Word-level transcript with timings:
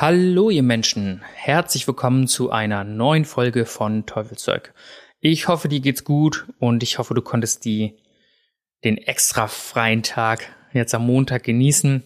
Hallo 0.00 0.50
ihr 0.50 0.64
Menschen, 0.64 1.22
herzlich 1.34 1.86
willkommen 1.86 2.26
zu 2.26 2.50
einer 2.50 2.82
neuen 2.82 3.24
Folge 3.24 3.64
von 3.64 4.06
Teufelszeug. 4.06 4.74
Ich 5.20 5.46
hoffe, 5.46 5.68
dir 5.68 5.78
geht's 5.78 6.02
gut 6.02 6.46
und 6.58 6.82
ich 6.82 6.98
hoffe, 6.98 7.14
du 7.14 7.22
konntest 7.22 7.64
die, 7.64 7.96
den 8.82 8.98
extra 8.98 9.46
freien 9.46 10.02
Tag 10.02 10.52
jetzt 10.72 10.96
am 10.96 11.06
Montag 11.06 11.44
genießen 11.44 12.02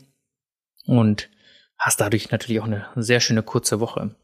und 0.85 1.31
hast 1.79 2.03
dadurch 2.03 2.31
natürlich 2.31 2.61
auch 2.61 2.67
eine 2.67 2.87
sehr 2.95 3.21
schöne 3.21 3.43
kurze 3.43 3.81
Woche. 3.81 4.15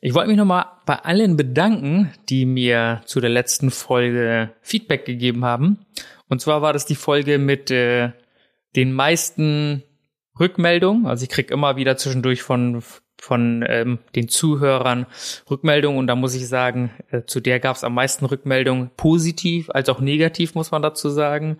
Ich 0.00 0.12
wollte 0.12 0.28
mich 0.28 0.36
nochmal 0.36 0.66
bei 0.84 0.96
allen 0.96 1.36
bedanken, 1.36 2.12
die 2.28 2.44
mir 2.44 3.02
zu 3.04 3.20
der 3.20 3.30
letzten 3.30 3.70
Folge 3.70 4.50
Feedback 4.62 5.04
gegeben 5.04 5.44
haben. 5.44 5.86
Und 6.28 6.40
zwar 6.40 6.60
war 6.60 6.72
das 6.72 6.86
die 6.86 6.96
Folge 6.96 7.38
mit 7.38 7.70
äh, 7.70 8.10
den 8.74 8.92
meisten 8.92 9.84
Rückmeldungen. 10.38 11.06
Also 11.06 11.24
ich 11.24 11.28
krieg 11.28 11.50
immer 11.50 11.76
wieder 11.76 11.96
zwischendurch 11.96 12.42
von 12.42 12.82
von 13.18 13.64
ähm, 13.66 13.98
den 14.14 14.28
Zuhörern 14.28 15.06
Rückmeldungen 15.50 15.98
und 15.98 16.06
da 16.06 16.14
muss 16.14 16.34
ich 16.34 16.48
sagen, 16.48 16.90
äh, 17.10 17.22
zu 17.24 17.40
der 17.40 17.60
gab 17.60 17.76
es 17.76 17.84
am 17.84 17.94
meisten 17.94 18.24
Rückmeldungen 18.26 18.90
positiv 18.96 19.70
als 19.70 19.88
auch 19.88 20.00
negativ, 20.00 20.54
muss 20.54 20.70
man 20.70 20.82
dazu 20.82 21.08
sagen. 21.08 21.58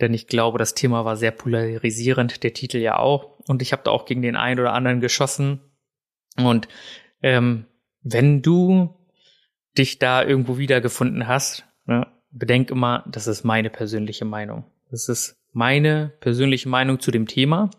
Denn 0.00 0.14
ich 0.14 0.26
glaube, 0.26 0.58
das 0.58 0.74
Thema 0.74 1.04
war 1.04 1.16
sehr 1.16 1.30
polarisierend, 1.30 2.42
der 2.42 2.52
Titel 2.52 2.78
ja 2.78 2.98
auch. 2.98 3.38
Und 3.48 3.62
ich 3.62 3.72
habe 3.72 3.82
da 3.84 3.90
auch 3.90 4.04
gegen 4.04 4.22
den 4.22 4.36
einen 4.36 4.60
oder 4.60 4.74
anderen 4.74 5.00
geschossen. 5.00 5.60
Und 6.36 6.68
ähm, 7.22 7.64
wenn 8.02 8.42
du 8.42 8.94
dich 9.76 9.98
da 9.98 10.22
irgendwo 10.22 10.58
wiedergefunden 10.58 11.26
hast, 11.26 11.64
ne, 11.86 12.06
bedenk 12.30 12.70
immer, 12.70 13.04
das 13.08 13.26
ist 13.26 13.44
meine 13.44 13.70
persönliche 13.70 14.24
Meinung. 14.24 14.64
Das 14.90 15.08
ist 15.08 15.36
meine 15.52 16.12
persönliche 16.20 16.68
Meinung 16.68 17.00
zu 17.00 17.10
dem 17.10 17.26
Thema 17.26 17.70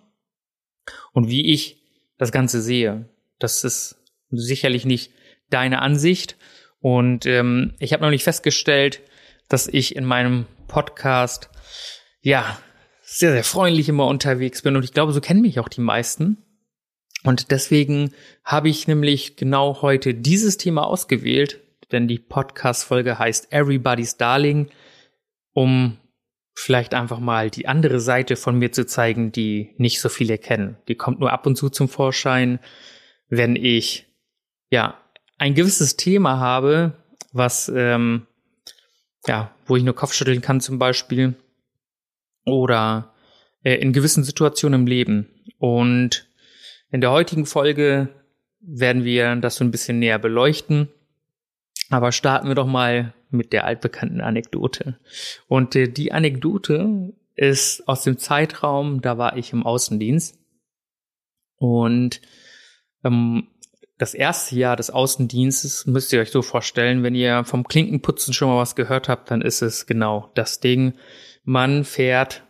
und 1.13 1.29
wie 1.29 1.45
ich 1.45 1.81
das 2.17 2.31
Ganze 2.31 2.61
sehe. 2.61 3.09
Das 3.39 3.63
ist 3.63 4.03
sicherlich 4.29 4.85
nicht 4.85 5.11
deine 5.49 5.81
Ansicht. 5.81 6.37
Und 6.81 7.25
ähm, 7.25 7.73
ich 7.79 7.93
habe 7.93 8.09
nicht 8.09 8.23
festgestellt, 8.23 9.01
dass 9.47 9.67
ich 9.67 9.95
in 9.95 10.05
meinem 10.05 10.45
Podcast 10.67 11.49
ja 12.21 12.59
sehr, 13.01 13.31
sehr 13.31 13.43
freundlich 13.43 13.89
immer 13.89 14.07
unterwegs 14.07 14.61
bin. 14.61 14.75
Und 14.75 14.83
ich 14.83 14.93
glaube, 14.93 15.13
so 15.13 15.21
kennen 15.21 15.41
mich 15.41 15.59
auch 15.59 15.69
die 15.69 15.81
meisten. 15.81 16.37
Und 17.23 17.51
deswegen 17.51 18.13
habe 18.43 18.69
ich 18.69 18.87
nämlich 18.87 19.35
genau 19.35 19.81
heute 19.81 20.13
dieses 20.13 20.57
Thema 20.57 20.85
ausgewählt, 20.85 21.59
denn 21.91 22.07
die 22.07 22.19
Podcast-Folge 22.19 23.17
heißt 23.19 23.51
Everybody's 23.51 24.17
Darling, 24.17 24.69
um 25.53 25.97
vielleicht 26.59 26.93
einfach 26.93 27.19
mal 27.19 27.49
die 27.49 27.67
andere 27.67 27.99
Seite 27.99 28.35
von 28.35 28.57
mir 28.57 28.71
zu 28.71 28.85
zeigen, 28.85 29.31
die 29.31 29.73
nicht 29.77 30.01
so 30.01 30.09
viele 30.09 30.37
kennen. 30.37 30.77
Die 30.87 30.95
kommt 30.95 31.19
nur 31.19 31.31
ab 31.31 31.45
und 31.45 31.55
zu 31.55 31.69
zum 31.69 31.89
Vorschein 31.89 32.59
wenn 33.29 33.55
ich 33.55 34.07
ja 34.69 34.99
ein 35.37 35.53
gewisses 35.53 35.95
Thema 35.95 36.39
habe, 36.39 36.93
was 37.31 37.71
ähm, 37.73 38.27
ja, 39.27 39.55
wo 39.65 39.75
ich 39.75 39.83
nur 39.83 39.95
Kopfschütteln 39.95 40.41
kann 40.41 40.61
zum 40.61 40.79
Beispiel 40.79 41.35
oder 42.45 43.13
äh, 43.63 43.75
in 43.75 43.93
gewissen 43.93 44.23
Situationen 44.23 44.81
im 44.81 44.87
Leben. 44.87 45.29
Und 45.59 46.27
in 46.91 47.01
der 47.01 47.11
heutigen 47.11 47.45
Folge 47.45 48.09
werden 48.61 49.03
wir 49.03 49.35
das 49.35 49.55
so 49.55 49.63
ein 49.63 49.71
bisschen 49.71 49.99
näher 49.99 50.19
beleuchten. 50.19 50.89
Aber 51.89 52.11
starten 52.11 52.47
wir 52.47 52.55
doch 52.55 52.67
mal 52.67 53.13
mit 53.29 53.53
der 53.53 53.65
altbekannten 53.65 54.21
Anekdote. 54.21 54.99
Und 55.47 55.75
äh, 55.75 55.87
die 55.87 56.11
Anekdote 56.11 57.13
ist 57.35 57.87
aus 57.87 58.03
dem 58.03 58.17
Zeitraum, 58.17 59.01
da 59.01 59.17
war 59.17 59.37
ich 59.37 59.53
im 59.53 59.65
Außendienst. 59.65 60.37
Und 61.57 62.21
ähm, 63.03 63.47
das 63.97 64.13
erste 64.13 64.55
Jahr 64.55 64.75
des 64.75 64.89
Außendienstes 64.89 65.85
müsst 65.85 66.13
ihr 66.13 66.21
euch 66.21 66.31
so 66.31 66.41
vorstellen, 66.41 67.03
wenn 67.03 67.15
ihr 67.15 67.43
vom 67.43 67.65
Klinkenputzen 67.65 68.33
schon 68.33 68.47
mal 68.47 68.57
was 68.57 68.75
gehört 68.75 69.09
habt, 69.09 69.29
dann 69.29 69.41
ist 69.41 69.61
es 69.61 69.85
genau 69.85 70.31
das 70.35 70.59
Ding. 70.59 70.93
Man 71.43 71.83
fährt 71.83 72.43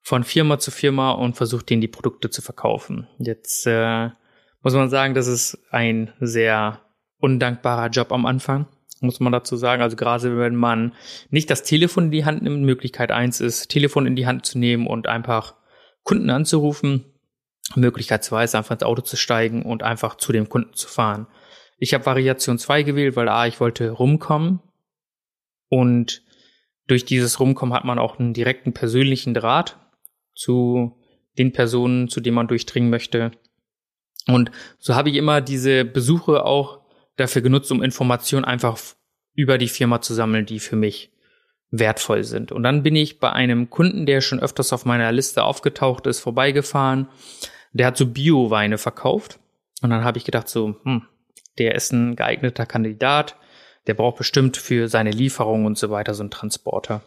von 0.00 0.24
Firma 0.24 0.58
zu 0.58 0.70
Firma 0.70 1.12
und 1.12 1.36
versucht 1.36 1.70
denen 1.70 1.80
die 1.80 1.88
Produkte 1.88 2.30
zu 2.30 2.42
verkaufen. 2.42 3.08
Jetzt 3.18 3.66
äh, 3.66 4.10
muss 4.62 4.74
man 4.74 4.90
sagen, 4.90 5.14
das 5.14 5.26
ist 5.26 5.58
ein 5.70 6.12
sehr 6.20 6.80
undankbarer 7.18 7.88
Job 7.88 8.12
am 8.12 8.26
Anfang, 8.26 8.66
muss 9.02 9.20
man 9.20 9.32
dazu 9.32 9.56
sagen. 9.56 9.82
Also 9.82 9.96
gerade 9.96 10.38
wenn 10.38 10.56
man 10.56 10.94
nicht 11.30 11.50
das 11.50 11.62
Telefon 11.62 12.06
in 12.06 12.10
die 12.10 12.24
Hand 12.24 12.42
nimmt, 12.42 12.62
Möglichkeit 12.62 13.12
eins 13.12 13.40
ist, 13.40 13.68
Telefon 13.68 14.06
in 14.06 14.16
die 14.16 14.26
Hand 14.26 14.46
zu 14.46 14.58
nehmen 14.58 14.86
und 14.86 15.06
einfach 15.06 15.54
Kunden 16.02 16.30
anzurufen, 16.30 17.04
Möglichkeit 17.74 18.24
2 18.24 18.44
ist 18.44 18.54
einfach 18.54 18.74
ins 18.74 18.82
Auto 18.82 19.02
zu 19.02 19.16
steigen 19.16 19.62
und 19.62 19.82
einfach 19.82 20.16
zu 20.16 20.32
dem 20.32 20.48
Kunden 20.48 20.74
zu 20.74 20.88
fahren. 20.88 21.26
Ich 21.78 21.94
habe 21.94 22.06
Variation 22.06 22.58
2 22.58 22.82
gewählt, 22.82 23.16
weil 23.16 23.28
A, 23.28 23.46
ich 23.46 23.60
wollte 23.60 23.90
rumkommen 23.90 24.60
und 25.68 26.22
durch 26.86 27.04
dieses 27.04 27.40
Rumkommen 27.40 27.74
hat 27.74 27.84
man 27.84 27.98
auch 27.98 28.18
einen 28.18 28.34
direkten 28.34 28.72
persönlichen 28.72 29.34
Draht 29.34 29.78
zu 30.34 30.98
den 31.38 31.52
Personen, 31.52 32.08
zu 32.08 32.20
denen 32.20 32.34
man 32.34 32.48
durchdringen 32.48 32.90
möchte. 32.90 33.32
Und 34.26 34.50
so 34.78 34.94
habe 34.94 35.10
ich 35.10 35.16
immer 35.16 35.40
diese 35.40 35.84
Besuche 35.84 36.44
auch 36.44 36.81
dafür 37.16 37.42
genutzt, 37.42 37.70
um 37.72 37.82
Informationen 37.82 38.44
einfach 38.44 38.78
über 39.34 39.58
die 39.58 39.68
Firma 39.68 40.00
zu 40.00 40.14
sammeln, 40.14 40.46
die 40.46 40.60
für 40.60 40.76
mich 40.76 41.12
wertvoll 41.70 42.22
sind. 42.22 42.52
Und 42.52 42.62
dann 42.62 42.82
bin 42.82 42.94
ich 42.94 43.18
bei 43.18 43.32
einem 43.32 43.70
Kunden, 43.70 44.04
der 44.04 44.20
schon 44.20 44.40
öfters 44.40 44.72
auf 44.72 44.84
meiner 44.84 45.10
Liste 45.10 45.42
aufgetaucht 45.44 46.06
ist, 46.06 46.20
vorbeigefahren. 46.20 47.08
Der 47.72 47.86
hat 47.86 47.96
so 47.96 48.06
Bio-Weine 48.06 48.78
verkauft. 48.78 49.38
Und 49.80 49.90
dann 49.90 50.04
habe 50.04 50.18
ich 50.18 50.24
gedacht 50.24 50.48
so, 50.48 50.76
hm, 50.84 51.02
der 51.58 51.74
ist 51.74 51.92
ein 51.92 52.14
geeigneter 52.14 52.66
Kandidat. 52.66 53.36
Der 53.86 53.94
braucht 53.94 54.18
bestimmt 54.18 54.56
für 54.56 54.88
seine 54.88 55.10
Lieferung 55.10 55.64
und 55.64 55.78
so 55.78 55.90
weiter 55.90 56.14
so 56.14 56.22
einen 56.22 56.30
Transporter. 56.30 57.02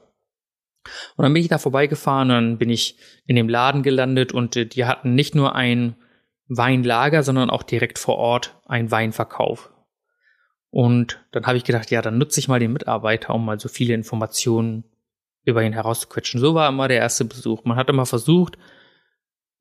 Und 1.15 1.23
dann 1.23 1.33
bin 1.33 1.41
ich 1.41 1.49
da 1.49 1.57
vorbeigefahren, 1.57 2.29
dann 2.29 2.57
bin 2.57 2.69
ich 2.69 2.97
in 3.25 3.35
dem 3.35 3.49
Laden 3.49 3.81
gelandet 3.81 4.33
und 4.33 4.55
äh, 4.55 4.65
die 4.65 4.85
hatten 4.85 5.15
nicht 5.15 5.35
nur 5.35 5.55
ein 5.55 5.95
Weinlager, 6.47 7.23
sondern 7.23 7.49
auch 7.49 7.63
direkt 7.63 7.97
vor 7.97 8.17
Ort 8.17 8.55
einen 8.65 8.91
Weinverkauf. 8.91 9.71
Und 10.75 11.25
dann 11.31 11.45
habe 11.45 11.55
ich 11.55 11.63
gedacht, 11.63 11.89
ja, 11.89 12.01
dann 12.01 12.17
nutze 12.17 12.37
ich 12.37 12.49
mal 12.49 12.59
den 12.59 12.73
Mitarbeiter, 12.73 13.33
um 13.33 13.45
mal 13.45 13.57
so 13.57 13.69
viele 13.69 13.93
Informationen 13.93 14.83
über 15.45 15.63
ihn 15.63 15.71
herauszuquetschen. 15.71 16.41
So 16.41 16.53
war 16.53 16.67
immer 16.67 16.89
der 16.89 16.97
erste 16.97 17.23
Besuch. 17.23 17.63
Man 17.63 17.77
hat 17.77 17.89
immer 17.89 18.05
versucht, 18.05 18.57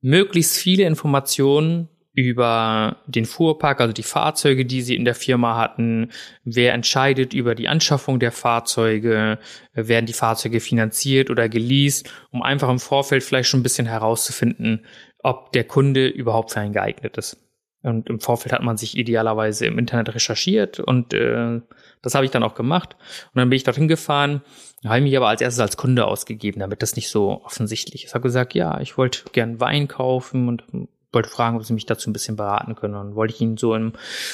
möglichst 0.01 0.59
viele 0.59 0.83
Informationen 0.83 1.89
über 2.15 2.97
den 3.07 3.27
Fuhrpark, 3.27 3.81
also 3.81 3.93
die 3.93 4.03
Fahrzeuge, 4.03 4.67
die 4.67 4.83
sie 4.83 4.97
in 4.97 5.05
der 5.05 5.15
Firma 5.15 5.57
hatten, 5.57 6.11
wer 6.43 6.75
entscheidet 6.75 7.33
über 7.33 7.55
die 7.55 7.69
Anschaffung 7.69 8.19
der 8.19 8.33
Fahrzeuge, 8.33 9.39
werden 9.73 10.07
die 10.07 10.13
Fahrzeuge 10.15 10.59
finanziert 10.59 11.31
oder 11.31 11.49
geleast, 11.49 12.11
um 12.33 12.43
einfach 12.43 12.69
im 12.69 12.81
Vorfeld 12.81 13.23
vielleicht 13.23 13.49
schon 13.49 13.61
ein 13.61 13.65
bisschen 13.65 13.87
herauszufinden, 13.87 14.85
ob 15.21 15.53
der 15.53 15.63
Kunde 15.63 16.09
überhaupt 16.09 16.51
für 16.51 16.59
einen 16.59 16.73
geeignet 16.73 17.17
ist. 17.19 17.44
Und 17.85 18.09
im 18.09 18.19
Vorfeld 18.19 18.55
hat 18.55 18.63
man 18.63 18.79
sich 18.79 18.97
idealerweise 18.97 19.67
im 19.67 19.79
Internet 19.79 20.15
recherchiert 20.15 20.81
und 20.81 21.13
äh, 21.13 21.61
das 22.01 22.15
habe 22.15 22.25
ich 22.25 22.31
dann 22.31 22.43
auch 22.43 22.55
gemacht. 22.55 22.97
Und 23.35 23.41
dann 23.41 23.51
bin 23.51 23.59
ich 23.59 23.65
dorthin 23.65 23.89
gefahren, 23.89 24.41
habe 24.87 25.03
mich 25.03 25.15
aber 25.15 25.29
als 25.29 25.43
erstes 25.43 25.61
als 25.61 25.77
Kunde 25.77 26.07
ausgegeben, 26.07 26.61
damit 26.61 26.81
das 26.81 26.97
nicht 26.97 27.11
so 27.11 27.45
offensichtlich 27.45 28.05
ist. 28.05 28.11
Ich 28.11 28.15
habe 28.15 28.23
gesagt, 28.23 28.55
ja, 28.55 28.81
ich 28.81 28.97
wollte 28.97 29.25
gern 29.33 29.61
Wein 29.61 29.87
kaufen 29.87 30.49
und 30.49 30.65
wollte 31.13 31.29
fragen, 31.29 31.57
ob 31.57 31.65
sie 31.65 31.75
mich 31.75 31.85
dazu 31.85 32.09
ein 32.09 32.15
bisschen 32.15 32.37
beraten 32.37 32.75
können. 32.75 32.95
Und 32.95 33.17
wollte 33.17 33.35
ich 33.35 33.41
ihn 33.43 33.59
so 33.59 33.75
im 33.75 33.93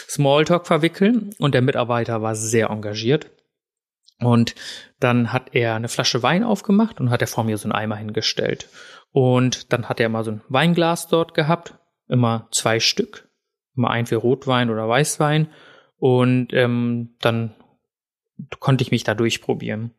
Smalltalk 0.09 0.69
verwickeln 0.69 1.31
und 1.39 1.53
der 1.53 1.63
Mitarbeiter 1.63 2.23
war 2.23 2.37
sehr 2.37 2.71
engagiert. 2.71 3.31
Und 4.21 4.55
dann 5.01 5.33
hat 5.33 5.55
er 5.55 5.75
eine 5.75 5.89
Flasche 5.89 6.23
Wein 6.23 6.45
aufgemacht 6.45 7.01
und 7.01 7.11
hat 7.11 7.21
er 7.21 7.27
vor 7.27 7.43
mir 7.43 7.59
so 7.59 7.65
einen 7.65 7.73
Eimer 7.73 7.97
hingestellt. 7.97 8.69
Und 9.11 9.73
dann 9.73 9.89
hat 9.89 9.99
er 9.99 10.09
mal 10.09 10.23
so 10.23 10.31
ein 10.31 10.43
Weinglas 10.49 11.09
dort 11.09 11.35
gehabt, 11.35 11.75
immer 12.07 12.47
zwei 12.53 12.79
Stück 12.79 13.30
immer 13.77 13.91
ein 13.91 14.07
für 14.07 14.17
Rotwein 14.17 14.71
oder 14.71 14.89
Weißwein. 14.89 15.49
Und 15.99 16.53
ähm, 16.53 17.11
dann 17.21 17.53
konnte 18.59 18.83
ich 18.83 18.91
mich 18.91 19.05
da 19.05 19.15
durchprobieren. 19.15 19.93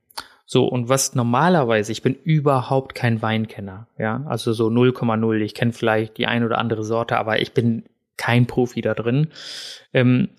So, 0.46 0.66
und 0.66 0.90
was 0.90 1.16
normalerweise, 1.16 1.92
ich 1.92 2.02
bin 2.02 2.14
überhaupt 2.14 2.94
kein 2.94 3.22
Weinkenner, 3.22 3.88
ja, 3.98 4.26
also 4.28 4.52
so 4.52 4.68
0,0. 4.68 5.40
Ich 5.40 5.54
kenne 5.54 5.72
vielleicht 5.72 6.18
die 6.18 6.28
ein 6.28 6.44
oder 6.44 6.58
andere 6.58 6.84
Sorte, 6.84 7.18
aber 7.18 7.42
ich 7.42 7.54
bin 7.54 7.86
kein 8.18 8.48
Profi 8.48 8.82
da 8.82 8.94
drin. 8.94 9.28
Ähm, 9.94 10.30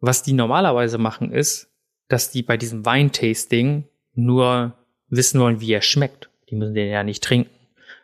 was 0.00 0.22
die 0.22 0.32
normalerweise 0.32 0.98
machen 0.98 1.32
ist, 1.32 1.70
dass 2.08 2.30
die 2.30 2.42
bei 2.42 2.56
diesem 2.56 2.84
Weintasting 2.84 3.84
nur 4.14 4.74
wissen 5.08 5.40
wollen, 5.40 5.60
wie 5.60 5.72
er 5.72 5.82
schmeckt. 5.82 6.28
Die 6.50 6.56
müssen 6.56 6.74
den 6.74 6.88
ja 6.88 7.04
nicht 7.04 7.22
trinken. 7.22 7.50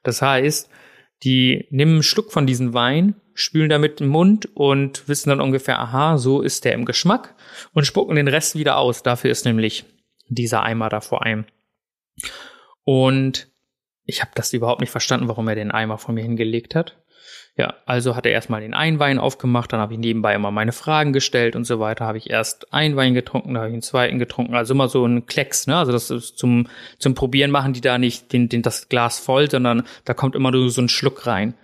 Das 0.02 0.22
heißt, 0.22 0.70
die 1.24 1.66
nehmen 1.70 1.94
einen 1.94 2.02
Schluck 2.02 2.32
von 2.32 2.46
diesem 2.46 2.74
Wein, 2.74 3.14
spülen 3.34 3.68
damit 3.68 4.00
den 4.00 4.08
Mund 4.08 4.48
und 4.54 5.08
wissen 5.08 5.30
dann 5.30 5.40
ungefähr, 5.40 5.78
aha, 5.78 6.18
so 6.18 6.42
ist 6.42 6.64
der 6.64 6.72
im 6.74 6.84
Geschmack 6.84 7.34
und 7.72 7.86
spucken 7.86 8.16
den 8.16 8.28
Rest 8.28 8.56
wieder 8.56 8.76
aus. 8.76 9.02
Dafür 9.02 9.30
ist 9.30 9.44
nämlich 9.44 9.84
dieser 10.28 10.62
Eimer 10.62 10.88
da 10.88 11.00
vor 11.00 11.22
einem. 11.22 11.44
Und 12.84 13.48
ich 14.04 14.20
habe 14.20 14.32
das 14.34 14.52
überhaupt 14.52 14.80
nicht 14.80 14.90
verstanden, 14.90 15.28
warum 15.28 15.48
er 15.48 15.54
den 15.54 15.70
Eimer 15.70 15.98
vor 15.98 16.14
mir 16.14 16.22
hingelegt 16.22 16.74
hat. 16.74 16.98
Ja, 17.54 17.74
also 17.84 18.16
hat 18.16 18.24
er 18.24 18.32
erstmal 18.32 18.62
den 18.62 18.72
einen 18.72 18.98
Wein 18.98 19.18
aufgemacht, 19.18 19.72
dann 19.72 19.80
habe 19.80 19.92
ich 19.92 19.98
nebenbei 19.98 20.34
immer 20.34 20.50
meine 20.50 20.72
Fragen 20.72 21.12
gestellt 21.12 21.54
und 21.54 21.64
so 21.64 21.78
weiter. 21.80 22.06
Habe 22.06 22.16
ich 22.16 22.30
erst 22.30 22.72
einen 22.72 22.96
Wein 22.96 23.12
getrunken, 23.12 23.52
dann 23.52 23.58
habe 23.58 23.68
ich 23.68 23.74
einen 23.74 23.82
zweiten 23.82 24.18
getrunken. 24.18 24.54
Also 24.54 24.72
immer 24.72 24.88
so 24.88 25.04
ein 25.04 25.26
Klecks, 25.26 25.66
ne? 25.66 25.76
Also 25.76 25.92
das 25.92 26.10
ist 26.10 26.38
zum, 26.38 26.68
zum 26.98 27.14
Probieren 27.14 27.50
machen 27.50 27.74
die 27.74 27.82
da 27.82 27.98
nicht 27.98 28.32
den, 28.32 28.48
den, 28.48 28.62
das 28.62 28.88
Glas 28.88 29.18
voll, 29.18 29.50
sondern 29.50 29.82
da 30.06 30.14
kommt 30.14 30.34
immer 30.34 30.50
nur 30.50 30.70
so 30.70 30.80
ein 30.80 30.88
Schluck 30.88 31.26
rein. 31.26 31.54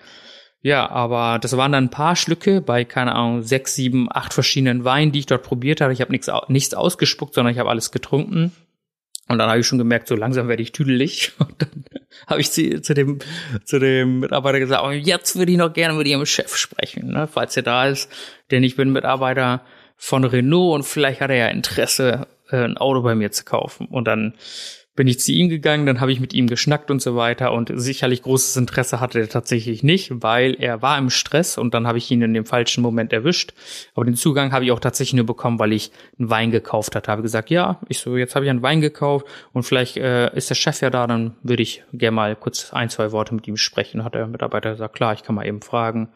Ja, 0.60 0.90
aber 0.90 1.38
das 1.38 1.56
waren 1.56 1.72
dann 1.72 1.84
ein 1.84 1.90
paar 1.90 2.16
Schlücke 2.16 2.60
bei, 2.60 2.84
keine 2.84 3.14
Ahnung, 3.14 3.42
sechs, 3.42 3.74
sieben, 3.74 4.08
acht 4.10 4.34
verschiedenen 4.34 4.84
Weinen, 4.84 5.12
die 5.12 5.20
ich 5.20 5.26
dort 5.26 5.44
probiert 5.44 5.80
habe. 5.80 5.92
Ich 5.92 6.00
habe 6.00 6.10
nichts, 6.10 6.28
nichts 6.48 6.74
ausgespuckt, 6.74 7.34
sondern 7.34 7.52
ich 7.52 7.60
habe 7.60 7.70
alles 7.70 7.92
getrunken. 7.92 8.52
Und 9.28 9.38
dann 9.38 9.50
habe 9.50 9.60
ich 9.60 9.66
schon 9.66 9.78
gemerkt, 9.78 10.08
so 10.08 10.16
langsam 10.16 10.48
werde 10.48 10.62
ich 10.62 10.72
tüdelig. 10.72 11.32
Und 11.38 11.54
dann 11.58 11.84
habe 12.26 12.40
ich 12.40 12.50
zu, 12.50 12.80
zu, 12.80 12.94
dem, 12.94 13.18
zu 13.64 13.78
dem 13.78 14.20
Mitarbeiter 14.20 14.58
gesagt, 14.58 14.82
oh, 14.84 14.90
jetzt 14.90 15.36
würde 15.36 15.52
ich 15.52 15.58
noch 15.58 15.72
gerne 15.72 15.94
mit 15.94 16.08
Ihrem 16.08 16.26
Chef 16.26 16.56
sprechen, 16.56 17.08
ne, 17.08 17.28
falls 17.30 17.56
er 17.56 17.62
da 17.62 17.86
ist. 17.86 18.10
Denn 18.50 18.64
ich 18.64 18.74
bin 18.74 18.90
Mitarbeiter 18.90 19.62
von 19.96 20.24
Renault 20.24 20.74
und 20.74 20.82
vielleicht 20.84 21.20
hat 21.20 21.30
er 21.30 21.36
ja 21.36 21.48
Interesse, 21.48 22.26
äh, 22.50 22.64
ein 22.64 22.78
Auto 22.78 23.02
bei 23.02 23.14
mir 23.14 23.30
zu 23.30 23.44
kaufen. 23.44 23.86
Und 23.86 24.06
dann 24.06 24.34
bin 24.98 25.06
ich 25.06 25.20
zu 25.20 25.30
ihm 25.30 25.48
gegangen, 25.48 25.86
dann 25.86 26.00
habe 26.00 26.10
ich 26.10 26.18
mit 26.18 26.34
ihm 26.34 26.48
geschnackt 26.48 26.90
und 26.90 27.00
so 27.00 27.14
weiter 27.14 27.52
und 27.52 27.70
sicherlich 27.72 28.20
großes 28.22 28.56
Interesse 28.56 28.98
hatte 28.98 29.20
er 29.20 29.28
tatsächlich 29.28 29.84
nicht, 29.84 30.10
weil 30.10 30.56
er 30.58 30.82
war 30.82 30.98
im 30.98 31.08
Stress 31.08 31.56
und 31.56 31.72
dann 31.72 31.86
habe 31.86 31.98
ich 31.98 32.10
ihn 32.10 32.20
in 32.20 32.34
dem 32.34 32.44
falschen 32.44 32.82
Moment 32.82 33.12
erwischt. 33.12 33.54
Aber 33.94 34.04
den 34.04 34.16
Zugang 34.16 34.50
habe 34.50 34.64
ich 34.64 34.72
auch 34.72 34.80
tatsächlich 34.80 35.14
nur 35.14 35.24
bekommen, 35.24 35.60
weil 35.60 35.72
ich 35.72 35.92
einen 36.18 36.30
Wein 36.30 36.50
gekauft 36.50 36.96
hatte. 36.96 37.12
Habe 37.12 37.22
gesagt, 37.22 37.48
ja, 37.48 37.78
ich 37.88 38.00
so, 38.00 38.16
jetzt 38.16 38.34
habe 38.34 38.44
ich 38.44 38.50
einen 38.50 38.62
Wein 38.62 38.80
gekauft 38.80 39.24
und 39.52 39.62
vielleicht 39.62 39.96
äh, 39.98 40.36
ist 40.36 40.50
der 40.50 40.56
Chef 40.56 40.80
ja 40.80 40.90
da, 40.90 41.06
dann 41.06 41.36
würde 41.44 41.62
ich 41.62 41.84
gerne 41.92 42.16
mal 42.16 42.34
kurz 42.34 42.72
ein, 42.72 42.90
zwei 42.90 43.12
Worte 43.12 43.36
mit 43.36 43.46
ihm 43.46 43.56
sprechen. 43.56 44.02
Hat 44.02 44.16
der 44.16 44.26
Mitarbeiter 44.26 44.72
gesagt, 44.72 44.96
klar, 44.96 45.12
ich 45.12 45.22
kann 45.22 45.36
mal 45.36 45.46
eben 45.46 45.62
fragen. 45.62 46.08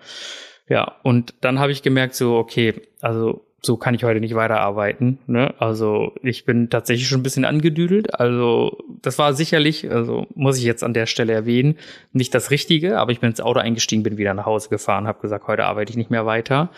Ja, 0.68 0.96
und 1.04 1.34
dann 1.40 1.60
habe 1.60 1.70
ich 1.70 1.82
gemerkt, 1.82 2.16
so, 2.16 2.34
okay, 2.34 2.82
also 3.00 3.46
so 3.64 3.76
kann 3.76 3.94
ich 3.94 4.02
heute 4.02 4.20
nicht 4.20 4.34
weiterarbeiten. 4.34 5.18
Ne? 5.26 5.54
Also 5.58 6.14
ich 6.22 6.44
bin 6.44 6.68
tatsächlich 6.68 7.06
schon 7.08 7.20
ein 7.20 7.22
bisschen 7.22 7.44
angedüdelt. 7.44 8.18
Also 8.18 8.78
das 9.02 9.18
war 9.18 9.34
sicherlich, 9.34 9.88
also 9.90 10.26
muss 10.34 10.58
ich 10.58 10.64
jetzt 10.64 10.82
an 10.82 10.94
der 10.94 11.06
Stelle 11.06 11.32
erwähnen, 11.32 11.78
nicht 12.12 12.34
das 12.34 12.50
Richtige, 12.50 12.98
aber 12.98 13.12
ich 13.12 13.20
bin 13.20 13.30
ins 13.30 13.40
Auto 13.40 13.60
eingestiegen, 13.60 14.02
bin 14.02 14.18
wieder 14.18 14.34
nach 14.34 14.46
Hause 14.46 14.68
gefahren, 14.68 15.06
habe 15.06 15.20
gesagt, 15.20 15.46
heute 15.46 15.64
arbeite 15.64 15.90
ich 15.90 15.96
nicht 15.96 16.10
mehr 16.10 16.26
weiter. 16.26 16.70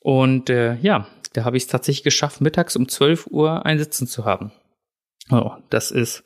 Und 0.00 0.48
äh, 0.48 0.76
ja, 0.76 1.08
da 1.32 1.44
habe 1.44 1.56
ich 1.56 1.64
es 1.64 1.68
tatsächlich 1.68 2.04
geschafft, 2.04 2.40
mittags 2.40 2.76
um 2.76 2.88
12 2.88 3.26
Uhr 3.28 3.66
einsitzen 3.66 4.06
zu 4.06 4.24
haben. 4.24 4.52
Oh, 5.30 5.52
das 5.70 5.90
ist 5.90 6.22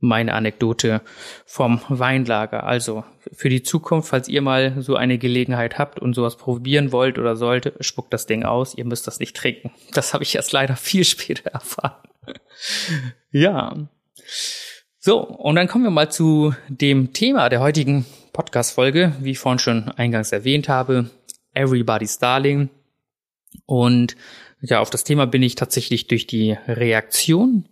meine 0.00 0.34
Anekdote 0.34 1.02
vom 1.44 1.80
Weinlager. 1.88 2.64
Also 2.64 3.04
für 3.32 3.48
die 3.48 3.62
Zukunft, 3.62 4.08
falls 4.08 4.28
ihr 4.28 4.42
mal 4.42 4.82
so 4.82 4.96
eine 4.96 5.18
Gelegenheit 5.18 5.78
habt 5.78 5.98
und 6.00 6.14
sowas 6.14 6.36
probieren 6.36 6.90
wollt 6.90 7.18
oder 7.18 7.36
sollte, 7.36 7.74
spuckt 7.80 8.12
das 8.12 8.26
Ding 8.26 8.44
aus. 8.44 8.74
Ihr 8.74 8.86
müsst 8.86 9.06
das 9.06 9.20
nicht 9.20 9.36
trinken. 9.36 9.70
Das 9.92 10.14
habe 10.14 10.24
ich 10.24 10.34
erst 10.34 10.52
leider 10.52 10.76
viel 10.76 11.04
später 11.04 11.50
erfahren. 11.50 12.02
ja. 13.30 13.76
So, 14.98 15.20
und 15.20 15.56
dann 15.56 15.68
kommen 15.68 15.84
wir 15.84 15.90
mal 15.90 16.10
zu 16.10 16.54
dem 16.68 17.12
Thema 17.12 17.48
der 17.48 17.60
heutigen 17.60 18.04
Podcast-Folge, 18.32 19.14
wie 19.20 19.30
ich 19.30 19.38
vorhin 19.38 19.58
schon 19.58 19.88
eingangs 19.88 20.32
erwähnt 20.32 20.68
habe. 20.68 21.10
Everybody's 21.54 22.18
Darling. 22.18 22.68
Und 23.66 24.16
ja, 24.60 24.80
auf 24.80 24.90
das 24.90 25.04
Thema 25.04 25.26
bin 25.26 25.42
ich 25.42 25.54
tatsächlich 25.54 26.06
durch 26.06 26.26
die 26.26 26.56
Reaktion 26.68 27.64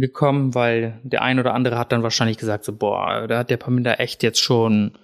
gekommen, 0.00 0.54
weil 0.54 1.00
der 1.02 1.22
ein 1.22 1.38
oder 1.38 1.54
andere 1.54 1.78
hat 1.78 1.92
dann 1.92 2.02
wahrscheinlich 2.02 2.38
gesagt, 2.38 2.64
so, 2.64 2.72
boah, 2.76 3.26
da 3.26 3.38
hat 3.38 3.50
der 3.50 3.56
Paminda 3.56 3.94
echt 3.94 4.22
jetzt 4.22 4.40
schon 4.40 4.96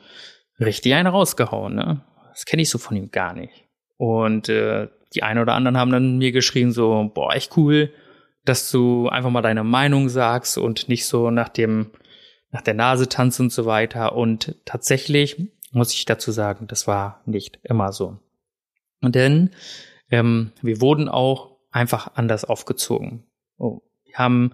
richtig 0.61 0.95
einen 0.95 1.09
rausgehauen, 1.09 1.75
ne? 1.75 2.01
Das 2.31 2.47
kenne 2.47 2.63
ich 2.63 2.71
so 2.71 2.79
von 2.79 2.97
ihm 2.97 3.11
gar 3.11 3.33
nicht. 3.33 3.65
Und 3.97 4.49
äh, 4.49 4.89
die 5.15 5.23
einen 5.23 5.41
oder 5.41 5.55
anderen 5.55 5.79
haben 5.79 5.93
dann 5.93 6.19
mir 6.19 6.33
geschrieben, 6.33 6.73
so, 6.73 7.11
boah, 7.15 7.35
echt 7.35 7.57
cool, 7.57 7.93
dass 8.45 8.71
du 8.71 9.09
einfach 9.09 9.31
mal 9.31 9.43
deine 9.43 9.65
Meinung 9.65 10.09
sagst 10.09 10.59
und 10.59 10.89
nicht 10.89 11.07
so 11.07 11.31
nach 11.31 11.49
dem, 11.49 11.91
nach 12.51 12.63
der 12.63 12.75
Nase 12.75 13.09
tanzt 13.09 13.41
und 13.41 13.53
so 13.53 13.67
weiter. 13.67 14.15
Und 14.15 14.57
tatsächlich 14.65 15.37
muss 15.71 15.93
ich 15.93 16.05
dazu 16.05 16.31
sagen, 16.33 16.67
das 16.67 16.87
war 16.87 17.23
nicht 17.27 17.59
immer 17.63 17.93
so. 17.93 18.19
Und 19.01 19.15
denn 19.15 19.51
ähm, 20.11 20.53
wir 20.63 20.81
wurden 20.81 21.09
auch 21.09 21.57
einfach 21.71 22.13
anders 22.15 22.45
aufgezogen. 22.45 23.25
Oh, 23.59 23.81
wir 24.05 24.17
haben 24.19 24.53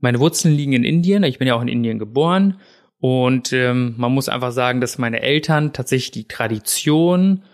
meine 0.00 0.20
Wurzeln 0.20 0.54
liegen 0.54 0.72
in 0.72 0.84
Indien. 0.84 1.22
Ich 1.24 1.38
bin 1.38 1.48
ja 1.48 1.54
auch 1.54 1.62
in 1.62 1.68
Indien 1.68 1.98
geboren. 1.98 2.60
Und 2.98 3.52
ähm, 3.52 3.94
man 3.96 4.12
muss 4.12 4.28
einfach 4.28 4.52
sagen, 4.52 4.80
dass 4.80 4.98
meine 4.98 5.22
Eltern 5.22 5.72
tatsächlich 5.72 6.10
die 6.10 6.28
Tradition 6.28 7.44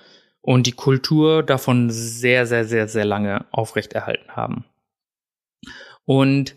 und 0.40 0.66
die 0.66 0.72
Kultur 0.72 1.42
davon 1.42 1.90
sehr, 1.90 2.46
sehr, 2.46 2.64
sehr, 2.64 2.88
sehr 2.88 3.04
lange 3.04 3.46
aufrechterhalten 3.52 4.30
haben. 4.30 4.64
Und 6.04 6.54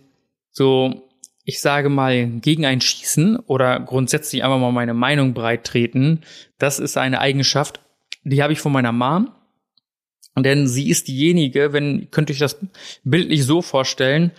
so, 0.51 1.09
ich 1.43 1.61
sage 1.61 1.89
mal, 1.89 2.27
gegen 2.27 2.65
ein 2.65 2.81
Schießen 2.81 3.37
oder 3.37 3.79
grundsätzlich 3.79 4.43
einfach 4.43 4.59
mal 4.59 4.71
meine 4.71 4.93
Meinung 4.93 5.33
breit 5.33 5.65
treten, 5.65 6.21
das 6.57 6.79
ist 6.79 6.97
eine 6.97 7.19
Eigenschaft, 7.19 7.81
die 8.23 8.41
habe 8.43 8.53
ich 8.53 8.59
von 8.59 8.71
meiner 8.71 8.91
Mom. 8.91 9.31
Denn 10.37 10.67
sie 10.67 10.89
ist 10.89 11.07
diejenige, 11.07 11.73
wenn, 11.73 12.11
könnt 12.11 12.29
ihr 12.29 12.33
euch 12.33 12.39
das 12.39 12.57
bildlich 13.03 13.43
so 13.43 13.61
vorstellen, 13.61 14.31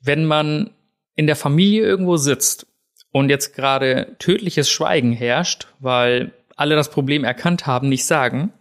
wenn 0.00 0.26
man 0.26 0.70
in 1.16 1.26
der 1.26 1.36
Familie 1.36 1.82
irgendwo 1.82 2.16
sitzt 2.16 2.66
und 3.10 3.30
jetzt 3.30 3.54
gerade 3.54 4.16
tödliches 4.18 4.70
Schweigen 4.70 5.12
herrscht, 5.12 5.66
weil 5.80 6.32
alle 6.54 6.76
das 6.76 6.90
Problem 6.90 7.24
erkannt 7.24 7.66
haben, 7.66 7.88
nicht 7.88 8.04
sagen, 8.04 8.52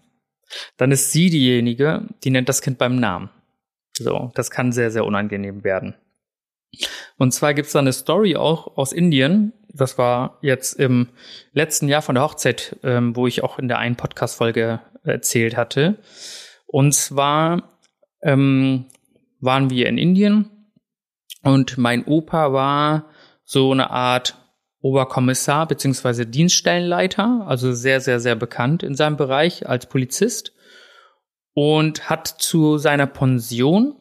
dann 0.78 0.92
ist 0.92 1.12
sie 1.12 1.30
diejenige, 1.30 2.08
die 2.24 2.30
nennt 2.30 2.50
das 2.50 2.62
Kind 2.62 2.78
beim 2.78 2.96
Namen. 2.96 3.30
So, 3.98 4.32
das 4.36 4.52
kann 4.52 4.72
sehr, 4.72 4.92
sehr 4.92 5.06
unangenehm 5.06 5.64
werden. 5.64 5.96
Und 7.18 7.34
zwar 7.34 7.54
gibt's 7.54 7.72
da 7.72 7.80
eine 7.80 7.94
Story 7.94 8.36
auch 8.36 8.78
aus 8.78 8.92
Indien. 8.92 9.54
Das 9.70 9.98
war 9.98 10.38
jetzt 10.42 10.74
im 10.74 11.10
letzten 11.54 11.88
Jahr 11.88 12.02
von 12.02 12.16
der 12.16 12.24
Hochzeit, 12.24 12.78
ähm, 12.84 13.16
wo 13.16 13.28
ich 13.28 13.44
auch 13.44 13.60
in 13.60 13.68
der 13.68 13.80
einen 13.80 13.96
Podcast-Folge 13.96 14.82
erzählt 15.04 15.56
hatte. 15.56 15.98
Und 16.66 16.94
zwar 16.94 17.70
ähm, 18.22 18.86
waren 19.40 19.70
wir 19.70 19.88
in 19.88 19.98
Indien 19.98 20.50
und 21.46 21.78
mein 21.78 22.06
Opa 22.06 22.54
war 22.54 23.06
so 23.44 23.72
eine 23.72 23.92
Art 23.92 24.36
Oberkommissar 24.82 25.68
beziehungsweise 25.68 26.26
Dienststellenleiter, 26.26 27.46
also 27.48 27.72
sehr, 27.72 28.02
sehr, 28.02 28.20
sehr 28.20 28.36
bekannt 28.36 28.84
in 28.84 28.96
seinem 28.96 29.16
Bereich 29.16 29.68
als 29.70 29.86
Polizist 29.86 30.54
und 31.54 32.10
hat 32.10 32.28
zu 32.28 32.78
seiner 32.78 33.06
Pension 33.06 33.96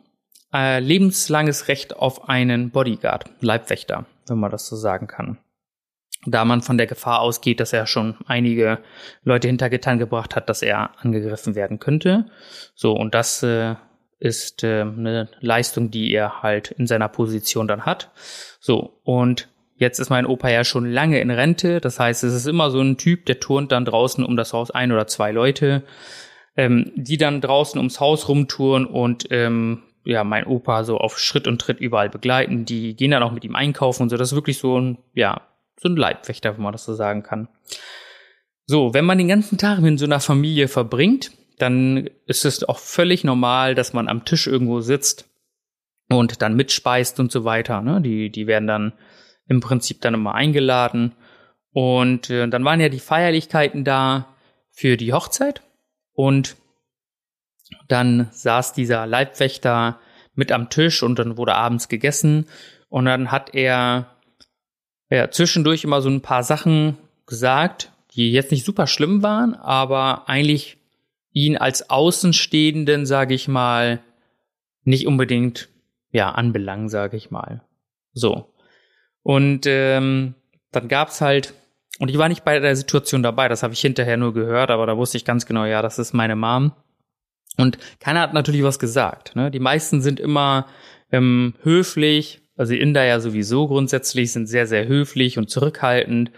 äh, 0.55 0.81
lebenslanges 0.81 1.69
Recht 1.69 1.97
auf 1.97 2.29
einen 2.29 2.71
Bodyguard, 2.71 3.31
Leibwächter, 3.41 4.07
wenn 4.27 4.39
man 4.39 4.51
das 4.51 4.67
so 4.67 4.77
sagen 4.77 5.07
kann. 5.07 5.39
Da 6.27 6.47
man 6.47 6.63
von 6.63 6.79
der 6.79 6.87
Gefahr 6.87 7.21
ausgeht, 7.21 7.61
dass 7.61 7.75
er 7.75 7.87
schon 7.87 8.17
einige 8.27 8.79
Leute 9.23 9.49
hinter 9.49 9.69
Gittern 9.69 9.99
gebracht 9.99 10.35
hat, 10.35 10.49
dass 10.49 10.63
er 10.63 10.99
angegriffen 11.03 11.55
werden 11.55 11.79
könnte. 11.79 12.27
So, 12.75 12.93
und 12.93 13.15
das 13.15 13.43
äh, 13.43 13.75
ist 14.25 14.65
äh, 14.65 14.81
eine 14.81 15.29
Leistung, 15.41 15.91
die 15.91 16.11
er 16.11 16.43
halt 16.43 16.71
in 16.71 16.87
seiner 16.87 17.09
Position 17.09 17.69
dann 17.69 17.85
hat. 17.85 18.11
So, 18.59 18.99
und 19.05 19.49
jetzt 19.77 19.99
ist 19.99 20.09
mein 20.09 20.25
Opa 20.25 20.49
ja 20.49 20.65
schon 20.65 20.91
lange 20.91 21.21
in 21.21 21.31
Rente. 21.31 21.81
Das 21.81 22.01
heißt, 22.01 22.25
es 22.25 22.33
ist 22.33 22.47
immer 22.47 22.71
so 22.71 22.81
ein 22.81 22.97
Typ, 22.97 23.27
der 23.27 23.39
turnt 23.39 23.71
dann 23.71 23.85
draußen 23.85 24.25
um 24.25 24.37
das 24.37 24.55
Haus 24.55 24.71
ein 24.71 24.93
oder 24.93 25.07
zwei 25.07 25.31
Leute, 25.31 25.83
ähm, 26.57 26.91
die 26.97 27.19
dann 27.19 27.43
draußen 27.43 27.79
ums 27.79 28.01
Haus 28.01 28.27
rumtouren 28.27 28.87
und 28.87 29.27
ähm, 29.31 29.83
ja, 30.07 30.25
mein 30.25 30.47
Opa 30.47 30.85
so 30.85 30.97
auf 30.97 31.19
Schritt 31.19 31.47
und 31.47 31.61
Tritt 31.61 31.81
überall 31.81 32.09
begleiten. 32.09 32.65
Die 32.65 32.97
gehen 32.97 33.11
dann 33.11 33.23
auch 33.23 33.33
mit 33.33 33.45
ihm 33.45 33.55
einkaufen 33.55 34.05
und 34.05 34.09
so. 34.09 34.17
Das 34.17 34.33
ist 34.33 34.35
wirklich 34.35 34.57
so 34.57 34.81
ein, 34.81 34.99
ja, 35.13 35.43
so 35.79 35.91
ein 35.91 35.97
Leibwächter, 35.97 36.57
wenn 36.57 36.63
man 36.63 36.73
das 36.73 36.87
so 36.87 36.95
sagen 36.95 37.23
kann. 37.23 37.49
So, 38.67 38.95
wenn 38.95 39.05
man 39.05 39.19
den 39.19 39.29
ganzen 39.29 39.59
Tag 39.59 39.81
in 39.81 39.99
so 39.99 40.07
einer 40.07 40.21
Familie 40.21 40.69
verbringt, 40.69 41.31
dann 41.59 42.09
ist 42.27 42.45
es 42.45 42.65
auch 42.65 42.79
völlig 42.79 43.25
normal, 43.25 43.75
dass 43.75 43.93
man 43.93 44.09
am 44.09 44.25
Tisch 44.25 44.47
irgendwo 44.47 44.81
sitzt 44.81 45.29
und 46.09 46.43
dann 46.43 46.57
mitspeist 46.57 47.21
und 47.21 47.31
so 47.31 47.45
weiter. 47.45 47.81
Ne? 47.81 48.01
Die, 48.01 48.31
die 48.31 48.47
werden 48.47 48.67
dann 48.67 48.93
im 49.47 49.61
Prinzip 49.61 50.01
dann 50.01 50.15
immer 50.15 50.35
eingeladen. 50.35 51.15
Und 51.73 52.31
äh, 52.31 52.49
dann 52.49 52.65
waren 52.65 52.81
ja 52.81 52.89
die 52.89 53.01
Feierlichkeiten 53.01 53.85
da 53.85 54.35
für 54.71 54.97
die 54.97 55.13
Hochzeit. 55.13 55.63
Und 56.13 56.57
dann 57.89 58.29
saß 58.33 58.73
dieser 58.73 59.07
Leibwächter 59.07 59.99
mit 60.35 60.53
am 60.53 60.71
Tisch 60.71 61.03
und 61.03 61.19
dann 61.19 61.37
wurde 61.37 61.55
abends 61.55 61.89
gegessen 61.89 62.47
und 62.89 63.07
dann 63.07 63.31
hat 63.31 63.55
er 63.55 64.07
ja, 65.11 65.31
zwischendurch 65.31 65.85
immer 65.85 66.03
so 66.03 66.09
ein 66.09 66.23
paar 66.23 66.43
Sachen 66.43 66.99
gesagt, 67.27 67.93
die 68.13 68.33
jetzt 68.33 68.51
nicht 68.51 68.65
super 68.65 68.87
schlimm 68.87 69.23
waren, 69.23 69.55
aber 69.55 70.29
eigentlich 70.29 70.79
ihn 71.35 71.59
als 71.59 71.91
Außenstehenden, 71.91 73.05
sage 73.05 73.35
ich 73.35 73.49
mal, 73.49 74.01
nicht 74.85 75.07
unbedingt 75.07 75.69
ja 76.11 76.31
anbelangen, 76.31 76.89
sage 76.89 77.19
ich 77.19 77.31
mal. 77.31 77.63
So. 78.15 78.55
Und 79.23 79.67
ähm, 79.67 80.35
dann 80.71 80.89
gab's 80.89 81.21
halt, 81.21 81.53
und 81.99 82.09
ich 82.09 82.19
war 82.19 82.29
nicht 82.29 82.45
bei 82.45 82.59
der 82.59 82.77
Situation 82.77 83.23
dabei, 83.23 83.49
das 83.49 83.63
habe 83.63 83.75
ich 83.75 83.81
hinterher 83.81 84.17
nur 84.17 84.33
gehört, 84.33 84.71
aber 84.71 84.87
da 84.87 84.97
wusste 84.97 85.17
ich 85.17 85.25
ganz 85.25 85.45
genau, 85.45 85.65
ja, 85.65 85.83
das 85.83 85.99
ist 85.99 86.15
meine 86.15 86.37
Mom. 86.37 86.73
Und 87.57 87.79
keiner 88.01 88.21
hat 88.21 88.35
natürlich 88.35 88.63
was 88.63 88.79
gesagt. 88.79 89.37
Ne? 89.37 89.51
Die 89.51 89.61
meisten 89.61 90.03
sind 90.03 90.21
immer 90.21 90.67
ähm, 91.13 91.55
höflich, 91.63 92.43
also 92.57 92.73
die 92.73 92.81
Inder 92.81 93.05
ja 93.05 93.21
sowieso 93.21 93.67
grundsätzlich 93.67 94.33
sind 94.33 94.47
sehr, 94.47 94.67
sehr 94.67 94.87
höflich 94.87 95.39
und 95.39 95.51
zurückhaltend. 95.51 96.31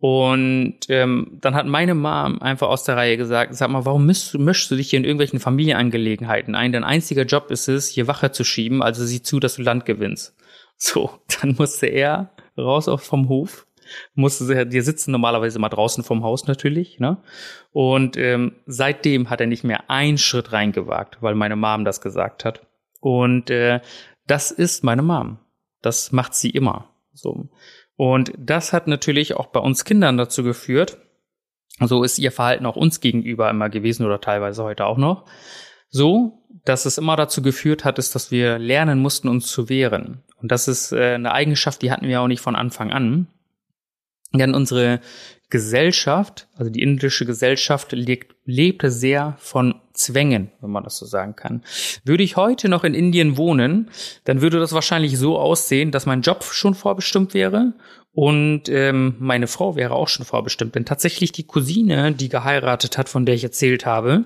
Und 0.00 0.78
ähm, 0.88 1.38
dann 1.40 1.56
hat 1.56 1.66
meine 1.66 1.94
Mom 1.94 2.40
einfach 2.40 2.68
aus 2.68 2.84
der 2.84 2.96
Reihe 2.96 3.16
gesagt, 3.16 3.54
sag 3.56 3.68
mal, 3.70 3.84
warum 3.84 4.06
mischst, 4.06 4.38
mischst 4.38 4.70
du 4.70 4.76
dich 4.76 4.90
hier 4.90 4.98
in 4.98 5.04
irgendwelchen 5.04 5.40
Familienangelegenheiten 5.40 6.54
ein? 6.54 6.72
Dein 6.72 6.84
einziger 6.84 7.24
Job 7.24 7.50
ist 7.50 7.68
es, 7.68 7.88
hier 7.88 8.06
Wache 8.06 8.30
zu 8.30 8.44
schieben, 8.44 8.80
also 8.80 9.04
sieh 9.04 9.22
zu, 9.22 9.40
dass 9.40 9.56
du 9.56 9.62
Land 9.62 9.86
gewinnst. 9.86 10.36
So, 10.76 11.10
dann 11.40 11.56
musste 11.58 11.86
er 11.86 12.30
raus 12.56 12.88
vom 13.02 13.28
Hof, 13.28 13.66
musste 14.14 14.66
die 14.66 14.80
sitzen 14.82 15.10
normalerweise 15.10 15.58
mal 15.58 15.68
draußen 15.68 16.04
vom 16.04 16.22
Haus 16.22 16.46
natürlich, 16.46 17.00
ne? 17.00 17.18
Und 17.72 18.16
ähm, 18.16 18.52
seitdem 18.66 19.30
hat 19.30 19.40
er 19.40 19.46
nicht 19.46 19.64
mehr 19.64 19.90
einen 19.90 20.18
Schritt 20.18 20.52
reingewagt, 20.52 21.18
weil 21.22 21.34
meine 21.34 21.56
Mom 21.56 21.84
das 21.84 22.00
gesagt 22.00 22.44
hat. 22.44 22.66
Und 23.00 23.50
äh, 23.50 23.80
das 24.26 24.50
ist 24.52 24.84
meine 24.84 25.02
Mom. 25.02 25.38
Das 25.82 26.12
macht 26.12 26.34
sie 26.34 26.50
immer. 26.50 26.88
So. 27.14 27.48
Und 27.98 28.32
das 28.38 28.72
hat 28.72 28.86
natürlich 28.86 29.34
auch 29.34 29.46
bei 29.46 29.58
uns 29.58 29.84
Kindern 29.84 30.16
dazu 30.16 30.44
geführt, 30.44 30.98
so 31.80 32.04
ist 32.04 32.20
ihr 32.20 32.30
Verhalten 32.30 32.64
auch 32.64 32.76
uns 32.76 33.00
gegenüber 33.00 33.50
immer 33.50 33.68
gewesen 33.70 34.06
oder 34.06 34.20
teilweise 34.20 34.62
heute 34.62 34.86
auch 34.86 34.98
noch, 34.98 35.24
so, 35.90 36.44
dass 36.64 36.86
es 36.86 36.96
immer 36.96 37.16
dazu 37.16 37.42
geführt 37.42 37.84
hat, 37.84 37.98
ist, 37.98 38.14
dass 38.14 38.30
wir 38.30 38.60
lernen 38.60 39.00
mussten, 39.00 39.26
uns 39.26 39.48
zu 39.48 39.68
wehren. 39.68 40.22
Und 40.36 40.52
das 40.52 40.68
ist 40.68 40.92
äh, 40.92 41.14
eine 41.14 41.32
Eigenschaft, 41.32 41.82
die 41.82 41.90
hatten 41.90 42.06
wir 42.06 42.20
auch 42.20 42.28
nicht 42.28 42.40
von 42.40 42.54
Anfang 42.54 42.92
an. 42.92 43.26
Denn 44.32 44.54
unsere 44.54 45.00
Gesellschaft, 45.50 46.48
also 46.56 46.70
die 46.70 46.82
indische 46.82 47.24
Gesellschaft, 47.24 47.92
lebt, 47.92 48.36
lebte 48.44 48.90
sehr 48.90 49.36
von 49.38 49.80
Zwängen, 49.94 50.50
wenn 50.60 50.70
man 50.70 50.84
das 50.84 50.98
so 50.98 51.06
sagen 51.06 51.36
kann. 51.36 51.64
Würde 52.04 52.22
ich 52.22 52.36
heute 52.36 52.68
noch 52.68 52.84
in 52.84 52.94
Indien 52.94 53.36
wohnen, 53.36 53.90
dann 54.24 54.42
würde 54.42 54.60
das 54.60 54.72
wahrscheinlich 54.72 55.18
so 55.18 55.38
aussehen, 55.38 55.90
dass 55.90 56.06
mein 56.06 56.20
Job 56.20 56.44
schon 56.44 56.74
vorbestimmt 56.74 57.32
wäre 57.32 57.72
und 58.12 58.68
ähm, 58.68 59.14
meine 59.20 59.46
Frau 59.46 59.76
wäre 59.76 59.94
auch 59.94 60.08
schon 60.08 60.26
vorbestimmt. 60.26 60.74
Denn 60.74 60.84
tatsächlich 60.84 61.32
die 61.32 61.46
Cousine, 61.46 62.12
die 62.12 62.28
geheiratet 62.28 62.98
hat, 62.98 63.08
von 63.08 63.24
der 63.24 63.34
ich 63.34 63.44
erzählt 63.44 63.86
habe, 63.86 64.24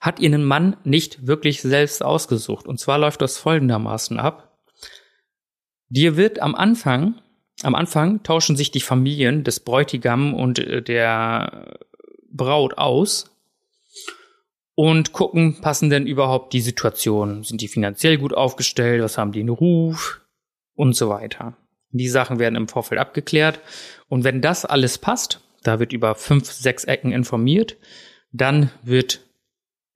hat 0.00 0.20
ihren 0.20 0.44
Mann 0.44 0.76
nicht 0.84 1.26
wirklich 1.26 1.62
selbst 1.62 2.02
ausgesucht. 2.02 2.66
Und 2.66 2.80
zwar 2.80 2.98
läuft 2.98 3.22
das 3.22 3.38
folgendermaßen 3.38 4.18
ab. 4.18 4.58
Dir 5.88 6.16
wird 6.16 6.40
am 6.40 6.54
Anfang 6.54 7.14
am 7.62 7.74
Anfang 7.74 8.22
tauschen 8.22 8.56
sich 8.56 8.70
die 8.70 8.80
Familien 8.80 9.44
des 9.44 9.60
Bräutigam 9.60 10.34
und 10.34 10.58
äh, 10.58 10.82
der 10.82 11.78
Braut 12.30 12.78
aus 12.78 13.30
und 14.74 15.12
gucken, 15.12 15.60
passen 15.60 15.90
denn 15.90 16.06
überhaupt 16.06 16.52
die 16.52 16.60
Situation? 16.60 17.42
Sind 17.42 17.60
die 17.60 17.68
finanziell 17.68 18.18
gut 18.18 18.32
aufgestellt? 18.32 19.02
Was 19.02 19.18
haben 19.18 19.32
die 19.32 19.40
in 19.40 19.48
Ruf? 19.48 20.20
Und 20.74 20.94
so 20.94 21.08
weiter. 21.08 21.56
Die 21.90 22.08
Sachen 22.08 22.38
werden 22.38 22.54
im 22.54 22.68
Vorfeld 22.68 23.00
abgeklärt. 23.00 23.58
Und 24.08 24.22
wenn 24.22 24.40
das 24.40 24.64
alles 24.64 24.98
passt, 24.98 25.40
da 25.64 25.80
wird 25.80 25.92
über 25.92 26.14
fünf, 26.14 26.50
sechs 26.52 26.84
Ecken 26.84 27.10
informiert, 27.10 27.76
dann 28.30 28.70
wird 28.82 29.20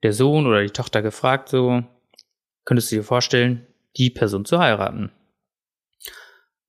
der 0.02 0.12
Sohn 0.12 0.46
oder 0.46 0.62
die 0.62 0.70
Tochter 0.70 1.02
gefragt, 1.02 1.48
so, 1.48 1.84
könntest 2.64 2.90
du 2.90 2.96
dir 2.96 3.04
vorstellen, 3.04 3.66
die 3.96 4.10
Person 4.10 4.44
zu 4.44 4.58
heiraten? 4.58 5.12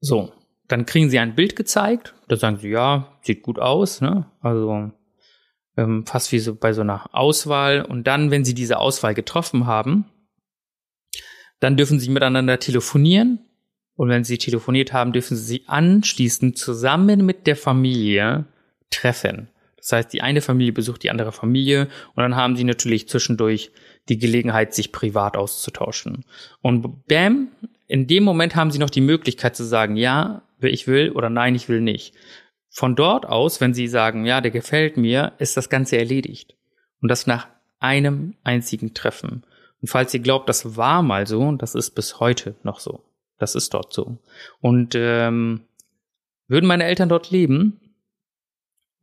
So, 0.02 0.32
dann 0.68 0.86
kriegen 0.86 1.10
sie 1.10 1.20
ein 1.20 1.36
Bild 1.36 1.56
gezeigt. 1.56 2.14
Da 2.28 2.36
sagen 2.36 2.58
sie, 2.58 2.70
ja, 2.70 3.18
sieht 3.22 3.44
gut 3.44 3.60
aus. 3.60 4.02
Ne? 4.02 4.26
Also 4.42 4.92
ähm, 5.78 6.06
fast 6.06 6.32
wie 6.32 6.40
so 6.40 6.56
bei 6.56 6.74
so 6.74 6.82
einer 6.82 7.14
Auswahl. 7.14 7.84
Und 7.84 8.08
dann, 8.08 8.32
wenn 8.32 8.46
sie 8.46 8.54
diese 8.54 8.78
Auswahl 8.80 9.14
getroffen 9.14 9.68
haben, 9.68 10.06
dann 11.60 11.78
dürfen 11.78 12.00
sie 12.00 12.10
miteinander 12.10 12.60
telefonieren. 12.60 13.40
Und 13.96 14.10
wenn 14.10 14.24
sie 14.24 14.38
telefoniert 14.38 14.92
haben, 14.92 15.14
dürfen 15.14 15.38
sie 15.38 15.44
sich 15.44 15.70
anschließend 15.70 16.58
zusammen 16.58 17.26
mit 17.26 17.46
der 17.46 17.56
Familie 17.56 18.46
treffen. 18.90 19.50
Das 19.84 19.92
heißt, 19.92 20.14
die 20.14 20.22
eine 20.22 20.40
Familie 20.40 20.72
besucht 20.72 21.04
die 21.04 21.12
andere 21.12 21.34
Familie 21.34 21.90
und 22.16 22.24
dann 22.24 22.38
haben 22.38 22.56
sie 22.56 22.64
natürlich 22.64 23.10
zwischendurch 23.10 23.70
die 24.08 24.18
Gelegenheit, 24.18 24.74
sich 24.74 24.94
privat 24.94 25.36
auszutauschen. 25.36 26.24
Und 26.62 27.06
bam, 27.08 27.50
in 27.88 28.08
dem 28.08 28.24
Moment 28.24 28.56
haben 28.56 28.72
sie 28.72 28.80
noch 28.80 28.90
die 28.90 29.02
Möglichkeit 29.02 29.58
zu 29.58 29.66
sagen, 29.66 29.98
ja, 29.98 30.44
ich 30.62 30.88
will 30.88 31.12
oder 31.12 31.30
nein, 31.30 31.54
ich 31.54 31.68
will 31.68 31.82
nicht. 31.82 32.14
Von 32.70 32.96
dort 32.96 33.26
aus, 33.26 33.60
wenn 33.60 33.74
sie 33.74 33.90
sagen, 33.90 34.26
ja, 34.26 34.40
der 34.40 34.52
gefällt 34.52 34.96
mir, 34.96 35.34
ist 35.38 35.58
das 35.58 35.70
Ganze 35.70 35.98
erledigt. 35.98 36.56
Und 37.02 37.10
das 37.10 37.28
nach 37.28 37.48
einem 37.80 38.36
einzigen 38.46 38.94
Treffen. 38.94 39.44
Und 39.82 39.90
falls 39.90 40.14
ihr 40.14 40.22
glaubt, 40.22 40.48
das 40.48 40.78
war 40.78 41.02
mal 41.02 41.28
so, 41.28 41.52
das 41.52 41.76
ist 41.76 41.92
bis 41.92 42.22
heute 42.22 42.56
noch 42.64 42.80
so. 42.80 43.04
Das 43.38 43.54
ist 43.54 43.74
dort 43.74 43.92
so. 43.92 44.18
Und 44.62 44.96
ähm, 44.96 45.66
würden 46.48 46.68
meine 46.68 46.86
Eltern 46.86 47.10
dort 47.10 47.32
leben 47.32 47.82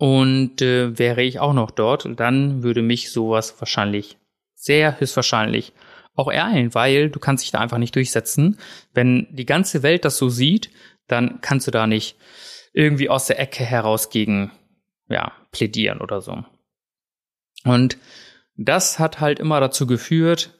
und 0.00 0.62
äh, 0.62 0.98
wäre 0.98 1.22
ich 1.22 1.40
auch 1.40 1.52
noch 1.52 1.70
dort, 1.70 2.08
dann 2.18 2.62
würde 2.62 2.80
mich 2.80 3.12
sowas 3.12 3.54
wahrscheinlich, 3.58 4.16
sehr 4.54 4.98
höchstwahrscheinlich 4.98 5.74
auch 6.14 6.28
ereilen, 6.28 6.74
weil 6.74 7.10
du 7.10 7.20
kannst 7.20 7.44
dich 7.44 7.50
da 7.50 7.58
einfach 7.58 7.76
nicht 7.76 7.94
durchsetzen. 7.94 8.58
Wenn 8.94 9.28
die 9.30 9.44
ganze 9.44 9.82
Welt 9.82 10.06
das 10.06 10.16
so 10.16 10.30
sieht, 10.30 10.70
dann 11.06 11.42
kannst 11.42 11.66
du 11.66 11.70
da 11.70 11.86
nicht 11.86 12.16
irgendwie 12.72 13.10
aus 13.10 13.26
der 13.26 13.38
Ecke 13.40 13.62
heraus 13.62 14.08
gegen, 14.08 14.52
ja, 15.10 15.32
plädieren 15.52 16.00
oder 16.00 16.22
so. 16.22 16.44
Und 17.64 17.98
das 18.56 18.98
hat 18.98 19.20
halt 19.20 19.38
immer 19.38 19.60
dazu 19.60 19.86
geführt, 19.86 20.58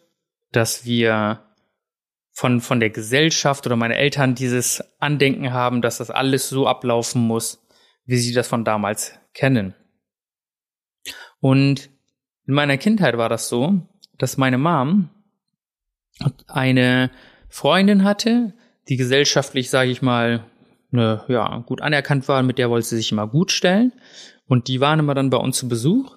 dass 0.53 0.85
wir 0.85 1.47
von, 2.33 2.61
von 2.61 2.79
der 2.79 2.91
Gesellschaft 2.91 3.65
oder 3.65 3.77
meine 3.77 3.97
Eltern 3.97 4.35
dieses 4.35 4.85
Andenken 4.99 5.55
haben, 5.55 5.81
dass 5.81 5.97
das 5.97 6.11
alles 6.11 6.51
so 6.51 6.67
ablaufen 6.67 7.23
muss, 7.23 7.67
wie 8.05 8.19
sie 8.19 8.35
das 8.35 8.47
von 8.47 8.67
damals 8.67 9.20
kennen. 9.35 9.75
Und 11.41 11.91
in 12.47 12.55
meiner 12.55 12.77
Kindheit 12.77 13.17
war 13.17 13.29
das 13.29 13.49
so, 13.49 13.81
dass 14.19 14.37
meine 14.37 14.59
Mom 14.59 15.09
eine 16.47 17.11
Freundin 17.49 18.05
hatte, 18.05 18.55
die 18.89 18.97
gesellschaftlich, 18.97 19.71
sage 19.71 19.91
ich 19.91 20.03
mal, 20.03 20.45
ne, 20.91 21.25
ja, 21.29 21.59
gut 21.59 21.81
anerkannt 21.81 22.29
war, 22.29 22.43
mit 22.43 22.59
der 22.59 22.71
wollte 22.71 22.87
sie 22.87 22.97
sich 22.97 23.13
immer 23.13 23.27
gut 23.27 23.53
stellen. 23.53 23.93
Und 24.47 24.69
die 24.69 24.81
waren 24.81 24.99
immer 24.99 25.15
dann 25.15 25.31
bei 25.31 25.39
uns 25.39 25.59
zu 25.59 25.69
Besuch 25.69 26.17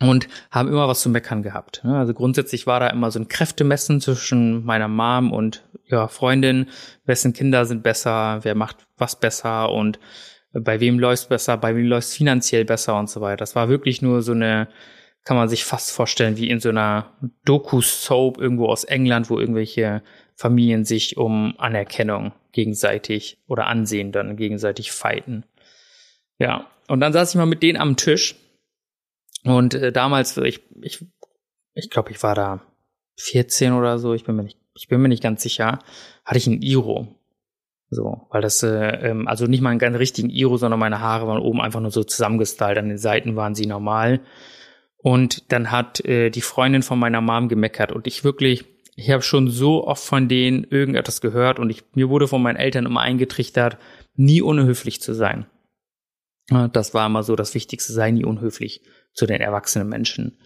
und 0.00 0.28
haben 0.50 0.68
immer 0.68 0.86
was 0.88 1.00
zu 1.00 1.08
meckern 1.08 1.42
gehabt. 1.42 1.82
Ne? 1.84 1.96
Also 1.96 2.14
grundsätzlich 2.14 2.66
war 2.66 2.80
da 2.80 2.88
immer 2.88 3.10
so 3.10 3.18
ein 3.18 3.28
Kräftemessen 3.28 4.00
zwischen 4.00 4.64
meiner 4.64 4.88
Mom 4.88 5.32
und 5.32 5.64
ihrer 5.86 6.08
Freundin, 6.08 6.68
wessen 7.04 7.32
Kinder 7.32 7.64
sind 7.64 7.82
besser, 7.82 8.40
wer 8.42 8.54
macht 8.54 8.86
was 8.96 9.18
besser 9.18 9.72
und 9.72 9.98
bei 10.52 10.80
wem 10.80 10.98
läuft's 10.98 11.26
besser, 11.26 11.56
bei 11.56 11.74
wem 11.74 11.86
läuft's 11.86 12.14
finanziell 12.14 12.64
besser 12.64 12.98
und 12.98 13.10
so 13.10 13.20
weiter. 13.20 13.38
Das 13.38 13.54
war 13.54 13.68
wirklich 13.68 14.02
nur 14.02 14.22
so 14.22 14.32
eine 14.32 14.68
kann 15.28 15.36
man 15.36 15.50
sich 15.50 15.66
fast 15.66 15.90
vorstellen 15.90 16.38
wie 16.38 16.48
in 16.48 16.58
so 16.58 16.70
einer 16.70 17.12
Doku-Soap 17.44 18.38
irgendwo 18.38 18.64
aus 18.64 18.84
England, 18.84 19.28
wo 19.28 19.38
irgendwelche 19.38 20.02
Familien 20.36 20.86
sich 20.86 21.18
um 21.18 21.54
Anerkennung 21.58 22.32
gegenseitig 22.52 23.36
oder 23.46 23.66
Ansehen 23.66 24.10
dann 24.10 24.38
gegenseitig 24.38 24.90
fighten. 24.90 25.44
Ja, 26.38 26.70
und 26.86 27.00
dann 27.00 27.12
saß 27.12 27.28
ich 27.28 27.36
mal 27.36 27.44
mit 27.44 27.62
denen 27.62 27.78
am 27.78 27.98
Tisch 27.98 28.36
und 29.44 29.74
äh, 29.74 29.92
damals, 29.92 30.34
ich, 30.38 30.62
ich, 30.80 31.04
ich 31.74 31.90
glaube, 31.90 32.10
ich 32.10 32.22
war 32.22 32.34
da 32.34 32.62
14 33.18 33.74
oder 33.74 33.98
so, 33.98 34.14
ich 34.14 34.24
bin 34.24 34.34
mir 34.34 34.44
nicht, 34.44 34.58
ich 34.74 34.88
bin 34.88 35.02
mir 35.02 35.08
nicht 35.08 35.22
ganz 35.22 35.42
sicher, 35.42 35.80
hatte 36.24 36.38
ich 36.38 36.46
ein 36.46 36.62
Iro. 36.62 37.17
So, 37.90 38.26
weil 38.30 38.42
das, 38.42 38.62
äh, 38.62 39.10
ähm, 39.10 39.28
also 39.28 39.46
nicht 39.46 39.62
mal 39.62 39.70
einen 39.70 39.78
ganz 39.78 39.96
richtigen 39.98 40.28
Iro, 40.28 40.58
sondern 40.58 40.80
meine 40.80 41.00
Haare 41.00 41.26
waren 41.26 41.40
oben 41.40 41.60
einfach 41.60 41.80
nur 41.80 41.90
so 41.90 42.04
zusammengestylt, 42.04 42.76
an 42.76 42.88
den 42.88 42.98
Seiten 42.98 43.34
waren 43.34 43.54
sie 43.54 43.66
normal. 43.66 44.20
Und 44.98 45.52
dann 45.52 45.70
hat 45.70 46.04
äh, 46.04 46.30
die 46.30 46.42
Freundin 46.42 46.82
von 46.82 46.98
meiner 46.98 47.20
Mom 47.20 47.48
gemeckert 47.48 47.92
und 47.92 48.06
ich 48.06 48.24
wirklich, 48.24 48.66
ich 48.96 49.10
habe 49.10 49.22
schon 49.22 49.48
so 49.48 49.86
oft 49.86 50.04
von 50.04 50.28
denen 50.28 50.64
irgendetwas 50.64 51.20
gehört 51.20 51.58
und 51.58 51.70
ich, 51.70 51.84
mir 51.94 52.10
wurde 52.10 52.28
von 52.28 52.42
meinen 52.42 52.56
Eltern 52.56 52.84
immer 52.84 53.00
eingetrichtert, 53.00 53.78
nie 54.16 54.42
unhöflich 54.42 55.00
zu 55.00 55.14
sein. 55.14 55.46
Das 56.72 56.94
war 56.94 57.06
immer 57.06 57.22
so 57.22 57.36
das 57.36 57.54
Wichtigste, 57.54 57.92
sei 57.92 58.10
nie 58.10 58.24
unhöflich 58.24 58.82
zu 59.12 59.26
den 59.26 59.40
erwachsenen 59.40 59.88
Menschen. 59.88 60.38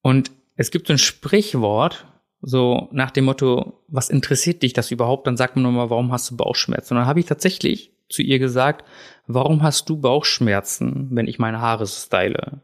Und 0.00 0.30
es 0.54 0.70
gibt 0.70 0.86
so 0.86 0.94
ein 0.94 0.98
Sprichwort, 0.98 2.06
so 2.40 2.88
nach 2.92 3.10
dem 3.10 3.24
Motto, 3.24 3.84
was 3.88 4.10
interessiert 4.10 4.62
dich 4.62 4.72
das 4.72 4.90
überhaupt? 4.90 5.26
Dann 5.26 5.36
sagt 5.36 5.56
man 5.56 5.62
nochmal, 5.62 5.90
warum 5.90 6.12
hast 6.12 6.30
du 6.30 6.36
Bauchschmerzen? 6.36 6.94
Und 6.94 7.00
dann 7.00 7.08
habe 7.08 7.20
ich 7.20 7.26
tatsächlich 7.26 7.92
zu 8.08 8.22
ihr 8.22 8.38
gesagt, 8.38 8.84
warum 9.26 9.62
hast 9.62 9.88
du 9.88 9.96
Bauchschmerzen, 10.00 11.08
wenn 11.10 11.26
ich 11.26 11.38
meine 11.38 11.60
Haare 11.60 11.86
style? 11.86 12.60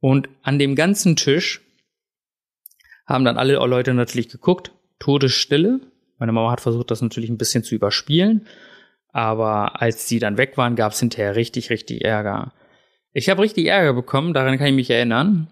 Und 0.00 0.28
an 0.42 0.58
dem 0.58 0.74
ganzen 0.76 1.16
Tisch 1.16 1.62
haben 3.06 3.24
dann 3.24 3.38
alle 3.38 3.54
Leute 3.54 3.94
natürlich 3.94 4.28
geguckt, 4.28 4.72
Todesstille. 4.98 5.80
Meine 6.18 6.32
Mama 6.32 6.50
hat 6.50 6.60
versucht, 6.60 6.90
das 6.90 7.02
natürlich 7.02 7.30
ein 7.30 7.38
bisschen 7.38 7.64
zu 7.64 7.74
überspielen. 7.74 8.46
Aber 9.12 9.80
als 9.80 10.08
sie 10.08 10.18
dann 10.18 10.38
weg 10.38 10.56
waren, 10.56 10.76
gab 10.76 10.92
es 10.92 11.00
hinterher 11.00 11.36
richtig, 11.36 11.70
richtig 11.70 12.04
Ärger. 12.04 12.52
Ich 13.12 13.30
habe 13.30 13.42
richtig 13.42 13.66
Ärger 13.66 13.94
bekommen, 13.94 14.34
daran 14.34 14.58
kann 14.58 14.66
ich 14.66 14.74
mich 14.74 14.90
erinnern. 14.90 15.48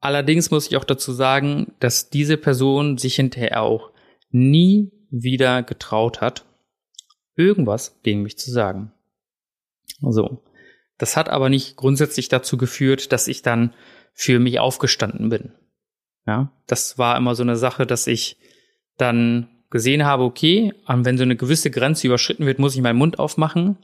Allerdings 0.00 0.50
muss 0.50 0.66
ich 0.66 0.76
auch 0.76 0.84
dazu 0.84 1.12
sagen, 1.12 1.72
dass 1.80 2.10
diese 2.10 2.36
Person 2.36 2.98
sich 2.98 3.16
hinterher 3.16 3.62
auch 3.62 3.90
nie 4.30 4.92
wieder 5.10 5.62
getraut 5.62 6.20
hat, 6.20 6.44
irgendwas 7.34 8.00
gegen 8.02 8.22
mich 8.22 8.38
zu 8.38 8.50
sagen. 8.50 8.92
So. 10.00 10.42
Das 10.98 11.16
hat 11.16 11.28
aber 11.28 11.48
nicht 11.48 11.76
grundsätzlich 11.76 12.28
dazu 12.28 12.56
geführt, 12.56 13.12
dass 13.12 13.28
ich 13.28 13.42
dann 13.42 13.74
für 14.12 14.38
mich 14.38 14.58
aufgestanden 14.58 15.28
bin. 15.28 15.52
Ja, 16.26 16.50
das 16.66 16.98
war 16.98 17.16
immer 17.16 17.34
so 17.34 17.42
eine 17.42 17.56
Sache, 17.56 17.86
dass 17.86 18.06
ich 18.06 18.38
dann 18.96 19.48
gesehen 19.70 20.04
habe, 20.04 20.22
okay, 20.24 20.72
wenn 20.86 21.18
so 21.18 21.22
eine 21.22 21.36
gewisse 21.36 21.70
Grenze 21.70 22.06
überschritten 22.06 22.46
wird, 22.46 22.58
muss 22.58 22.74
ich 22.74 22.80
meinen 22.80 22.98
Mund 22.98 23.18
aufmachen. 23.18 23.76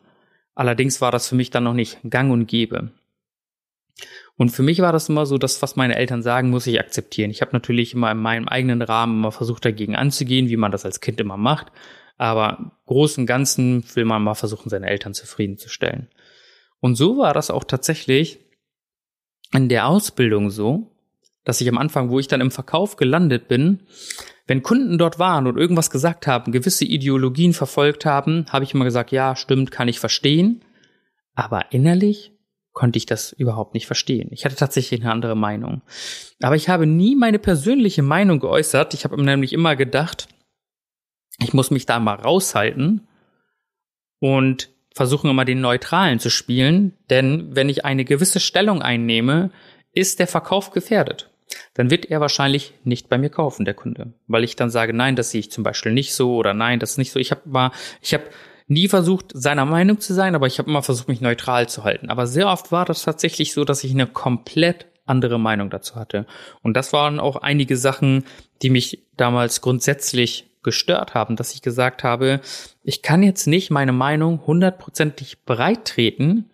Allerdings 0.55 1.01
war 1.01 1.13
das 1.13 1.29
für 1.29 1.35
mich 1.35 1.51
dann 1.51 1.65
noch 1.65 1.75
nicht 1.75 1.99
gang 2.09 2.33
und 2.33 2.47
gäbe. 2.47 2.93
Und 4.37 4.51
für 4.51 4.63
mich 4.63 4.81
war 4.81 4.93
das 4.93 5.09
immer 5.09 5.27
so, 5.27 5.39
dass 5.39 5.63
was 5.63 5.77
meine 5.77 5.97
Eltern 5.97 6.23
sagen, 6.23 6.51
muss 6.51 6.67
ich 6.67 6.81
akzeptieren. 6.81 7.31
Ich 7.31 7.43
habe 7.43 7.53
natürlich 7.53 7.95
immer 7.95 8.11
in 8.11 8.19
meinem 8.19 8.49
eigenen 8.49 8.83
Rahmen 8.83 9.19
immer 9.19 9.33
versucht, 9.33 9.65
dagegen 9.65 9.95
anzugehen, 9.95 10.49
wie 10.49 10.57
man 10.57 10.73
das 10.73 10.85
als 10.85 11.01
Kind 11.01 11.21
immer 11.21 11.37
macht. 11.37 11.71
Aber 12.17 12.73
großen 12.87 13.27
Ganzen 13.27 13.85
will 13.95 14.05
man 14.05 14.23
mal 14.23 14.35
versuchen, 14.35 14.71
seine 14.71 14.89
Eltern 14.89 15.15
zufriedenzustellen. 15.15 16.09
Und 16.81 16.97
so 16.97 17.19
war 17.19 17.35
das 17.35 17.51
auch 17.51 17.65
tatsächlich 17.65 18.41
in 19.53 19.69
der 19.69 19.87
Ausbildung 19.87 20.51
so, 20.51 20.93
dass 21.45 21.61
ich 21.61 21.69
am 21.69 21.79
Anfang, 21.79 22.11
wo 22.11 22.19
ich 22.19 22.29
dann 22.29 22.41
im 22.41 22.51
Verkauf 22.51 22.97
gelandet 22.97 23.49
bin, 23.49 23.81
wenn 24.47 24.63
Kunden 24.63 24.99
dort 24.99 25.19
waren 25.19 25.47
und 25.47 25.57
irgendwas 25.57 25.91
gesagt 25.91 26.27
haben, 26.27 26.53
gewisse 26.53 26.85
Ideologien 26.85 27.53
verfolgt 27.53 28.05
haben, 28.05 28.47
habe 28.51 28.65
ich 28.65 28.75
immer 28.75 28.85
gesagt, 28.85 29.13
ja, 29.13 29.37
stimmt, 29.37 29.71
kann 29.71 29.89
ich 29.89 30.01
verstehen. 30.01 30.65
Aber 31.35 31.73
innerlich 31.73 32.33
konnte 32.73 32.97
ich 32.97 33.07
das 33.07 33.33
überhaupt 33.33 33.75
nicht 33.75 33.87
verstehen. 33.87 34.29
Ich 34.33 34.45
hatte 34.45 34.57
tatsächlich 34.57 35.01
eine 35.01 35.13
andere 35.13 35.37
Meinung. 35.37 35.83
Aber 36.41 36.57
ich 36.57 36.69
habe 36.69 36.87
nie 36.87 37.17
meine 37.17 37.39
persönliche 37.39 38.03
Meinung 38.03 38.41
geäußert. 38.41 38.95
Ich 38.95 39.05
habe 39.05 39.23
nämlich 39.23 39.53
immer 39.53 39.77
gedacht, 39.77 40.29
ich 41.39 41.53
muss 41.53 41.71
mich 41.71 41.87
da 41.87 42.01
mal 42.01 42.15
raushalten 42.15 43.07
und 44.21 44.71
versuchen 44.95 45.31
immer 45.31 45.45
den 45.45 45.61
Neutralen 45.61 46.19
zu 46.19 46.31
spielen, 46.31 46.97
denn 47.11 47.55
wenn 47.55 47.69
ich 47.69 47.85
eine 47.85 48.05
gewisse 48.05 48.41
Stellung 48.41 48.83
einnehme, 48.83 49.51
ist 49.93 50.19
der 50.19 50.27
Verkauf 50.27 50.71
gefährdet. 50.71 51.31
Dann 51.75 51.91
wird 51.91 52.07
er 52.07 52.21
wahrscheinlich 52.21 52.75
nicht 52.85 53.09
bei 53.09 53.19
mir 53.19 53.31
kaufen, 53.31 53.65
der 53.65 53.75
Kunde, 53.75 54.13
weil 54.27 54.45
ich 54.45 54.57
dann 54.57 54.71
sage, 54.71 54.93
nein, 54.93 55.17
das 55.17 55.31
sehe 55.31 55.41
ich 55.41 55.51
zum 55.51 55.65
Beispiel 55.65 55.93
nicht 55.93 56.15
so 56.15 56.37
oder 56.37 56.55
nein, 56.55 56.79
das 56.79 56.93
ist 56.93 56.99
nicht 56.99 57.13
so. 57.13 57.19
Ich 57.19 57.31
habe 57.31 57.43
mal, 57.45 57.73
ich 58.01 58.15
habe 58.15 58.25
nie 58.67 58.89
versucht, 58.89 59.33
seiner 59.35 59.65
Meinung 59.65 60.01
zu 60.01 60.15
sein, 60.15 60.35
aber 60.35 60.47
ich 60.47 60.59
habe 60.59 60.71
immer 60.71 60.83
versucht, 60.83 61.09
mich 61.09 61.21
neutral 61.21 61.69
zu 61.69 61.85
halten. 61.85 62.11
Aber 62.11 62.27
sehr 62.27 62.49
oft 62.49 62.73
war 62.73 62.85
das 62.85 63.03
tatsächlich 63.03 63.53
so, 63.53 63.65
dass 63.65 63.85
ich 63.85 63.93
eine 63.93 64.07
komplett 64.07 64.87
andere 65.05 65.39
Meinung 65.39 65.71
dazu 65.71 65.97
hatte. 65.97 66.27
Und 66.63 66.77
das 66.77 66.93
waren 66.93 67.21
auch 67.21 67.37
einige 67.37 67.77
Sachen, 67.77 68.25
die 68.63 68.71
mich 68.71 69.07
damals 69.17 69.61
grundsätzlich 69.61 70.49
gestört 70.63 71.15
haben, 71.15 71.37
dass 71.37 71.55
ich 71.55 71.63
gesagt 71.63 72.05
habe, 72.05 72.41
ich 72.85 73.03
kann 73.03 73.23
jetzt 73.23 73.47
nicht 73.47 73.71
meine 73.71 73.93
Meinung 73.93 74.47
hundertprozentig 74.47 75.45
breit 75.45 75.87
treten, 75.87 76.51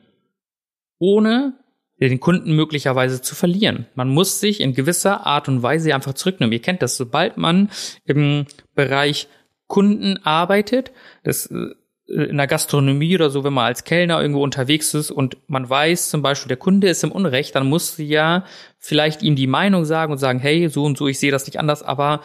ohne 0.99 1.55
den 2.01 2.21
Kunden 2.21 2.55
möglicherweise 2.55 3.21
zu 3.21 3.35
verlieren. 3.35 3.87
Man 3.94 4.09
muss 4.09 4.40
sich 4.40 4.61
in 4.61 4.73
gewisser 4.73 5.27
Art 5.27 5.49
und 5.49 5.62
Weise 5.62 5.94
einfach 5.94 6.14
zurücknehmen. 6.14 6.53
Ihr 6.53 6.62
kennt 6.62 6.81
das, 6.81 6.97
sobald 6.97 7.37
man 7.37 7.71
im 8.05 8.47
Bereich 8.75 9.29
Kunden 9.66 10.18
arbeitet, 10.25 10.92
das 11.25 11.47
äh, 11.47 11.75
in 12.09 12.38
der 12.38 12.47
Gastronomie 12.47 13.14
oder 13.14 13.29
so, 13.29 13.44
wenn 13.44 13.53
man 13.53 13.66
als 13.66 13.85
Kellner 13.85 14.21
irgendwo 14.21 14.42
unterwegs 14.42 14.94
ist 14.94 15.11
und 15.11 15.37
man 15.47 15.68
weiß 15.68 16.09
zum 16.09 16.23
Beispiel, 16.23 16.49
der 16.49 16.57
Kunde 16.57 16.88
ist 16.88 17.05
im 17.05 17.12
Unrecht, 17.12 17.55
dann 17.55 17.68
musst 17.68 17.99
du 17.99 18.03
ja 18.03 18.44
vielleicht 18.79 19.23
ihm 19.23 19.37
die 19.37 19.47
Meinung 19.47 19.85
sagen 19.85 20.12
und 20.12 20.18
sagen, 20.18 20.38
hey, 20.38 20.68
so 20.68 20.85
und 20.85 20.97
so, 20.97 21.07
ich 21.07 21.18
sehe 21.18 21.31
das 21.31 21.47
nicht 21.47 21.59
anders, 21.59 21.83
aber 21.83 22.23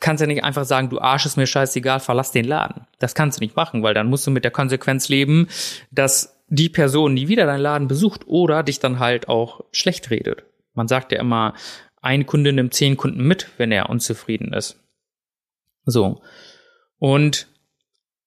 kannst 0.00 0.20
ja 0.20 0.26
nicht 0.26 0.44
einfach 0.44 0.64
sagen, 0.64 0.90
du 0.90 1.00
Arsch 1.00 1.26
ist 1.26 1.36
mir 1.36 1.46
scheißegal, 1.46 2.00
verlass 2.00 2.32
den 2.32 2.46
Laden. 2.46 2.86
Das 2.98 3.14
kannst 3.14 3.38
du 3.38 3.44
nicht 3.44 3.56
machen, 3.56 3.82
weil 3.82 3.94
dann 3.94 4.08
musst 4.08 4.26
du 4.26 4.30
mit 4.30 4.44
der 4.44 4.50
Konsequenz 4.50 5.08
leben, 5.08 5.48
dass 5.90 6.38
die 6.48 6.68
Person 6.68 7.14
nie 7.14 7.28
wieder 7.28 7.46
deinen 7.46 7.60
Laden 7.60 7.88
besucht 7.88 8.26
oder 8.26 8.62
dich 8.62 8.80
dann 8.80 8.98
halt 8.98 9.28
auch 9.28 9.64
schlecht 9.72 10.10
redet. 10.10 10.42
Man 10.74 10.88
sagt 10.88 11.12
ja 11.12 11.20
immer, 11.20 11.54
ein 12.02 12.26
Kunde 12.26 12.52
nimmt 12.52 12.74
zehn 12.74 12.96
Kunden 12.96 13.22
mit, 13.22 13.48
wenn 13.58 13.72
er 13.72 13.88
unzufrieden 13.90 14.52
ist. 14.52 14.80
So. 15.84 16.22
Und 16.98 17.46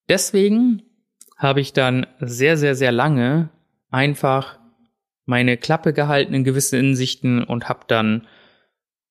deswegen 0.09 0.83
habe 1.37 1.61
ich 1.61 1.73
dann 1.73 2.07
sehr, 2.19 2.57
sehr, 2.57 2.75
sehr 2.75 2.91
lange 2.91 3.49
einfach 3.89 4.59
meine 5.25 5.57
Klappe 5.57 5.93
gehalten 5.93 6.33
in 6.33 6.43
gewissen 6.43 6.79
Insichten 6.79 7.43
und 7.43 7.69
habe 7.69 7.85
dann 7.87 8.27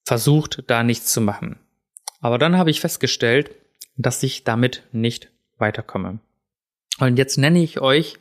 versucht, 0.04 0.64
da 0.66 0.82
nichts 0.82 1.12
zu 1.12 1.20
machen. 1.20 1.58
Aber 2.20 2.38
dann 2.38 2.56
habe 2.56 2.70
ich 2.70 2.80
festgestellt, 2.80 3.50
dass 3.96 4.22
ich 4.22 4.44
damit 4.44 4.82
nicht 4.92 5.30
weiterkomme. 5.58 6.20
Und 6.98 7.16
jetzt 7.18 7.38
nenne 7.38 7.62
ich 7.62 7.80
euch 7.80 8.18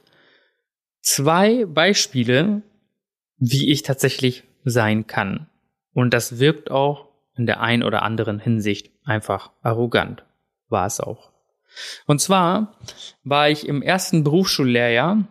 zwei 1.01 1.65
Beispiele, 1.65 2.61
wie 3.37 3.71
ich 3.71 3.83
tatsächlich 3.83 4.43
sein 4.63 5.07
kann. 5.07 5.47
Und 5.93 6.13
das 6.13 6.39
wirkt 6.39 6.71
auch 6.71 7.09
in 7.35 7.45
der 7.45 7.61
ein 7.61 7.83
oder 7.83 8.03
anderen 8.03 8.39
Hinsicht 8.39 8.91
einfach 9.03 9.51
arrogant. 9.61 10.23
War 10.69 10.85
es 10.85 10.99
auch. 10.99 11.30
Und 12.05 12.19
zwar 12.19 12.77
war 13.23 13.49
ich 13.49 13.67
im 13.67 13.81
ersten 13.81 14.23
Berufsschullehrjahr 14.23 15.27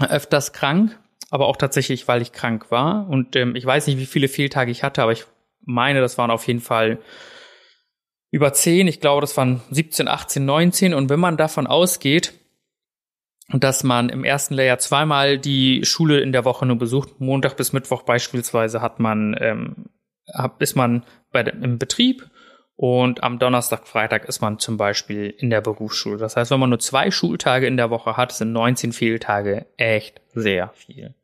öfters 0.00 0.52
krank, 0.52 0.98
aber 1.30 1.46
auch 1.46 1.56
tatsächlich, 1.56 2.08
weil 2.08 2.22
ich 2.22 2.32
krank 2.32 2.70
war. 2.70 3.08
Und 3.08 3.36
ähm, 3.36 3.56
ich 3.56 3.64
weiß 3.64 3.86
nicht, 3.86 3.98
wie 3.98 4.06
viele 4.06 4.28
Fehltage 4.28 4.70
ich 4.70 4.82
hatte, 4.82 5.02
aber 5.02 5.12
ich 5.12 5.24
meine, 5.64 6.00
das 6.00 6.18
waren 6.18 6.30
auf 6.30 6.46
jeden 6.46 6.60
Fall 6.60 6.98
über 8.30 8.52
10, 8.52 8.86
ich 8.86 9.00
glaube, 9.00 9.20
das 9.20 9.36
waren 9.36 9.62
17, 9.70 10.08
18, 10.08 10.44
19. 10.44 10.94
Und 10.94 11.08
wenn 11.10 11.20
man 11.20 11.36
davon 11.36 11.66
ausgeht, 11.66 12.34
dass 13.48 13.84
man 13.84 14.08
im 14.08 14.24
ersten 14.24 14.54
Layer 14.54 14.78
zweimal 14.78 15.38
die 15.38 15.84
Schule 15.84 16.20
in 16.20 16.32
der 16.32 16.44
Woche 16.44 16.66
nur 16.66 16.76
besucht, 16.76 17.20
Montag 17.20 17.56
bis 17.56 17.72
Mittwoch 17.72 18.02
beispielsweise 18.02 18.80
hat 18.82 18.98
man, 18.98 19.36
ähm, 19.40 19.86
ist 20.58 20.74
man 20.74 21.04
bei 21.30 21.42
im 21.42 21.78
Betrieb 21.78 22.28
und 22.76 23.22
am 23.22 23.38
Donnerstag, 23.38 23.88
Freitag 23.88 24.26
ist 24.26 24.42
man 24.42 24.58
zum 24.58 24.76
Beispiel 24.76 25.34
in 25.38 25.48
der 25.48 25.62
Berufsschule. 25.62 26.18
Das 26.18 26.36
heißt, 26.36 26.50
wenn 26.50 26.60
man 26.60 26.68
nur 26.70 26.78
zwei 26.78 27.10
Schultage 27.10 27.66
in 27.66 27.78
der 27.78 27.88
Woche 27.88 28.18
hat, 28.18 28.32
sind 28.32 28.52
19 28.52 28.92
Fehltage 28.92 29.66
echt 29.78 30.20
sehr 30.34 30.70
viel. 30.74 31.14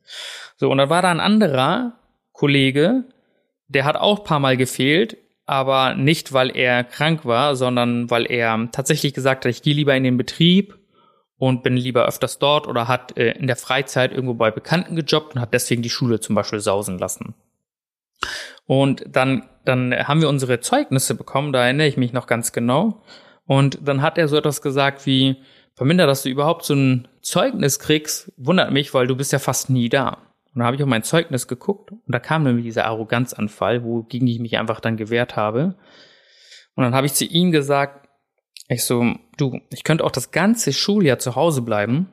So, 0.57 0.71
und 0.71 0.79
dann 0.79 0.89
war 0.89 1.03
da 1.03 1.11
ein 1.11 1.21
anderer 1.21 1.99
Kollege, 2.33 3.05
der 3.69 3.85
hat 3.85 3.97
auch 3.97 4.25
paar 4.25 4.41
Mal 4.41 4.57
gefehlt, 4.57 5.19
aber 5.45 5.95
nicht, 5.95 6.33
weil 6.33 6.57
er 6.57 6.85
krank 6.85 7.27
war, 7.27 7.55
sondern 7.55 8.11
weil 8.11 8.31
er 8.31 8.69
tatsächlich 8.73 9.13
gesagt 9.13 9.45
hat, 9.45 9.51
ich 9.51 9.63
gehe 9.63 9.75
lieber 9.75 9.95
in 9.95 10.05
den 10.05 10.17
Betrieb 10.17 10.79
und 11.37 11.63
bin 11.63 11.77
lieber 11.77 12.07
öfters 12.07 12.39
dort 12.39 12.67
oder 12.67 12.89
hat 12.89 13.19
äh, 13.19 13.33
in 13.33 13.47
der 13.47 13.57
Freizeit 13.57 14.13
irgendwo 14.13 14.35
bei 14.35 14.51
Bekannten 14.51 14.97
gejobbt 14.97 15.35
und 15.35 15.41
hat 15.41 15.53
deswegen 15.53 15.83
die 15.83 15.91
Schule 15.91 16.21
zum 16.21 16.35
Beispiel 16.35 16.61
sausen 16.61 16.99
lassen. 16.99 17.35
Und 18.73 19.05
dann, 19.07 19.51
dann 19.67 19.93
haben 19.93 20.23
wir 20.23 20.31
unsere 20.31 20.61
Zeugnisse 20.61 21.15
bekommen, 21.15 21.53
da 21.53 21.63
erinnere 21.63 21.89
ich 21.89 21.99
mich 21.99 22.15
noch 22.15 22.27
ganz 22.27 22.53
genau. 22.53 23.03
Und 23.45 23.79
dann 23.87 24.01
hat 24.01 24.17
er 24.17 24.29
so 24.29 24.39
etwas 24.39 24.63
gesagt 24.63 25.05
wie, 25.05 25.37
Verminder, 25.75 26.07
dass 26.07 26.23
du 26.23 26.31
überhaupt 26.31 26.65
so 26.65 26.73
ein 26.73 27.07
Zeugnis 27.21 27.79
kriegst, 27.79 28.33
wundert 28.39 28.73
mich, 28.73 28.95
weil 28.95 29.07
du 29.07 29.15
bist 29.15 29.31
ja 29.31 29.39
fast 29.39 29.69
nie 29.69 29.91
da. 29.91 30.17
Und 30.55 30.61
da 30.61 30.65
habe 30.65 30.75
ich 30.75 30.83
auf 30.83 30.89
mein 30.89 31.03
Zeugnis 31.03 31.49
geguckt 31.49 31.93
und 31.93 32.03
da 32.07 32.19
kam 32.19 32.45
nämlich 32.45 32.65
dieser 32.65 32.87
Arroganzanfall, 32.87 33.85
wogegen 33.85 34.27
ich 34.27 34.39
mich 34.39 34.57
einfach 34.57 34.81
dann 34.81 34.97
gewehrt 34.97 35.37
habe. 35.37 35.75
Und 36.75 36.85
dann 36.85 36.95
habe 36.95 37.05
ich 37.05 37.13
zu 37.13 37.27
ihm 37.27 37.53
gesagt, 37.53 38.09
ich 38.69 38.87
so, 38.87 39.17
du, 39.37 39.61
ich 39.69 39.85
könnte 39.85 40.03
auch 40.03 40.11
das 40.11 40.31
ganze 40.31 40.73
Schuljahr 40.73 41.19
zu 41.19 41.37
Hause 41.37 41.61
bleiben 41.61 42.11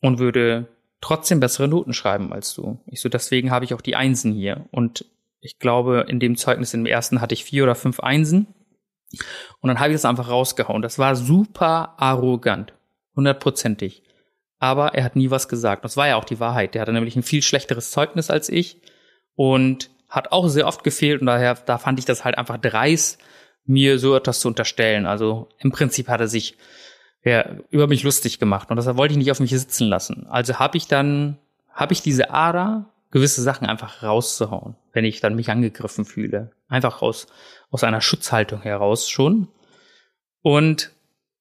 und 0.00 0.18
würde 0.18 0.66
trotzdem 1.00 1.38
bessere 1.38 1.68
Noten 1.68 1.92
schreiben 1.92 2.32
als 2.32 2.52
du. 2.52 2.80
Ich 2.86 3.00
so, 3.00 3.08
deswegen 3.08 3.52
habe 3.52 3.64
ich 3.64 3.74
auch 3.74 3.80
die 3.80 3.94
Einsen 3.94 4.32
hier. 4.32 4.66
Und 4.72 5.04
ich 5.40 5.58
glaube, 5.58 6.06
in 6.08 6.20
dem 6.20 6.36
Zeugnis 6.36 6.74
im 6.74 6.86
ersten 6.86 7.20
hatte 7.20 7.34
ich 7.34 7.44
vier 7.44 7.62
oder 7.62 7.74
fünf 7.74 8.00
Einsen. 8.00 8.46
Und 9.60 9.68
dann 9.68 9.78
habe 9.78 9.90
ich 9.90 9.94
das 9.94 10.04
einfach 10.04 10.28
rausgehauen. 10.28 10.82
Das 10.82 10.98
war 10.98 11.14
super 11.16 11.94
arrogant. 11.98 12.74
Hundertprozentig 13.14 14.02
aber 14.58 14.94
er 14.94 15.04
hat 15.04 15.16
nie 15.16 15.30
was 15.30 15.48
gesagt. 15.48 15.84
Das 15.84 15.96
war 15.96 16.08
ja 16.08 16.16
auch 16.16 16.24
die 16.24 16.40
Wahrheit. 16.40 16.74
Der 16.74 16.82
hatte 16.82 16.92
nämlich 16.92 17.16
ein 17.16 17.22
viel 17.22 17.42
schlechteres 17.42 17.90
Zeugnis 17.90 18.30
als 18.30 18.48
ich 18.48 18.80
und 19.34 19.90
hat 20.08 20.32
auch 20.32 20.48
sehr 20.48 20.66
oft 20.66 20.84
gefehlt 20.84 21.20
und 21.20 21.26
daher, 21.26 21.54
da 21.54 21.78
fand 21.78 21.98
ich 21.98 22.04
das 22.04 22.24
halt 22.24 22.38
einfach 22.38 22.58
dreist, 22.58 23.20
mir 23.64 23.98
so 23.98 24.14
etwas 24.14 24.40
zu 24.40 24.48
unterstellen. 24.48 25.06
Also 25.06 25.48
im 25.58 25.72
Prinzip 25.72 26.08
hat 26.08 26.20
er 26.20 26.28
sich 26.28 26.56
ja, 27.24 27.44
über 27.70 27.86
mich 27.86 28.04
lustig 28.04 28.38
gemacht 28.38 28.70
und 28.70 28.76
das 28.76 28.86
wollte 28.96 29.12
ich 29.12 29.18
nicht 29.18 29.30
auf 29.30 29.40
mich 29.40 29.50
sitzen 29.50 29.88
lassen. 29.88 30.26
Also 30.28 30.58
habe 30.58 30.76
ich 30.76 30.86
dann, 30.86 31.38
habe 31.72 31.92
ich 31.92 32.02
diese 32.02 32.30
Ader, 32.30 32.92
gewisse 33.10 33.42
Sachen 33.42 33.66
einfach 33.66 34.02
rauszuhauen, 34.02 34.76
wenn 34.92 35.04
ich 35.04 35.20
dann 35.20 35.36
mich 35.36 35.50
angegriffen 35.50 36.04
fühle. 36.04 36.50
Einfach 36.68 37.02
aus, 37.02 37.26
aus 37.70 37.84
einer 37.84 38.00
Schutzhaltung 38.00 38.62
heraus 38.62 39.08
schon. 39.08 39.48
Und 40.42 40.92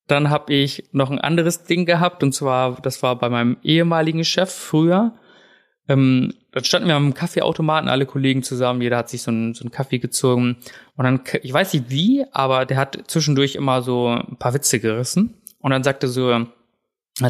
dann 0.07 0.29
habe 0.29 0.53
ich 0.53 0.89
noch 0.91 1.09
ein 1.09 1.19
anderes 1.19 1.63
Ding 1.63 1.85
gehabt 1.85 2.23
und 2.23 2.33
zwar, 2.33 2.79
das 2.81 3.01
war 3.01 3.17
bei 3.17 3.29
meinem 3.29 3.57
ehemaligen 3.63 4.23
Chef 4.23 4.51
früher. 4.51 5.13
Ähm, 5.87 6.33
dann 6.51 6.63
standen 6.63 6.87
wir 6.87 6.95
am 6.95 7.13
Kaffeeautomaten, 7.13 7.89
alle 7.89 8.05
Kollegen 8.05 8.43
zusammen, 8.43 8.81
jeder 8.81 8.97
hat 8.97 9.09
sich 9.09 9.21
so 9.21 9.31
einen, 9.31 9.53
so 9.53 9.63
einen 9.63 9.71
Kaffee 9.71 9.99
gezogen. 9.99 10.57
Und 10.95 11.05
dann, 11.05 11.21
ich 11.41 11.53
weiß 11.53 11.73
nicht 11.73 11.89
wie, 11.89 12.25
aber 12.31 12.65
der 12.65 12.77
hat 12.77 13.03
zwischendurch 13.07 13.55
immer 13.55 13.81
so 13.81 14.09
ein 14.09 14.37
paar 14.37 14.53
Witze 14.53 14.79
gerissen. 14.79 15.41
Und 15.59 15.71
dann 15.71 15.83
sagte 15.83 16.07
so, 16.07 16.45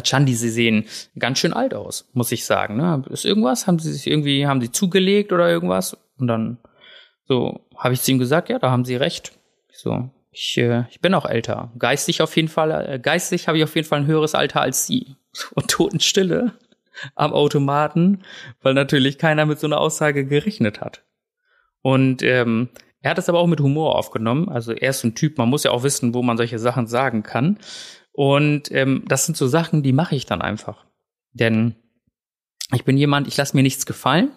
Chandi, 0.02 0.34
Sie 0.34 0.50
sehen 0.50 0.86
ganz 1.18 1.38
schön 1.38 1.52
alt 1.52 1.74
aus, 1.74 2.08
muss 2.12 2.32
ich 2.32 2.44
sagen. 2.44 2.76
Ne? 2.76 3.04
Ist 3.10 3.24
irgendwas? 3.24 3.66
Haben 3.66 3.78
Sie 3.78 3.92
sich 3.92 4.06
irgendwie, 4.06 4.46
haben 4.46 4.60
Sie 4.60 4.72
zugelegt 4.72 5.32
oder 5.32 5.48
irgendwas? 5.48 5.96
Und 6.18 6.26
dann 6.26 6.58
so 7.26 7.60
habe 7.76 7.94
ich 7.94 8.02
zu 8.02 8.10
ihm 8.10 8.18
gesagt, 8.18 8.48
ja, 8.48 8.58
da 8.58 8.70
haben 8.70 8.84
Sie 8.84 8.96
recht. 8.96 9.32
So, 9.72 10.10
ich, 10.30 10.56
äh, 10.58 10.84
ich 10.90 11.00
bin 11.00 11.14
auch 11.14 11.26
älter. 11.26 11.72
Geistig 11.78 12.22
auf 12.22 12.34
jeden 12.36 12.48
Fall, 12.48 12.70
äh, 12.88 12.98
geistig 12.98 13.48
habe 13.48 13.58
ich 13.58 13.64
auf 13.64 13.74
jeden 13.74 13.86
Fall 13.86 14.00
ein 14.00 14.06
höheres 14.06 14.34
Alter 14.34 14.60
als 14.60 14.86
Sie. 14.86 15.16
Und 15.54 15.68
Totenstille 15.68 16.52
am 17.14 17.32
Automaten, 17.32 18.22
weil 18.62 18.72
natürlich 18.72 19.18
keiner 19.18 19.44
mit 19.44 19.60
so 19.60 19.66
einer 19.66 19.80
Aussage 19.80 20.24
gerechnet 20.24 20.80
hat. 20.80 21.02
Und 21.82 22.22
ähm, 22.22 22.70
er 23.02 23.10
hat 23.10 23.18
es 23.18 23.28
aber 23.28 23.38
auch 23.38 23.46
mit 23.46 23.60
Humor 23.60 23.96
aufgenommen. 23.96 24.48
Also 24.48 24.72
er 24.72 24.90
ist 24.90 25.04
ein 25.04 25.14
Typ, 25.14 25.36
man 25.36 25.48
muss 25.48 25.64
ja 25.64 25.72
auch 25.72 25.82
wissen, 25.82 26.14
wo 26.14 26.22
man 26.22 26.38
solche 26.38 26.58
Sachen 26.58 26.86
sagen 26.86 27.22
kann. 27.22 27.58
Und 28.16 28.72
ähm, 28.72 29.04
das 29.06 29.26
sind 29.26 29.36
so 29.36 29.46
Sachen, 29.46 29.82
die 29.82 29.92
mache 29.92 30.16
ich 30.16 30.24
dann 30.24 30.40
einfach. 30.40 30.86
Denn 31.34 31.74
ich 32.72 32.82
bin 32.82 32.96
jemand, 32.96 33.28
ich 33.28 33.36
lasse 33.36 33.54
mir 33.54 33.62
nichts 33.62 33.84
gefallen 33.84 34.30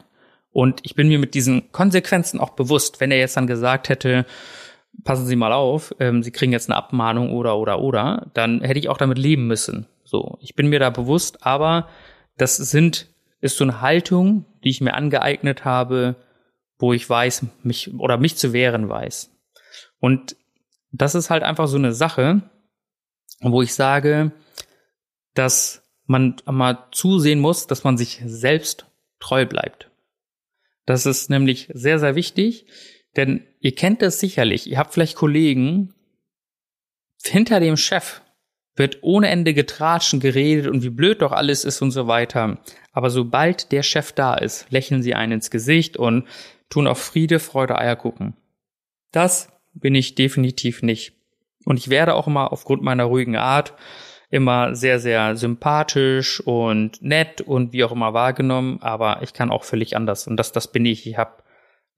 und 0.52 0.82
ich 0.84 0.96
bin 0.96 1.08
mir 1.08 1.18
mit 1.18 1.34
diesen 1.34 1.72
Konsequenzen 1.72 2.42
auch 2.42 2.50
bewusst. 2.50 3.00
Wenn 3.00 3.10
er 3.10 3.20
jetzt 3.20 3.38
dann 3.38 3.48
gesagt 3.48 3.88
hätte, 3.88 4.26
passen 5.06 5.26
Sie 5.26 5.38
mal 5.38 5.54
auf, 5.54 5.96
ähm, 6.02 6.24
Sie 6.24 6.32
kriegen 6.32 6.52
jetzt 6.52 6.70
eine 6.70 6.76
Abmahnung 6.76 7.32
oder 7.32 7.58
oder 7.58 7.80
oder, 7.80 8.30
dann 8.34 8.60
hätte 8.60 8.80
ich 8.80 8.90
auch 8.90 8.98
damit 8.98 9.18
leben 9.18 9.48
müssen. 9.48 9.88
So, 10.04 10.38
ich 10.42 10.56
bin 10.56 10.68
mir 10.68 10.80
da 10.80 10.90
bewusst, 10.90 11.46
aber 11.46 11.88
das 12.36 12.58
sind 12.58 13.08
ist 13.40 13.56
so 13.56 13.64
eine 13.64 13.80
Haltung, 13.80 14.44
die 14.66 14.72
ich 14.72 14.82
mir 14.82 14.94
angeeignet 14.94 15.64
habe, 15.64 16.18
wo 16.80 16.92
ich 16.92 17.10
weiß, 17.10 17.46
mich 17.64 17.98
oder 17.98 18.18
mich 18.18 18.36
zu 18.36 18.52
wehren 18.52 18.90
weiß. 18.90 19.32
Und 20.02 20.36
das 20.92 21.16
ist 21.16 21.30
halt 21.30 21.44
einfach 21.44 21.68
so 21.68 21.78
eine 21.78 21.94
Sache, 21.94 22.42
wo 23.42 23.62
ich 23.62 23.74
sage, 23.74 24.32
dass 25.34 25.84
man 26.06 26.38
mal 26.46 26.88
zusehen 26.92 27.40
muss, 27.40 27.68
dass 27.68 27.84
man 27.84 27.98
sich 27.98 28.22
selbst 28.26 28.86
treu 29.20 29.46
bleibt. 29.46 29.90
Das 30.86 31.06
ist 31.06 31.30
nämlich 31.30 31.70
sehr, 31.74 32.00
sehr 32.00 32.16
wichtig, 32.16 32.66
denn 33.16 33.46
ihr 33.60 33.76
kennt 33.76 34.02
das 34.02 34.20
sicherlich. 34.20 34.70
Ihr 34.70 34.78
habt 34.78 34.94
vielleicht 34.94 35.16
Kollegen, 35.16 35.94
hinter 37.24 37.60
dem 37.60 37.78
Chef 37.78 38.22
wird 38.76 39.00
ohne 39.02 39.28
Ende 39.28 39.54
getratschen, 39.54 40.20
geredet 40.20 40.68
und 40.68 40.84
wie 40.84 40.90
blöd 40.90 41.22
doch 41.22 41.34
alles 41.34 41.66
ist 41.66 41.82
und 41.82 41.92
so 41.92 42.08
weiter. 42.08 42.60
Aber 42.92 43.10
sobald 43.10 43.72
der 43.72 43.84
Chef 43.84 44.14
da 44.14 44.36
ist, 44.36 44.66
lächeln 44.72 45.04
sie 45.04 45.16
einen 45.16 45.34
ins 45.34 45.52
Gesicht 45.52 45.98
und 45.98 46.28
tun 46.70 46.88
auf 46.88 46.98
Friede, 46.98 47.40
Freude, 47.40 47.78
Eier 47.78 47.98
gucken. 47.98 48.36
Das 49.12 49.50
bin 49.74 49.96
ich 49.96 50.16
definitiv 50.16 50.82
nicht. 50.82 51.14
Und 51.66 51.78
ich 51.78 51.90
werde 51.90 52.16
auch 52.16 52.28
immer 52.28 52.52
aufgrund 52.52 52.82
meiner 52.82 53.06
ruhigen 53.06 53.36
Art 53.36 53.74
immer 54.30 54.76
sehr, 54.76 55.00
sehr 55.00 55.36
sympathisch 55.36 56.40
und 56.42 57.02
nett 57.02 57.42
und 57.42 57.74
wie 57.74 57.84
auch 57.84 57.92
immer 57.92 58.14
wahrgenommen, 58.14 58.80
aber 58.82 59.24
ich 59.24 59.34
kann 59.34 59.50
auch 59.50 59.64
völlig 59.64 59.96
anders. 59.96 60.28
Und 60.28 60.38
das, 60.38 60.52
das 60.52 60.72
bin 60.72 60.86
ich. 60.86 61.08
Ich 61.08 61.18
habe 61.18 61.44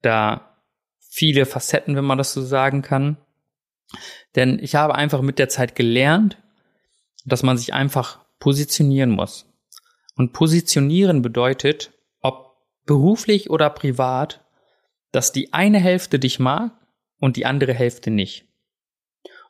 da 0.00 0.56
viele 0.98 1.44
Facetten, 1.44 1.94
wenn 1.94 2.04
man 2.04 2.18
das 2.18 2.32
so 2.32 2.40
sagen 2.40 2.80
kann. 2.80 3.18
Denn 4.34 4.58
ich 4.58 4.74
habe 4.74 4.94
einfach 4.94 5.20
mit 5.20 5.38
der 5.38 5.50
Zeit 5.50 5.74
gelernt, 5.76 6.38
dass 7.26 7.42
man 7.42 7.58
sich 7.58 7.74
einfach 7.74 8.24
positionieren 8.38 9.10
muss. 9.10 9.46
Und 10.16 10.32
positionieren 10.32 11.20
bedeutet, 11.20 11.92
ob 12.22 12.56
beruflich 12.86 13.50
oder 13.50 13.68
privat, 13.68 14.44
dass 15.10 15.32
die 15.32 15.52
eine 15.52 15.78
Hälfte 15.78 16.18
dich 16.18 16.38
mag 16.38 16.72
und 17.18 17.36
die 17.36 17.44
andere 17.44 17.74
Hälfte 17.74 18.10
nicht. 18.10 18.46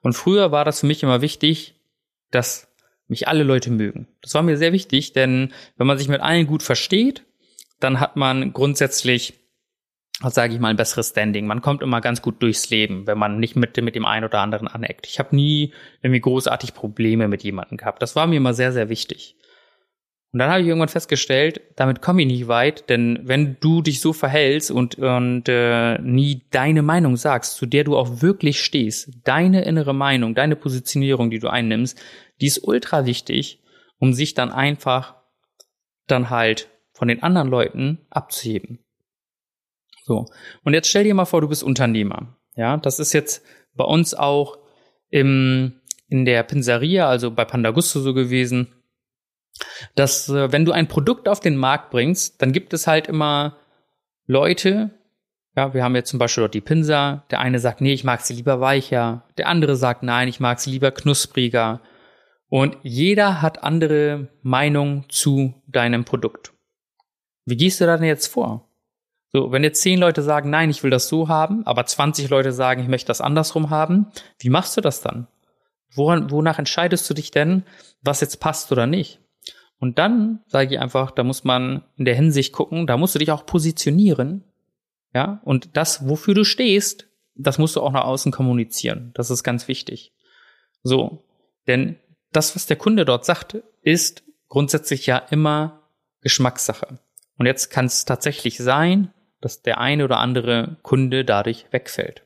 Und 0.02 0.14
früher 0.14 0.52
war 0.52 0.64
das 0.64 0.80
für 0.80 0.86
mich 0.86 1.02
immer 1.02 1.22
wichtig, 1.22 1.76
dass 2.30 2.68
mich 3.08 3.28
alle 3.28 3.44
Leute 3.44 3.70
mögen. 3.70 4.08
Das 4.20 4.34
war 4.34 4.42
mir 4.42 4.56
sehr 4.56 4.72
wichtig, 4.72 5.12
denn 5.12 5.52
wenn 5.76 5.86
man 5.86 5.98
sich 5.98 6.08
mit 6.08 6.20
allen 6.20 6.46
gut 6.46 6.62
versteht, 6.62 7.24
dann 7.78 8.00
hat 8.00 8.16
man 8.16 8.52
grundsätzlich, 8.52 9.34
sage 10.22 10.54
ich 10.54 10.60
mal, 10.60 10.68
ein 10.68 10.76
besseres 10.76 11.10
Standing. 11.10 11.46
Man 11.46 11.62
kommt 11.62 11.82
immer 11.82 12.00
ganz 12.00 12.22
gut 12.22 12.42
durchs 12.42 12.70
Leben, 12.70 13.06
wenn 13.06 13.18
man 13.18 13.38
nicht 13.38 13.56
mit, 13.56 13.76
mit 13.76 13.94
dem 13.94 14.06
einen 14.06 14.24
oder 14.24 14.40
anderen 14.40 14.68
aneckt. 14.68 15.06
Ich 15.06 15.18
habe 15.18 15.34
nie 15.34 15.72
irgendwie 16.00 16.20
großartig 16.20 16.74
Probleme 16.74 17.28
mit 17.28 17.42
jemandem 17.42 17.76
gehabt. 17.76 18.02
Das 18.02 18.16
war 18.16 18.26
mir 18.26 18.36
immer 18.36 18.54
sehr, 18.54 18.72
sehr 18.72 18.88
wichtig. 18.88 19.36
Und 20.32 20.38
dann 20.38 20.50
habe 20.50 20.62
ich 20.62 20.66
irgendwann 20.66 20.88
festgestellt, 20.88 21.60
damit 21.76 22.00
komme 22.00 22.22
ich 22.22 22.26
nicht 22.26 22.48
weit, 22.48 22.88
denn 22.88 23.20
wenn 23.24 23.58
du 23.60 23.82
dich 23.82 24.00
so 24.00 24.14
verhältst 24.14 24.70
und, 24.70 24.94
und 24.94 25.46
äh, 25.46 25.98
nie 25.98 26.42
deine 26.50 26.80
Meinung 26.80 27.16
sagst, 27.16 27.56
zu 27.56 27.66
der 27.66 27.84
du 27.84 27.98
auch 27.98 28.22
wirklich 28.22 28.62
stehst, 28.62 29.10
deine 29.24 29.64
innere 29.64 29.94
Meinung, 29.94 30.34
deine 30.34 30.56
Positionierung, 30.56 31.28
die 31.28 31.38
du 31.38 31.48
einnimmst, 31.48 32.00
die 32.40 32.46
ist 32.46 32.66
ultra 32.66 33.04
wichtig, 33.04 33.62
um 33.98 34.14
sich 34.14 34.32
dann 34.32 34.50
einfach 34.50 35.16
dann 36.06 36.30
halt 36.30 36.70
von 36.92 37.08
den 37.08 37.22
anderen 37.22 37.48
Leuten 37.48 37.98
abzuheben. 38.08 38.78
So. 40.04 40.26
Und 40.64 40.72
jetzt 40.72 40.88
stell 40.88 41.04
dir 41.04 41.14
mal 41.14 41.26
vor, 41.26 41.42
du 41.42 41.48
bist 41.48 41.62
Unternehmer. 41.62 42.38
Ja, 42.56 42.78
das 42.78 43.00
ist 43.00 43.12
jetzt 43.12 43.44
bei 43.74 43.84
uns 43.84 44.14
auch 44.14 44.58
im, 45.10 45.80
in 46.08 46.24
der 46.24 46.42
Pinseria, 46.42 47.06
also 47.06 47.30
bei 47.30 47.44
Pandagusto 47.44 48.00
so 48.00 48.14
gewesen 48.14 48.72
dass 49.94 50.28
äh, 50.28 50.52
wenn 50.52 50.64
du 50.64 50.72
ein 50.72 50.88
Produkt 50.88 51.28
auf 51.28 51.40
den 51.40 51.56
Markt 51.56 51.90
bringst, 51.90 52.40
dann 52.42 52.52
gibt 52.52 52.72
es 52.72 52.86
halt 52.86 53.06
immer 53.06 53.56
Leute, 54.26 54.90
ja, 55.56 55.74
wir 55.74 55.84
haben 55.84 55.94
jetzt 55.94 56.10
zum 56.10 56.18
Beispiel 56.18 56.42
dort 56.42 56.54
die 56.54 56.60
Pinsa, 56.60 57.24
der 57.30 57.40
eine 57.40 57.58
sagt, 57.58 57.80
nee, 57.80 57.92
ich 57.92 58.04
mag 58.04 58.22
sie 58.22 58.34
lieber 58.34 58.60
weicher, 58.60 59.24
der 59.36 59.48
andere 59.48 59.76
sagt, 59.76 60.02
nein, 60.02 60.28
ich 60.28 60.40
mag 60.40 60.60
sie 60.60 60.70
lieber 60.70 60.90
knuspriger. 60.90 61.80
Und 62.48 62.76
jeder 62.82 63.40
hat 63.40 63.62
andere 63.62 64.28
Meinung 64.42 65.06
zu 65.08 65.54
deinem 65.66 66.04
Produkt. 66.04 66.52
Wie 67.44 67.56
gehst 67.56 67.80
du 67.80 67.86
da 67.86 67.96
denn 67.96 68.06
jetzt 68.06 68.26
vor? 68.26 68.68
So, 69.32 69.50
wenn 69.50 69.64
jetzt 69.64 69.80
zehn 69.80 69.98
Leute 69.98 70.22
sagen, 70.22 70.50
nein, 70.50 70.68
ich 70.68 70.82
will 70.82 70.90
das 70.90 71.08
so 71.08 71.28
haben, 71.28 71.66
aber 71.66 71.86
20 71.86 72.28
Leute 72.28 72.52
sagen, 72.52 72.82
ich 72.82 72.88
möchte 72.88 73.08
das 73.08 73.22
andersrum 73.22 73.70
haben, 73.70 74.12
wie 74.38 74.50
machst 74.50 74.76
du 74.76 74.82
das 74.82 75.00
dann? 75.00 75.26
Woran, 75.94 76.30
wonach 76.30 76.58
entscheidest 76.58 77.08
du 77.08 77.14
dich 77.14 77.30
denn, 77.30 77.64
was 78.02 78.20
jetzt 78.20 78.40
passt 78.40 78.70
oder 78.72 78.86
nicht? 78.86 79.21
Und 79.82 79.98
dann 79.98 80.38
sage 80.46 80.72
ich 80.72 80.80
einfach, 80.80 81.10
da 81.10 81.24
muss 81.24 81.42
man 81.42 81.82
in 81.96 82.04
der 82.04 82.14
Hinsicht 82.14 82.52
gucken, 82.52 82.86
da 82.86 82.96
musst 82.96 83.16
du 83.16 83.18
dich 83.18 83.32
auch 83.32 83.44
positionieren. 83.44 84.44
Ja, 85.12 85.40
und 85.44 85.76
das, 85.76 86.08
wofür 86.08 86.34
du 86.34 86.44
stehst, 86.44 87.08
das 87.34 87.58
musst 87.58 87.74
du 87.74 87.80
auch 87.80 87.90
nach 87.90 88.04
außen 88.04 88.30
kommunizieren. 88.30 89.10
Das 89.14 89.28
ist 89.28 89.42
ganz 89.42 89.66
wichtig. 89.66 90.12
So. 90.84 91.24
Denn 91.66 91.96
das, 92.30 92.54
was 92.54 92.66
der 92.66 92.76
Kunde 92.76 93.04
dort 93.04 93.24
sagt, 93.24 93.56
ist 93.82 94.22
grundsätzlich 94.48 95.06
ja 95.06 95.18
immer 95.18 95.80
Geschmackssache. 96.20 97.00
Und 97.36 97.46
jetzt 97.46 97.70
kann 97.70 97.86
es 97.86 98.04
tatsächlich 98.04 98.58
sein, 98.58 99.12
dass 99.40 99.62
der 99.62 99.78
eine 99.78 100.04
oder 100.04 100.18
andere 100.18 100.76
Kunde 100.82 101.24
dadurch 101.24 101.66
wegfällt. 101.72 102.22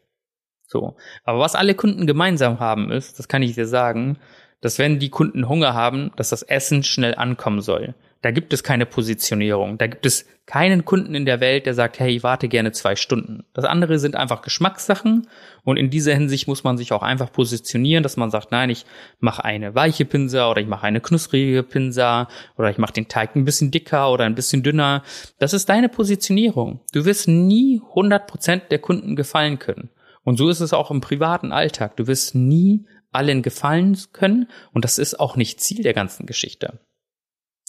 So. 0.66 0.94
Aber 1.24 1.38
was 1.38 1.54
alle 1.54 1.74
Kunden 1.74 2.06
gemeinsam 2.06 2.60
haben 2.60 2.92
ist, 2.92 3.18
das 3.18 3.28
kann 3.28 3.42
ich 3.42 3.54
dir 3.54 3.66
sagen, 3.66 4.18
dass 4.60 4.78
wenn 4.78 4.98
die 4.98 5.10
Kunden 5.10 5.48
Hunger 5.48 5.74
haben, 5.74 6.12
dass 6.16 6.30
das 6.30 6.42
Essen 6.42 6.82
schnell 6.82 7.14
ankommen 7.14 7.60
soll. 7.60 7.94
Da 8.22 8.30
gibt 8.30 8.52
es 8.52 8.64
keine 8.64 8.86
Positionierung. 8.86 9.78
Da 9.78 9.86
gibt 9.86 10.06
es 10.06 10.26
keinen 10.46 10.84
Kunden 10.84 11.14
in 11.14 11.26
der 11.26 11.40
Welt, 11.40 11.66
der 11.66 11.74
sagt, 11.74 11.98
hey, 12.00 12.16
ich 12.16 12.22
warte 12.22 12.48
gerne 12.48 12.72
zwei 12.72 12.96
Stunden. 12.96 13.44
Das 13.52 13.64
andere 13.64 13.98
sind 13.98 14.16
einfach 14.16 14.42
Geschmackssachen 14.42 15.28
und 15.64 15.76
in 15.76 15.90
dieser 15.90 16.14
Hinsicht 16.14 16.48
muss 16.48 16.64
man 16.64 16.78
sich 16.78 16.92
auch 16.92 17.02
einfach 17.02 17.32
positionieren, 17.32 18.02
dass 18.02 18.16
man 18.16 18.30
sagt, 18.30 18.52
nein, 18.52 18.70
ich 18.70 18.86
mache 19.18 19.44
eine 19.44 19.74
weiche 19.74 20.04
Pinsa 20.04 20.50
oder 20.50 20.60
ich 20.60 20.68
mache 20.68 20.86
eine 20.86 21.00
knusprige 21.00 21.62
Pinsa 21.62 22.28
oder 22.56 22.70
ich 22.70 22.78
mache 22.78 22.94
den 22.94 23.08
Teig 23.08 23.34
ein 23.36 23.44
bisschen 23.44 23.70
dicker 23.70 24.10
oder 24.10 24.24
ein 24.24 24.36
bisschen 24.36 24.62
dünner. 24.62 25.02
Das 25.38 25.52
ist 25.52 25.68
deine 25.68 25.88
Positionierung. 25.88 26.80
Du 26.92 27.04
wirst 27.04 27.28
nie 27.28 27.80
100% 27.94 28.68
der 28.70 28.78
Kunden 28.78 29.16
gefallen 29.16 29.58
können. 29.58 29.90
Und 30.22 30.38
so 30.38 30.48
ist 30.48 30.60
es 30.60 30.72
auch 30.72 30.90
im 30.90 31.00
privaten 31.00 31.52
Alltag. 31.52 31.96
Du 31.96 32.08
wirst 32.08 32.34
nie 32.34 32.84
allen 33.16 33.42
gefallen 33.42 33.98
können 34.12 34.48
und 34.72 34.84
das 34.84 34.98
ist 34.98 35.18
auch 35.18 35.36
nicht 35.36 35.60
Ziel 35.60 35.82
der 35.82 35.94
ganzen 35.94 36.26
Geschichte. 36.26 36.78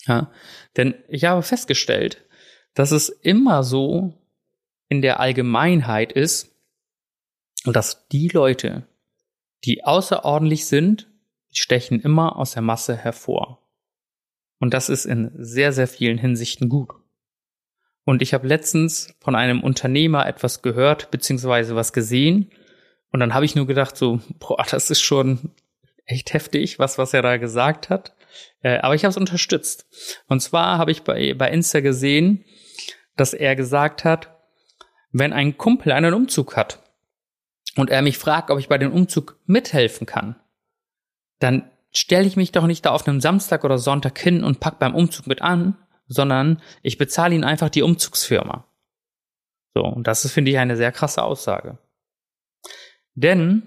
Ja, 0.06 0.32
denn 0.78 0.96
ich 1.08 1.26
habe 1.26 1.42
festgestellt, 1.42 2.24
dass 2.74 2.92
es 2.92 3.10
immer 3.10 3.64
so 3.64 4.14
in 4.88 5.02
der 5.02 5.20
Allgemeinheit 5.20 6.12
ist, 6.12 6.56
dass 7.66 8.08
die 8.08 8.30
Leute, 8.30 8.88
die 9.66 9.84
außerordentlich 9.84 10.66
sind, 10.68 11.10
stechen 11.52 12.00
immer 12.00 12.38
aus 12.38 12.52
der 12.52 12.62
Masse 12.62 12.96
hervor. 12.96 13.68
Und 14.60 14.74
das 14.74 14.90
ist 14.90 15.06
in 15.06 15.32
sehr, 15.38 15.74
sehr 15.74 15.88
vielen 15.88 16.18
Hinsichten 16.18 16.70
gut. 16.70 16.92
Und 18.06 18.22
ich 18.22 18.34
habe 18.34 18.48
letztens 18.48 19.14
von 19.20 19.36
einem 19.36 19.62
Unternehmer 19.62 20.26
etwas 20.28 20.62
gehört, 20.62 21.12
beziehungsweise 21.12 21.76
was 21.76 21.92
gesehen. 21.94 22.52
Und 23.12 23.20
dann 23.20 23.34
habe 23.34 23.46
ich 23.46 23.56
nur 23.56 23.67
gedacht, 23.67 23.98
so, 23.98 24.20
boah, 24.39 24.63
das 24.70 24.89
ist 24.89 25.02
schon 25.02 25.52
echt 26.06 26.34
heftig, 26.34 26.80
was, 26.80 26.98
was 26.98 27.13
er 27.13 27.22
da 27.22 27.38
gesagt 27.38 27.89
hat. 27.89 28.13
Äh, 28.62 28.80
aber 28.80 28.96
ich 28.96 29.04
habe 29.04 29.12
es 29.12 29.17
unterstützt. 29.17 29.86
Und 30.28 30.41
zwar 30.41 30.78
habe 30.78 30.91
ich 30.91 31.04
bei, 31.04 31.34
bei 31.34 31.50
Insta 31.52 31.82
gesehen, 31.82 32.46
dass 33.15 33.34
er 33.34 33.56
gesagt 33.56 34.04
hat, 34.04 34.36
wenn 35.12 35.34
ein 35.34 35.58
Kumpel 35.58 35.91
einen 35.91 36.13
Umzug 36.13 36.56
hat 36.56 36.80
und 37.76 37.89
er 37.89 38.02
mich 38.02 38.17
fragt, 38.17 38.52
ob 38.52 38.60
ich 38.60 38.70
bei 38.70 38.78
dem 38.78 38.93
Umzug 38.93 39.39
mithelfen 39.46 40.06
kann, 40.06 40.36
dann 41.39 41.70
stelle 41.91 42.28
ich 42.28 42.36
mich 42.36 42.52
doch 42.52 42.67
nicht 42.67 42.86
da 42.86 42.91
auf 42.91 43.08
einem 43.08 43.22
Samstag 43.22 43.63
oder 43.63 43.78
Sonntag 43.78 44.20
hin 44.20 44.43
und 44.43 44.60
pack 44.60 44.80
beim 44.80 44.96
Umzug 44.96 45.28
mit 45.28 45.41
an, 45.41 45.78
sondern 46.08 46.62
ich 46.82 46.98
bezahle 46.98 47.36
ihn 47.36 47.43
einfach 47.43 47.70
die 47.70 47.82
Umzugsfirma. 47.82 48.65
So, 49.74 49.84
und 49.84 50.08
das 50.08 50.26
ist, 50.26 50.32
finde 50.32 50.52
ich, 50.52 50.58
eine 50.58 50.78
sehr 50.78 50.91
krasse 50.91 51.24
Aussage. 51.24 51.78
Denn 53.18 53.64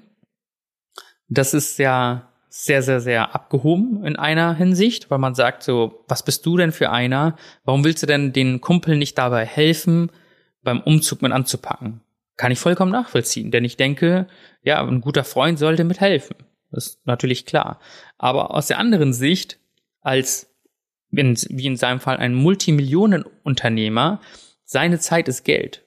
das 1.28 1.54
ist 1.54 1.78
ja 1.80 2.28
sehr, 2.48 2.82
sehr, 2.82 3.00
sehr 3.00 3.34
abgehoben 3.34 4.04
in 4.04 4.14
einer 4.14 4.54
Hinsicht, 4.54 5.10
weil 5.10 5.18
man 5.18 5.34
sagt 5.34 5.64
so, 5.64 6.04
was 6.06 6.24
bist 6.24 6.46
du 6.46 6.56
denn 6.56 6.70
für 6.70 6.90
einer? 6.90 7.36
Warum 7.64 7.84
willst 7.84 8.02
du 8.02 8.06
denn 8.06 8.32
den 8.32 8.60
Kumpel 8.60 8.96
nicht 8.96 9.18
dabei 9.18 9.44
helfen, 9.44 10.12
beim 10.62 10.80
Umzug 10.80 11.22
mit 11.22 11.32
anzupacken? 11.32 12.00
Kann 12.36 12.52
ich 12.52 12.60
vollkommen 12.60 12.92
nachvollziehen, 12.92 13.50
denn 13.50 13.64
ich 13.64 13.76
denke, 13.76 14.28
ja, 14.62 14.80
ein 14.86 15.00
guter 15.00 15.24
Freund 15.24 15.58
sollte 15.58 15.82
mithelfen. 15.82 16.36
Das 16.70 16.86
ist 16.86 17.06
natürlich 17.06 17.44
klar. 17.44 17.80
Aber 18.18 18.54
aus 18.54 18.68
der 18.68 18.78
anderen 18.78 19.12
Sicht, 19.12 19.58
als 20.00 20.48
in, 21.10 21.36
wie 21.48 21.66
in 21.66 21.76
seinem 21.76 21.98
Fall 21.98 22.18
ein 22.18 22.34
Multimillionenunternehmer, 22.34 24.20
seine 24.62 25.00
Zeit 25.00 25.26
ist 25.26 25.44
Geld. 25.44 25.84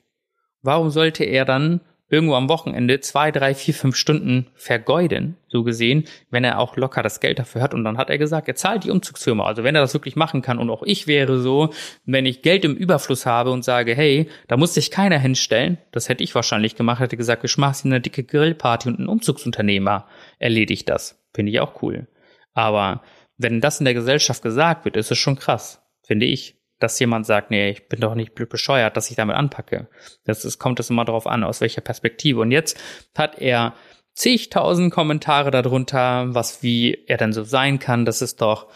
Warum 0.62 0.90
sollte 0.90 1.24
er 1.24 1.46
dann 1.46 1.80
irgendwo 2.14 2.36
am 2.36 2.48
Wochenende 2.48 3.00
zwei, 3.00 3.32
drei, 3.32 3.56
vier, 3.56 3.74
fünf 3.74 3.96
Stunden 3.96 4.48
vergeuden, 4.56 5.36
so 5.48 5.64
gesehen, 5.64 6.06
wenn 6.30 6.44
er 6.44 6.60
auch 6.60 6.78
locker 6.78 7.02
das 7.02 7.20
Geld 7.20 7.40
dafür 7.40 7.62
hat. 7.62 7.74
Und 7.74 7.84
dann 7.84 7.98
hat 7.98 8.10
er 8.10 8.18
gesagt, 8.18 8.48
er 8.48 8.56
zahlt 8.56 8.84
die 8.84 8.92
Umzugsfirma. 8.92 9.46
Also 9.46 9.64
wenn 9.64 9.76
er 9.76 9.82
das 9.82 9.94
wirklich 9.94 10.16
machen 10.16 10.42
kann 10.42 10.60
und 10.60 10.70
auch 10.70 10.84
ich 10.84 11.08
wäre 11.08 11.40
so, 11.40 11.74
wenn 12.06 12.26
ich 12.26 12.44
Geld 12.44 12.64
im 12.66 12.76
Überfluss 12.76 13.26
habe 13.26 13.52
und 13.52 13.66
sage, 13.66 13.96
hey, 13.96 14.30
da 14.48 14.58
muss 14.58 14.76
sich 14.76 14.92
keiner 14.92 15.18
hinstellen, 15.18 15.80
das 15.92 16.08
hätte 16.08 16.24
ich 16.24 16.36
wahrscheinlich 16.36 16.76
gemacht, 16.76 17.00
hätte 17.02 17.18
gesagt, 17.18 17.44
ich 17.44 17.58
mache 17.58 17.84
eine 17.86 18.00
dicke 18.00 18.24
Grillparty 18.24 18.90
und 18.90 19.00
ein 19.00 19.08
Umzugsunternehmer 19.08 20.08
erledigt 20.38 20.88
das. 20.90 21.20
Finde 21.34 21.52
ich 21.52 21.60
auch 21.60 21.82
cool. 21.82 22.08
Aber 22.54 23.02
wenn 23.38 23.60
das 23.60 23.80
in 23.80 23.86
der 23.86 23.96
Gesellschaft 23.96 24.44
gesagt 24.44 24.86
wird, 24.86 24.96
ist 24.96 25.12
es 25.12 25.18
schon 25.18 25.36
krass, 25.36 25.82
finde 26.04 26.28
ich 26.28 26.63
dass 26.84 27.00
jemand 27.00 27.26
sagt, 27.26 27.50
nee, 27.50 27.70
ich 27.70 27.88
bin 27.88 28.02
doch 28.02 28.14
nicht 28.14 28.36
blöd 28.36 28.50
bescheuert, 28.50 28.98
dass 28.98 29.10
ich 29.10 29.16
damit 29.16 29.36
anpacke. 29.36 29.88
Das 30.26 30.46
ist, 30.46 30.60
kommt 30.60 30.80
es 30.80 30.90
immer 30.90 31.06
darauf 31.06 31.26
an, 31.26 31.44
aus 31.44 31.62
welcher 31.62 31.82
Perspektive. 31.82 32.42
Und 32.42 32.52
jetzt 32.52 32.80
hat 33.18 33.40
er 33.40 33.74
zigtausend 34.14 34.94
Kommentare 34.94 35.50
darunter, 35.50 36.34
was 36.36 36.62
wie 36.62 37.06
er 37.08 37.18
denn 37.18 37.34
so 37.34 37.44
sein 37.44 37.80
kann. 37.80 38.06
Das 38.06 38.22
ist 38.22 38.42
doch 38.42 38.68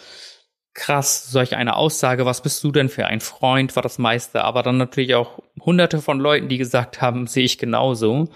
krass, 0.74 1.30
solch 1.30 1.56
eine 1.56 1.76
Aussage. 1.76 2.26
Was 2.26 2.42
bist 2.42 2.64
du 2.64 2.72
denn 2.72 2.88
für 2.88 3.08
ein 3.08 3.20
Freund? 3.20 3.76
War 3.76 3.84
das 3.84 3.98
meiste. 3.98 4.44
Aber 4.44 4.64
dann 4.64 4.78
natürlich 4.78 5.16
auch 5.16 5.40
hunderte 5.60 6.02
von 6.02 6.20
Leuten, 6.20 6.48
die 6.48 6.58
gesagt 6.58 7.02
haben, 7.02 7.28
sehe 7.28 7.46
ich 7.46 7.58
genauso. 7.58 8.30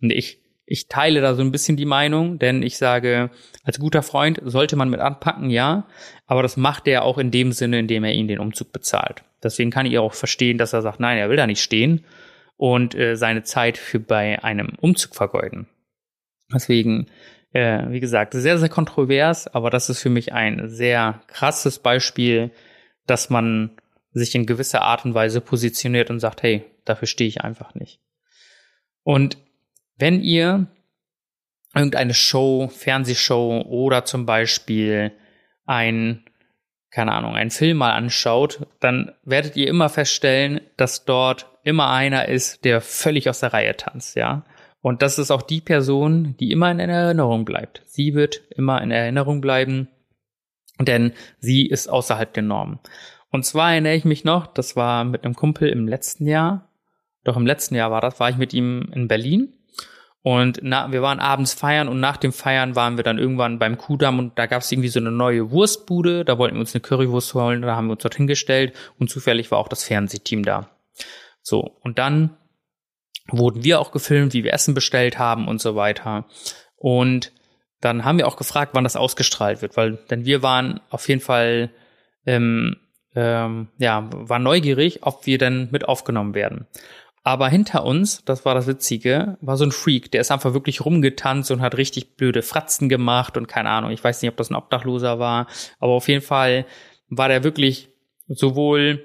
Und 0.00 0.10
ich 0.10 0.45
ich 0.66 0.88
teile 0.88 1.20
da 1.20 1.34
so 1.34 1.42
ein 1.42 1.52
bisschen 1.52 1.76
die 1.76 1.86
Meinung, 1.86 2.38
denn 2.40 2.62
ich 2.62 2.76
sage, 2.76 3.30
als 3.62 3.78
guter 3.78 4.02
Freund 4.02 4.40
sollte 4.44 4.74
man 4.74 4.90
mit 4.90 5.00
anpacken, 5.00 5.48
ja, 5.48 5.86
aber 6.26 6.42
das 6.42 6.56
macht 6.56 6.88
er 6.88 7.04
auch 7.04 7.18
in 7.18 7.30
dem 7.30 7.52
Sinne, 7.52 7.78
in 7.78 7.86
dem 7.86 8.02
er 8.02 8.12
ihn 8.12 8.26
den 8.26 8.40
Umzug 8.40 8.72
bezahlt. 8.72 9.22
Deswegen 9.42 9.70
kann 9.70 9.86
ich 9.86 9.96
auch 9.98 10.12
verstehen, 10.12 10.58
dass 10.58 10.72
er 10.72 10.82
sagt, 10.82 10.98
nein, 10.98 11.18
er 11.18 11.30
will 11.30 11.36
da 11.36 11.46
nicht 11.46 11.62
stehen 11.62 12.04
und 12.56 12.96
äh, 12.96 13.16
seine 13.16 13.44
Zeit 13.44 13.78
für 13.78 14.00
bei 14.00 14.42
einem 14.42 14.72
Umzug 14.80 15.14
vergeuden. 15.14 15.68
Deswegen, 16.52 17.06
äh, 17.52 17.88
wie 17.90 18.00
gesagt, 18.00 18.34
sehr, 18.34 18.58
sehr 18.58 18.68
kontrovers, 18.68 19.46
aber 19.46 19.70
das 19.70 19.88
ist 19.88 20.00
für 20.00 20.10
mich 20.10 20.32
ein 20.32 20.68
sehr 20.68 21.22
krasses 21.28 21.78
Beispiel, 21.78 22.50
dass 23.06 23.30
man 23.30 23.70
sich 24.10 24.34
in 24.34 24.46
gewisser 24.46 24.82
Art 24.82 25.04
und 25.04 25.14
Weise 25.14 25.40
positioniert 25.40 26.10
und 26.10 26.18
sagt, 26.18 26.42
hey, 26.42 26.64
dafür 26.84 27.06
stehe 27.06 27.28
ich 27.28 27.42
einfach 27.42 27.74
nicht. 27.74 28.00
Und 29.04 29.36
wenn 29.98 30.22
ihr 30.22 30.66
irgendeine 31.74 32.14
Show, 32.14 32.68
Fernsehshow 32.68 33.62
oder 33.68 34.04
zum 34.04 34.26
Beispiel 34.26 35.12
ein, 35.66 36.24
keine 36.90 37.12
Ahnung, 37.12 37.34
einen 37.34 37.50
Film 37.50 37.78
mal 37.78 37.92
anschaut, 37.92 38.66
dann 38.80 39.12
werdet 39.24 39.56
ihr 39.56 39.68
immer 39.68 39.88
feststellen, 39.88 40.60
dass 40.76 41.04
dort 41.04 41.50
immer 41.64 41.90
einer 41.90 42.28
ist, 42.28 42.64
der 42.64 42.80
völlig 42.80 43.28
aus 43.28 43.40
der 43.40 43.52
Reihe 43.52 43.76
tanzt, 43.76 44.16
ja. 44.16 44.44
Und 44.80 45.02
das 45.02 45.18
ist 45.18 45.32
auch 45.32 45.42
die 45.42 45.60
Person, 45.60 46.36
die 46.38 46.52
immer 46.52 46.70
in 46.70 46.78
Erinnerung 46.78 47.44
bleibt. 47.44 47.82
Sie 47.86 48.14
wird 48.14 48.40
immer 48.50 48.80
in 48.82 48.92
Erinnerung 48.92 49.40
bleiben, 49.40 49.88
denn 50.78 51.12
sie 51.40 51.66
ist 51.66 51.88
außerhalb 51.88 52.32
der 52.32 52.44
Normen. 52.44 52.78
Und 53.30 53.44
zwar 53.44 53.72
erinnere 53.72 53.96
ich 53.96 54.04
mich 54.04 54.24
noch, 54.24 54.46
das 54.46 54.76
war 54.76 55.04
mit 55.04 55.24
einem 55.24 55.34
Kumpel 55.34 55.68
im 55.68 55.88
letzten 55.88 56.26
Jahr, 56.26 56.70
doch 57.24 57.36
im 57.36 57.46
letzten 57.46 57.74
Jahr 57.74 57.90
war 57.90 58.00
das, 58.00 58.20
war 58.20 58.30
ich 58.30 58.36
mit 58.36 58.54
ihm 58.54 58.88
in 58.94 59.08
Berlin 59.08 59.55
und 60.26 60.58
na, 60.60 60.90
wir 60.90 61.02
waren 61.02 61.20
abends 61.20 61.54
feiern 61.54 61.86
und 61.86 62.00
nach 62.00 62.16
dem 62.16 62.32
Feiern 62.32 62.74
waren 62.74 62.96
wir 62.96 63.04
dann 63.04 63.16
irgendwann 63.16 63.60
beim 63.60 63.78
Kudamm 63.78 64.18
und 64.18 64.36
da 64.36 64.46
gab 64.46 64.62
es 64.62 64.72
irgendwie 64.72 64.88
so 64.88 64.98
eine 64.98 65.12
neue 65.12 65.52
Wurstbude. 65.52 66.24
Da 66.24 66.36
wollten 66.36 66.56
wir 66.56 66.62
uns 66.62 66.74
eine 66.74 66.80
Currywurst 66.80 67.34
holen, 67.34 67.62
da 67.62 67.76
haben 67.76 67.86
wir 67.86 67.92
uns 67.92 68.02
dort 68.02 68.16
hingestellt 68.16 68.74
und 68.98 69.08
zufällig 69.08 69.52
war 69.52 69.58
auch 69.58 69.68
das 69.68 69.84
Fernsehteam 69.84 70.42
da. 70.42 70.68
So, 71.42 71.60
und 71.80 72.00
dann 72.00 72.36
wurden 73.28 73.62
wir 73.62 73.78
auch 73.78 73.92
gefilmt, 73.92 74.32
wie 74.32 74.42
wir 74.42 74.52
Essen 74.52 74.74
bestellt 74.74 75.16
haben 75.16 75.46
und 75.46 75.60
so 75.60 75.76
weiter. 75.76 76.24
Und 76.74 77.30
dann 77.80 78.04
haben 78.04 78.18
wir 78.18 78.26
auch 78.26 78.36
gefragt, 78.36 78.72
wann 78.74 78.82
das 78.82 78.96
ausgestrahlt 78.96 79.62
wird, 79.62 79.76
weil 79.76 79.92
denn 80.10 80.24
wir 80.24 80.42
waren 80.42 80.80
auf 80.90 81.08
jeden 81.08 81.20
Fall 81.20 81.70
ähm, 82.26 82.74
ähm, 83.14 83.68
ja, 83.78 84.08
war 84.10 84.40
neugierig, 84.40 85.04
ob 85.04 85.24
wir 85.24 85.38
denn 85.38 85.68
mit 85.70 85.88
aufgenommen 85.88 86.34
werden. 86.34 86.66
Aber 87.26 87.48
hinter 87.48 87.84
uns, 87.84 88.24
das 88.24 88.44
war 88.44 88.54
das 88.54 88.68
Witzige, 88.68 89.36
war 89.40 89.56
so 89.56 89.64
ein 89.64 89.72
Freak, 89.72 90.12
der 90.12 90.20
ist 90.20 90.30
einfach 90.30 90.54
wirklich 90.54 90.84
rumgetanzt 90.84 91.50
und 91.50 91.60
hat 91.60 91.76
richtig 91.76 92.14
blöde 92.14 92.40
Fratzen 92.40 92.88
gemacht 92.88 93.36
und 93.36 93.48
keine 93.48 93.68
Ahnung, 93.68 93.90
ich 93.90 94.04
weiß 94.04 94.22
nicht, 94.22 94.30
ob 94.30 94.36
das 94.36 94.48
ein 94.48 94.54
Obdachloser 94.54 95.18
war, 95.18 95.48
aber 95.80 95.94
auf 95.94 96.06
jeden 96.06 96.22
Fall 96.22 96.66
war 97.08 97.26
der 97.26 97.42
wirklich 97.42 97.88
sowohl 98.28 99.04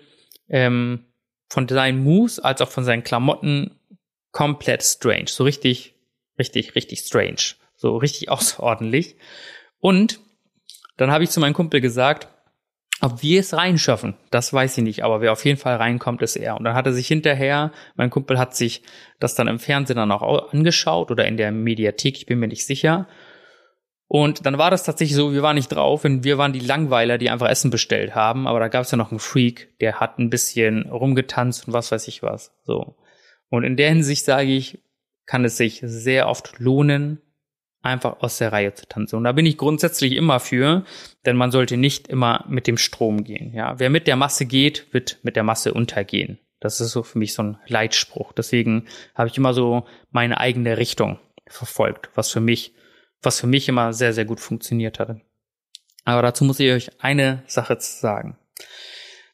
ähm, 0.49 1.07
von 1.49 1.67
seinen 1.67 2.03
Moves 2.03 2.37
als 2.37 2.61
auch 2.61 2.69
von 2.69 2.83
seinen 2.83 3.03
Klamotten 3.03 3.79
komplett 4.31 4.83
strange. 4.83 5.25
So 5.29 5.43
richtig, 5.43 5.95
richtig, 6.37 6.75
richtig 6.75 6.99
strange. 6.99 7.55
So 7.75 7.97
richtig 7.97 8.29
außerordentlich. 8.29 9.15
Und 9.79 10.19
dann 10.95 11.09
habe 11.09 11.23
ich 11.23 11.31
zu 11.31 11.39
meinem 11.39 11.55
Kumpel 11.55 11.81
gesagt, 11.81 12.27
ob 13.01 13.23
wir 13.23 13.39
es 13.39 13.53
reinschaffen, 13.53 14.15
das 14.29 14.53
weiß 14.53 14.77
ich 14.77 14.83
nicht, 14.83 15.03
aber 15.03 15.21
wer 15.21 15.31
auf 15.31 15.43
jeden 15.43 15.59
Fall 15.59 15.75
reinkommt, 15.77 16.21
ist 16.21 16.35
er. 16.35 16.57
Und 16.57 16.63
dann 16.63 16.75
hat 16.75 16.85
er 16.85 16.93
sich 16.93 17.07
hinterher, 17.07 17.71
mein 17.95 18.11
Kumpel 18.11 18.37
hat 18.37 18.55
sich 18.55 18.83
das 19.19 19.33
dann 19.35 19.47
im 19.47 19.59
Fernsehen 19.59 19.97
dann 19.97 20.11
auch 20.11 20.51
angeschaut 20.53 21.09
oder 21.09 21.25
in 21.25 21.37
der 21.37 21.51
Mediathek, 21.51 22.17
ich 22.17 22.25
bin 22.27 22.39
mir 22.39 22.47
nicht 22.47 22.65
sicher. 22.65 23.07
Und 24.07 24.45
dann 24.45 24.57
war 24.57 24.69
das 24.69 24.83
tatsächlich 24.83 25.15
so, 25.15 25.33
wir 25.33 25.41
waren 25.41 25.55
nicht 25.55 25.69
drauf, 25.69 26.03
und 26.05 26.23
wir 26.23 26.37
waren 26.37 26.53
die 26.53 26.59
Langweiler, 26.59 27.17
die 27.17 27.29
einfach 27.29 27.47
Essen 27.47 27.71
bestellt 27.71 28.13
haben, 28.13 28.45
aber 28.45 28.59
da 28.59 28.67
gab 28.67 28.83
es 28.83 28.91
ja 28.91 28.97
noch 28.97 29.11
einen 29.11 29.19
Freak, 29.19 29.77
der 29.79 29.99
hat 29.99 30.19
ein 30.19 30.29
bisschen 30.29 30.89
rumgetanzt 30.89 31.67
und 31.67 31.73
was 31.73 31.91
weiß 31.91 32.07
ich 32.07 32.21
was. 32.21 32.53
So. 32.63 32.97
Und 33.49 33.63
in 33.63 33.77
der 33.77 33.89
Hinsicht 33.89 34.25
sage 34.25 34.51
ich, 34.51 34.83
kann 35.25 35.45
es 35.45 35.57
sich 35.57 35.81
sehr 35.83 36.27
oft 36.27 36.59
lohnen, 36.59 37.21
einfach 37.81 38.21
aus 38.21 38.37
der 38.37 38.51
Reihe 38.51 38.73
zu 38.73 38.87
tanzen. 38.87 39.15
Und 39.15 39.23
da 39.23 39.31
bin 39.31 39.45
ich 39.45 39.57
grundsätzlich 39.57 40.13
immer 40.13 40.39
für, 40.39 40.85
denn 41.25 41.35
man 41.35 41.51
sollte 41.51 41.77
nicht 41.77 42.07
immer 42.07 42.45
mit 42.47 42.67
dem 42.67 42.77
Strom 42.77 43.23
gehen. 43.23 43.53
Ja, 43.53 43.79
wer 43.79 43.89
mit 43.89 44.07
der 44.07 44.15
Masse 44.15 44.45
geht, 44.45 44.93
wird 44.93 45.19
mit 45.23 45.35
der 45.35 45.43
Masse 45.43 45.73
untergehen. 45.73 46.39
Das 46.59 46.79
ist 46.79 46.91
so 46.91 47.01
für 47.01 47.17
mich 47.17 47.33
so 47.33 47.43
ein 47.43 47.57
Leitspruch. 47.67 48.33
Deswegen 48.33 48.87
habe 49.15 49.29
ich 49.29 49.37
immer 49.37 49.53
so 49.53 49.85
meine 50.11 50.39
eigene 50.39 50.77
Richtung 50.77 51.19
verfolgt, 51.47 52.11
was 52.13 52.29
für 52.31 52.39
mich, 52.39 52.75
was 53.21 53.39
für 53.39 53.47
mich 53.47 53.67
immer 53.67 53.93
sehr, 53.93 54.13
sehr 54.13 54.25
gut 54.25 54.39
funktioniert 54.39 54.99
hatte. 54.99 55.21
Aber 56.05 56.21
dazu 56.21 56.43
muss 56.43 56.59
ich 56.59 56.71
euch 56.71 57.03
eine 57.03 57.43
Sache 57.47 57.77
sagen. 57.79 58.37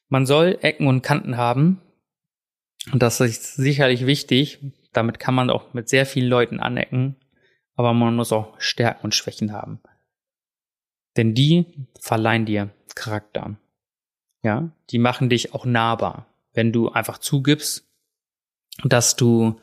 Man 0.07 0.25
soll 0.25 0.57
Ecken 0.61 0.87
und 0.87 1.01
Kanten 1.01 1.35
haben. 1.35 1.81
Und 2.93 3.03
das 3.03 3.19
ist 3.19 3.55
sicherlich 3.55 4.05
wichtig. 4.05 4.59
Damit 4.93 5.19
kann 5.19 5.35
man 5.35 5.49
auch 5.49 5.73
mit 5.73 5.89
sehr 5.89 6.05
vielen 6.05 6.29
Leuten 6.29 6.61
anecken 6.61 7.17
aber 7.77 7.93
man 7.93 8.15
muss 8.15 8.33
auch 8.33 8.59
Stärken 8.59 9.05
und 9.05 9.15
Schwächen 9.15 9.53
haben. 9.53 9.79
Denn 11.15 11.33
die 11.33 11.87
verleihen 11.99 12.45
dir 12.45 12.71
Charakter. 12.95 13.55
Ja, 14.43 14.69
die 14.89 14.99
machen 14.99 15.29
dich 15.29 15.53
auch 15.53 15.65
nahbar. 15.65 16.25
Wenn 16.53 16.73
du 16.73 16.89
einfach 16.89 17.19
zugibst, 17.19 17.87
dass 18.83 19.15
du 19.15 19.59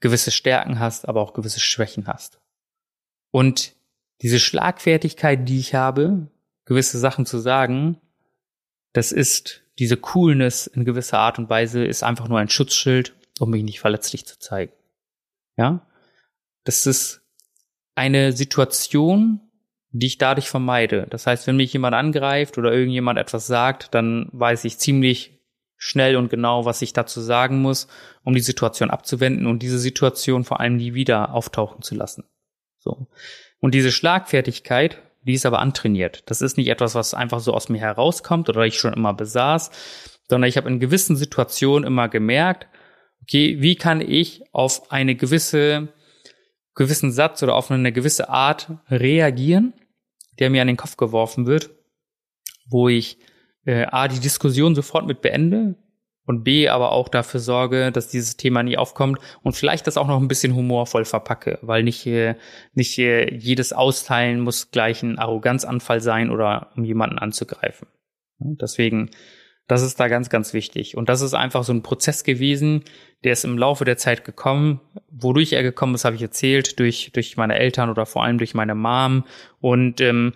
gewisse 0.00 0.30
Stärken 0.30 0.80
hast, 0.80 1.06
aber 1.06 1.20
auch 1.20 1.34
gewisse 1.34 1.60
Schwächen 1.60 2.06
hast. 2.06 2.40
Und 3.30 3.74
diese 4.22 4.40
Schlagfertigkeit, 4.40 5.48
die 5.48 5.58
ich 5.58 5.74
habe, 5.74 6.28
gewisse 6.64 6.98
Sachen 6.98 7.26
zu 7.26 7.38
sagen, 7.38 8.00
das 8.92 9.12
ist 9.12 9.62
diese 9.78 9.96
Coolness 9.96 10.66
in 10.66 10.84
gewisser 10.84 11.18
Art 11.18 11.38
und 11.38 11.50
Weise, 11.50 11.84
ist 11.84 12.02
einfach 12.02 12.28
nur 12.28 12.38
ein 12.38 12.48
Schutzschild, 12.48 13.14
um 13.40 13.50
mich 13.50 13.62
nicht 13.62 13.80
verletzlich 13.80 14.26
zu 14.26 14.38
zeigen. 14.38 14.72
Ja? 15.56 15.86
Das 16.64 16.86
ist 16.86 17.21
eine 17.94 18.32
Situation, 18.32 19.40
die 19.90 20.06
ich 20.06 20.18
dadurch 20.18 20.48
vermeide. 20.48 21.06
Das 21.10 21.26
heißt, 21.26 21.46
wenn 21.46 21.56
mich 21.56 21.72
jemand 21.72 21.94
angreift 21.94 22.56
oder 22.58 22.72
irgendjemand 22.72 23.18
etwas 23.18 23.46
sagt, 23.46 23.94
dann 23.94 24.28
weiß 24.32 24.64
ich 24.64 24.78
ziemlich 24.78 25.42
schnell 25.76 26.16
und 26.16 26.30
genau, 26.30 26.64
was 26.64 26.80
ich 26.80 26.92
dazu 26.92 27.20
sagen 27.20 27.60
muss, 27.60 27.88
um 28.22 28.34
die 28.34 28.40
Situation 28.40 28.90
abzuwenden 28.90 29.46
und 29.46 29.62
diese 29.62 29.78
Situation 29.78 30.44
vor 30.44 30.60
allem 30.60 30.76
nie 30.76 30.94
wieder 30.94 31.34
auftauchen 31.34 31.82
zu 31.82 31.94
lassen. 31.94 32.24
So. 32.78 33.08
Und 33.58 33.74
diese 33.74 33.92
Schlagfertigkeit, 33.92 35.02
die 35.22 35.34
ist 35.34 35.44
aber 35.44 35.58
antrainiert. 35.58 36.22
Das 36.30 36.40
ist 36.40 36.56
nicht 36.56 36.68
etwas, 36.68 36.94
was 36.94 37.14
einfach 37.14 37.40
so 37.40 37.52
aus 37.52 37.68
mir 37.68 37.80
herauskommt 37.80 38.48
oder 38.48 38.62
ich 38.62 38.78
schon 38.78 38.92
immer 38.92 39.12
besaß, 39.12 39.70
sondern 40.28 40.48
ich 40.48 40.56
habe 40.56 40.68
in 40.68 40.80
gewissen 40.80 41.16
Situationen 41.16 41.84
immer 41.84 42.08
gemerkt, 42.08 42.66
okay, 43.22 43.60
wie 43.60 43.76
kann 43.76 44.00
ich 44.00 44.42
auf 44.52 44.90
eine 44.90 45.14
gewisse, 45.14 45.88
gewissen 46.74 47.12
Satz 47.12 47.42
oder 47.42 47.54
auf 47.54 47.70
eine 47.70 47.92
gewisse 47.92 48.28
Art 48.28 48.70
reagieren, 48.88 49.74
der 50.38 50.50
mir 50.50 50.62
an 50.62 50.68
den 50.68 50.76
Kopf 50.76 50.96
geworfen 50.96 51.46
wird, 51.46 51.70
wo 52.68 52.88
ich 52.88 53.18
äh, 53.64 53.86
A, 53.86 54.08
die 54.08 54.20
Diskussion 54.20 54.74
sofort 54.74 55.06
mit 55.06 55.20
beende 55.20 55.76
und 56.24 56.44
B, 56.44 56.68
aber 56.68 56.92
auch 56.92 57.08
dafür 57.08 57.40
sorge, 57.40 57.90
dass 57.92 58.08
dieses 58.08 58.36
Thema 58.36 58.62
nie 58.62 58.76
aufkommt 58.76 59.18
und 59.42 59.54
vielleicht 59.54 59.86
das 59.86 59.96
auch 59.96 60.06
noch 60.06 60.20
ein 60.20 60.28
bisschen 60.28 60.54
humorvoll 60.54 61.04
verpacke, 61.04 61.58
weil 61.62 61.82
nicht, 61.82 62.06
äh, 62.06 62.36
nicht 62.74 62.98
äh, 62.98 63.34
jedes 63.34 63.72
Austeilen 63.72 64.40
muss 64.40 64.70
gleich 64.70 65.02
ein 65.02 65.18
Arroganzanfall 65.18 66.00
sein 66.00 66.30
oder 66.30 66.70
um 66.76 66.84
jemanden 66.84 67.18
anzugreifen. 67.18 67.88
Deswegen, 68.38 69.10
das 69.72 69.80
ist 69.80 69.98
da 69.98 70.08
ganz, 70.08 70.28
ganz 70.28 70.52
wichtig. 70.52 70.98
Und 70.98 71.08
das 71.08 71.22
ist 71.22 71.32
einfach 71.32 71.64
so 71.64 71.72
ein 71.72 71.82
Prozess 71.82 72.24
gewesen, 72.24 72.84
der 73.24 73.32
ist 73.32 73.46
im 73.46 73.56
Laufe 73.56 73.86
der 73.86 73.96
Zeit 73.96 74.22
gekommen. 74.22 74.80
Wodurch 75.10 75.54
er 75.54 75.62
gekommen 75.62 75.94
ist, 75.94 76.04
habe 76.04 76.14
ich 76.14 76.20
erzählt, 76.20 76.78
durch, 76.78 77.10
durch 77.14 77.38
meine 77.38 77.58
Eltern 77.58 77.88
oder 77.88 78.04
vor 78.04 78.22
allem 78.22 78.36
durch 78.36 78.52
meine 78.52 78.74
Mom 78.74 79.24
und 79.62 80.02
ähm, 80.02 80.34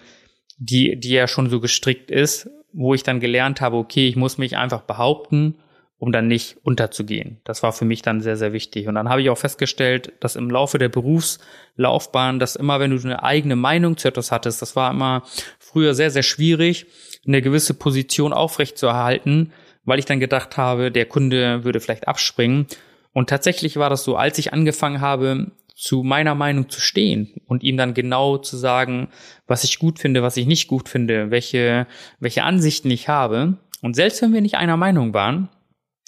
die, 0.56 0.98
die 0.98 1.10
ja 1.10 1.28
schon 1.28 1.50
so 1.50 1.60
gestrickt 1.60 2.10
ist, 2.10 2.48
wo 2.72 2.94
ich 2.94 3.02
dann 3.02 3.20
gelernt 3.20 3.60
habe, 3.60 3.76
okay, 3.76 4.08
ich 4.08 4.16
muss 4.16 4.38
mich 4.38 4.56
einfach 4.56 4.80
behaupten, 4.80 5.56
um 5.98 6.12
dann 6.12 6.28
nicht 6.28 6.58
unterzugehen. 6.62 7.40
Das 7.44 7.62
war 7.62 7.72
für 7.72 7.86
mich 7.86 8.02
dann 8.02 8.20
sehr, 8.20 8.36
sehr 8.36 8.52
wichtig. 8.52 8.86
Und 8.86 8.96
dann 8.96 9.08
habe 9.08 9.22
ich 9.22 9.30
auch 9.30 9.38
festgestellt, 9.38 10.12
dass 10.20 10.36
im 10.36 10.50
Laufe 10.50 10.78
der 10.78 10.90
Berufslaufbahn, 10.90 12.38
dass 12.38 12.56
immer, 12.56 12.80
wenn 12.80 12.90
du 12.90 13.02
eine 13.02 13.22
eigene 13.22 13.56
Meinung 13.56 13.96
zu 13.96 14.08
etwas 14.08 14.30
hattest, 14.30 14.60
das 14.60 14.76
war 14.76 14.90
immer 14.90 15.22
früher 15.58 15.94
sehr, 15.94 16.10
sehr 16.10 16.22
schwierig, 16.22 16.86
eine 17.26 17.40
gewisse 17.40 17.72
Position 17.72 18.34
aufrechtzuerhalten, 18.34 19.52
weil 19.84 19.98
ich 19.98 20.04
dann 20.04 20.20
gedacht 20.20 20.56
habe, 20.56 20.92
der 20.92 21.06
Kunde 21.06 21.64
würde 21.64 21.80
vielleicht 21.80 22.08
abspringen. 22.08 22.66
Und 23.12 23.30
tatsächlich 23.30 23.78
war 23.78 23.88
das 23.88 24.04
so, 24.04 24.16
als 24.16 24.36
ich 24.38 24.52
angefangen 24.52 25.00
habe, 25.00 25.52
zu 25.74 26.02
meiner 26.02 26.34
Meinung 26.34 26.68
zu 26.68 26.80
stehen 26.80 27.34
und 27.46 27.62
ihm 27.62 27.76
dann 27.76 27.94
genau 27.94 28.38
zu 28.38 28.56
sagen, 28.56 29.08
was 29.46 29.64
ich 29.64 29.78
gut 29.78 29.98
finde, 29.98 30.22
was 30.22 30.36
ich 30.36 30.46
nicht 30.46 30.68
gut 30.68 30.88
finde, 30.88 31.30
welche, 31.30 31.86
welche 32.18 32.44
Ansichten 32.44 32.90
ich 32.90 33.08
habe. 33.08 33.58
Und 33.82 33.94
selbst 33.94 34.22
wenn 34.22 34.32
wir 34.32 34.40
nicht 34.40 34.56
einer 34.56 34.78
Meinung 34.78 35.12
waren, 35.12 35.50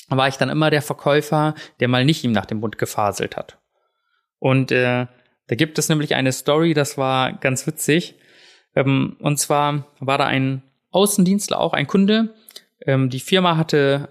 war 0.09 0.29
ich 0.29 0.37
dann 0.37 0.49
immer 0.49 0.71
der 0.71 0.83
Verkäufer, 0.83 1.55
der 1.81 1.89
mal 1.89 2.05
nicht 2.05 2.25
ihm 2.25 2.33
nach 2.33 2.47
dem 2.47 2.61
Mund 2.61 2.79
gefaselt 2.79 3.37
hat. 3.37 3.59
Und 4.39 4.73
äh, 4.73 5.07
da 5.49 5.55
gibt 5.57 5.79
es 5.79 5.89
nämlich 5.89 6.15
eine 6.15 6.33
Story, 6.33 6.75
das 6.75 6.97
war 6.97 7.33
ganz 7.33 7.67
witzig. 7.67 8.15
Ähm, 8.75 9.17
und 9.21 9.39
zwar 9.39 9.87
war 9.99 10.19
da 10.19 10.27
ein 10.27 10.63
Außendienstler, 10.91 11.59
auch 11.59 11.73
ein 11.73 11.87
Kunde. 11.87 12.35
Ähm, 12.87 13.11
die 13.11 13.21
Firma 13.21 13.57
hatte 13.57 14.09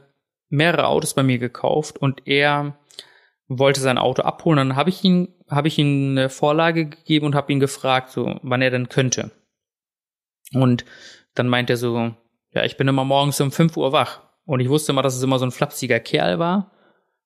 mehrere 0.49 0.87
Autos 0.87 1.13
bei 1.13 1.23
mir 1.23 1.39
gekauft 1.39 1.97
und 1.97 2.27
er 2.27 2.77
wollte 3.47 3.79
sein 3.79 3.97
Auto 3.97 4.23
abholen. 4.23 4.57
Dann 4.57 4.75
habe 4.75 4.89
ich 4.89 5.03
ihn, 5.03 5.33
habe 5.49 5.67
ich 5.67 5.77
ihm 5.77 6.11
eine 6.11 6.29
Vorlage 6.29 6.87
gegeben 6.87 7.27
und 7.27 7.35
habe 7.35 7.51
ihn 7.51 7.59
gefragt, 7.59 8.11
so, 8.11 8.39
wann 8.41 8.61
er 8.61 8.71
denn 8.71 8.89
könnte. 8.89 9.31
Und 10.53 10.85
dann 11.33 11.47
meint 11.47 11.69
er 11.69 11.77
so, 11.77 12.13
ja, 12.51 12.63
ich 12.63 12.77
bin 12.77 12.87
immer 12.87 13.05
morgens 13.05 13.39
um 13.41 13.51
5 13.51 13.77
Uhr 13.77 13.91
wach. 13.91 14.21
Und 14.47 14.61
ich 14.61 14.69
wusste 14.69 14.93
immer, 14.93 15.01
dass 15.03 15.15
es 15.15 15.21
immer 15.21 15.39
so 15.39 15.45
ein 15.45 15.51
flapsiger 15.51 15.99
Kerl 15.99 16.39
war. 16.39 16.71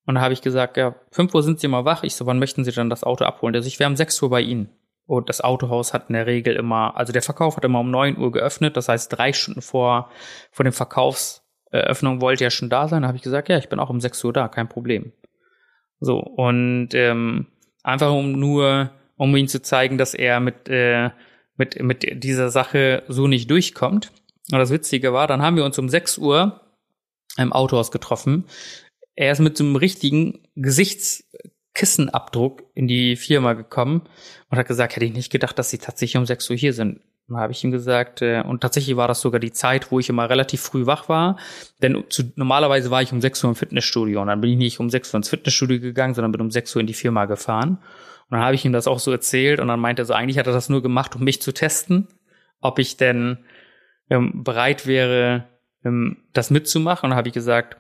Und 0.07 0.15
dann 0.15 0.23
habe 0.23 0.33
ich 0.33 0.41
gesagt, 0.41 0.75
ja, 0.75 0.95
5 1.11 1.33
Uhr 1.35 1.43
sind 1.43 1.59
Sie 1.59 1.67
immer 1.67 1.85
wach. 1.85 2.03
Ich 2.03 2.15
so, 2.15 2.25
wann 2.25 2.39
möchten 2.39 2.65
Sie 2.65 2.71
dann 2.71 2.89
das 2.89 3.03
Auto 3.03 3.23
abholen? 3.23 3.53
Der 3.53 3.61
so, 3.61 3.67
ich 3.67 3.79
wäre 3.79 3.89
um 3.89 3.95
6 3.95 4.19
Uhr 4.23 4.31
bei 4.31 4.41
Ihnen. 4.41 4.69
Und 5.05 5.29
das 5.29 5.41
Autohaus 5.41 5.93
hat 5.93 6.09
in 6.09 6.13
der 6.13 6.25
Regel 6.25 6.55
immer, 6.55 6.97
also 6.97 7.13
der 7.13 7.21
Verkauf 7.21 7.57
hat 7.57 7.63
immer 7.63 7.79
um 7.79 7.91
9 7.91 8.17
Uhr 8.17 8.31
geöffnet. 8.31 8.75
Das 8.75 8.89
heißt, 8.89 9.15
drei 9.15 9.33
Stunden 9.33 9.61
vor, 9.61 10.09
vor 10.51 10.63
dem 10.63 10.73
Verkaufseröffnung 10.73 12.21
wollte 12.21 12.43
er 12.43 12.49
schon 12.49 12.71
da 12.71 12.87
sein. 12.87 13.03
Da 13.03 13.07
habe 13.07 13.17
ich 13.17 13.23
gesagt, 13.23 13.49
ja, 13.49 13.59
ich 13.59 13.69
bin 13.69 13.79
auch 13.79 13.91
um 13.91 14.01
6 14.01 14.23
Uhr 14.23 14.33
da, 14.33 14.47
kein 14.47 14.67
Problem. 14.67 15.13
So, 15.99 16.17
und 16.17 16.89
ähm, 16.93 17.45
einfach 17.83 18.11
um 18.11 18.31
nur, 18.31 18.89
um 19.17 19.35
ihm 19.35 19.47
zu 19.47 19.61
zeigen, 19.61 19.99
dass 19.99 20.15
er 20.15 20.39
mit, 20.39 20.69
äh, 20.69 21.11
mit, 21.55 21.79
mit 21.83 22.23
dieser 22.23 22.49
Sache 22.49 23.03
so 23.07 23.27
nicht 23.27 23.51
durchkommt. 23.51 24.11
Und 24.51 24.57
das 24.57 24.71
Witzige 24.71 25.13
war, 25.13 25.27
dann 25.27 25.43
haben 25.43 25.55
wir 25.55 25.65
uns 25.65 25.77
um 25.77 25.87
6 25.87 26.17
Uhr 26.17 26.60
im 27.37 27.53
Autohaus 27.53 27.91
getroffen. 27.91 28.45
Er 29.15 29.31
ist 29.31 29.39
mit 29.39 29.57
so 29.57 29.63
einem 29.63 29.75
richtigen 29.75 30.39
Gesichtskissenabdruck 30.55 32.63
in 32.73 32.87
die 32.87 33.15
Firma 33.15 33.53
gekommen 33.53 34.01
und 34.49 34.57
hat 34.57 34.67
gesagt, 34.67 34.95
hätte 34.95 35.05
ich 35.05 35.13
nicht 35.13 35.31
gedacht, 35.31 35.59
dass 35.59 35.69
sie 35.69 35.77
tatsächlich 35.77 36.17
um 36.17 36.25
6 36.25 36.49
Uhr 36.49 36.55
hier 36.55 36.73
sind. 36.73 37.01
Dann 37.27 37.37
habe 37.37 37.53
ich 37.53 37.63
ihm 37.63 37.71
gesagt, 37.71 38.21
äh, 38.21 38.41
und 38.41 38.61
tatsächlich 38.61 38.97
war 38.97 39.07
das 39.07 39.21
sogar 39.21 39.39
die 39.39 39.53
Zeit, 39.53 39.91
wo 39.91 39.99
ich 39.99 40.09
immer 40.09 40.29
relativ 40.29 40.61
früh 40.61 40.85
wach 40.85 41.07
war. 41.07 41.37
Denn 41.81 42.03
zu, 42.09 42.23
normalerweise 42.35 42.91
war 42.91 43.01
ich 43.01 43.13
um 43.13 43.21
6 43.21 43.43
Uhr 43.43 43.51
im 43.51 43.55
Fitnessstudio 43.55 44.21
und 44.21 44.27
dann 44.27 44.41
bin 44.41 44.51
ich 44.51 44.57
nicht 44.57 44.79
um 44.79 44.89
6 44.89 45.13
Uhr 45.13 45.17
ins 45.17 45.29
Fitnessstudio 45.29 45.79
gegangen, 45.79 46.13
sondern 46.13 46.31
bin 46.31 46.41
um 46.41 46.51
6 46.51 46.75
Uhr 46.75 46.81
in 46.81 46.87
die 46.87 46.93
Firma 46.93 47.25
gefahren. 47.25 47.77
Und 48.29 48.37
dann 48.37 48.41
habe 48.41 48.55
ich 48.55 48.65
ihm 48.65 48.73
das 48.73 48.87
auch 48.87 48.99
so 48.99 49.11
erzählt 49.11 49.59
und 49.59 49.67
dann 49.67 49.79
meinte 49.79 50.01
er 50.01 50.05
so, 50.05 50.13
eigentlich 50.13 50.39
hat 50.39 50.47
er 50.47 50.53
das 50.53 50.69
nur 50.69 50.81
gemacht, 50.81 51.15
um 51.15 51.23
mich 51.23 51.41
zu 51.41 51.53
testen, 51.53 52.07
ob 52.59 52.79
ich 52.79 52.97
denn 52.97 53.39
ähm, 54.09 54.43
bereit 54.43 54.87
wäre, 54.87 55.47
das 55.83 56.49
mitzumachen. 56.49 57.05
Und 57.05 57.09
dann 57.11 57.17
habe 57.17 57.29
ich 57.29 57.33
gesagt, 57.33 57.77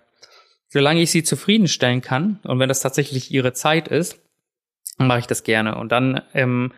solange 0.67 1.01
ich 1.01 1.11
sie 1.11 1.23
zufriedenstellen 1.23 2.01
kann 2.01 2.39
und 2.43 2.59
wenn 2.59 2.69
das 2.69 2.79
tatsächlich 2.79 3.31
ihre 3.31 3.53
Zeit 3.53 3.87
ist, 3.87 4.19
mache 4.97 5.19
ich 5.19 5.27
das 5.27 5.43
gerne. 5.43 5.75
Und 5.75 5.91
dann 5.91 6.21
ähm, 6.33 6.71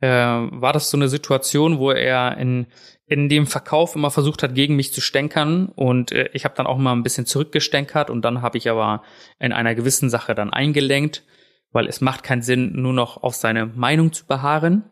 äh, 0.00 0.08
war 0.08 0.72
das 0.72 0.90
so 0.90 0.96
eine 0.96 1.08
Situation, 1.08 1.78
wo 1.78 1.90
er 1.90 2.38
in, 2.38 2.66
in 3.06 3.28
dem 3.28 3.46
Verkauf 3.46 3.96
immer 3.96 4.10
versucht 4.10 4.42
hat, 4.42 4.54
gegen 4.54 4.76
mich 4.76 4.92
zu 4.92 5.00
stänkern 5.00 5.66
und 5.74 6.12
äh, 6.12 6.30
ich 6.32 6.44
habe 6.44 6.54
dann 6.54 6.66
auch 6.66 6.78
mal 6.78 6.92
ein 6.92 7.02
bisschen 7.02 7.26
zurückgestänkert 7.26 8.10
und 8.10 8.22
dann 8.22 8.42
habe 8.42 8.58
ich 8.58 8.70
aber 8.70 9.02
in 9.38 9.52
einer 9.52 9.74
gewissen 9.74 10.08
Sache 10.08 10.34
dann 10.34 10.52
eingelenkt, 10.52 11.24
weil 11.72 11.86
es 11.86 12.00
macht 12.00 12.22
keinen 12.22 12.42
Sinn, 12.42 12.72
nur 12.80 12.92
noch 12.92 13.22
auf 13.22 13.34
seine 13.34 13.66
Meinung 13.66 14.12
zu 14.12 14.26
beharren, 14.26 14.84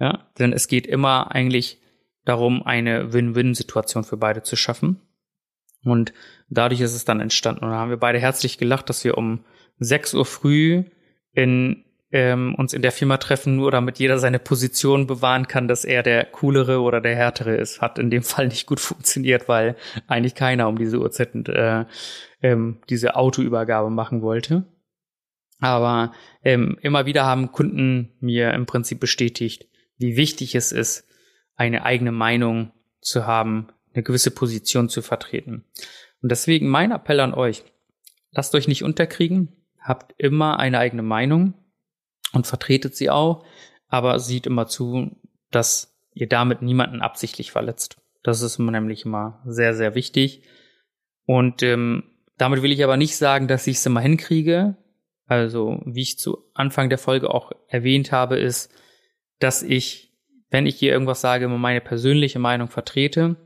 ja, 0.00 0.26
denn 0.38 0.52
es 0.52 0.68
geht 0.68 0.86
immer 0.86 1.32
eigentlich 1.32 1.80
darum, 2.24 2.66
eine 2.66 3.12
Win-Win-Situation 3.12 4.04
für 4.04 4.16
beide 4.16 4.42
zu 4.42 4.56
schaffen. 4.56 5.00
Und 5.90 6.12
dadurch 6.48 6.80
ist 6.80 6.94
es 6.94 7.04
dann 7.04 7.20
entstanden. 7.20 7.64
Und 7.64 7.70
da 7.70 7.76
haben 7.76 7.90
wir 7.90 7.96
beide 7.96 8.18
herzlich 8.18 8.58
gelacht, 8.58 8.88
dass 8.88 9.04
wir 9.04 9.16
um 9.16 9.44
6 9.78 10.14
Uhr 10.14 10.24
früh 10.24 10.84
in 11.32 11.84
ähm, 12.12 12.54
uns 12.54 12.72
in 12.72 12.82
der 12.82 12.92
Firma 12.92 13.16
treffen, 13.16 13.56
nur 13.56 13.70
damit 13.70 13.98
jeder 13.98 14.18
seine 14.18 14.38
Position 14.38 15.06
bewahren 15.06 15.48
kann, 15.48 15.66
dass 15.66 15.84
er 15.84 16.02
der 16.02 16.24
coolere 16.24 16.80
oder 16.80 17.00
der 17.00 17.16
härtere 17.16 17.56
ist. 17.56 17.80
Hat 17.80 17.98
in 17.98 18.10
dem 18.10 18.22
Fall 18.24 18.48
nicht 18.48 18.66
gut 18.66 18.80
funktioniert, 18.80 19.48
weil 19.48 19.76
eigentlich 20.06 20.34
keiner 20.34 20.68
um 20.68 20.78
diese 20.78 20.98
Uhrzeit 20.98 21.34
äh, 21.48 21.84
ähm, 22.42 22.78
diese 22.88 23.16
Autoübergabe 23.16 23.90
machen 23.90 24.22
wollte. 24.22 24.64
Aber 25.58 26.12
ähm, 26.44 26.78
immer 26.82 27.06
wieder 27.06 27.24
haben 27.24 27.50
Kunden 27.50 28.12
mir 28.20 28.52
im 28.52 28.66
Prinzip 28.66 29.00
bestätigt, 29.00 29.66
wie 29.96 30.16
wichtig 30.16 30.54
es 30.54 30.70
ist, 30.70 31.08
eine 31.56 31.84
eigene 31.84 32.12
Meinung 32.12 32.72
zu 33.00 33.26
haben, 33.26 33.68
eine 33.96 34.04
gewisse 34.04 34.30
Position 34.30 34.88
zu 34.88 35.02
vertreten. 35.02 35.64
Und 36.22 36.30
deswegen 36.30 36.68
mein 36.68 36.92
Appell 36.92 37.20
an 37.20 37.34
euch, 37.34 37.64
lasst 38.30 38.54
euch 38.54 38.68
nicht 38.68 38.84
unterkriegen, 38.84 39.52
habt 39.80 40.14
immer 40.18 40.58
eine 40.58 40.78
eigene 40.78 41.02
Meinung, 41.02 41.54
und 42.32 42.46
vertretet 42.46 42.94
sie 42.94 43.10
auch, 43.10 43.44
aber 43.88 44.18
sieht 44.18 44.46
immer 44.46 44.66
zu, 44.66 45.16
dass 45.50 45.96
ihr 46.12 46.28
damit 46.28 46.62
niemanden 46.62 47.00
absichtlich 47.00 47.50
verletzt. 47.50 47.98
Das 48.22 48.42
ist 48.42 48.58
nämlich 48.58 49.04
immer 49.04 49.42
sehr, 49.46 49.74
sehr 49.74 49.94
wichtig. 49.94 50.42
Und 51.24 51.62
ähm, 51.62 52.04
damit 52.36 52.62
will 52.62 52.72
ich 52.72 52.84
aber 52.84 52.96
nicht 52.96 53.16
sagen, 53.16 53.48
dass 53.48 53.66
ich 53.66 53.76
es 53.76 53.86
immer 53.86 54.00
hinkriege. 54.00 54.76
Also, 55.26 55.80
wie 55.84 56.02
ich 56.02 56.18
zu 56.18 56.38
Anfang 56.54 56.88
der 56.88 56.98
Folge 56.98 57.32
auch 57.32 57.52
erwähnt 57.68 58.12
habe, 58.12 58.36
ist, 58.36 58.72
dass 59.38 59.62
ich, 59.62 60.12
wenn 60.50 60.66
ich 60.66 60.76
hier 60.76 60.92
irgendwas 60.92 61.20
sage, 61.20 61.46
immer 61.46 61.58
meine 61.58 61.80
persönliche 61.80 62.38
Meinung 62.38 62.68
vertrete 62.68 63.36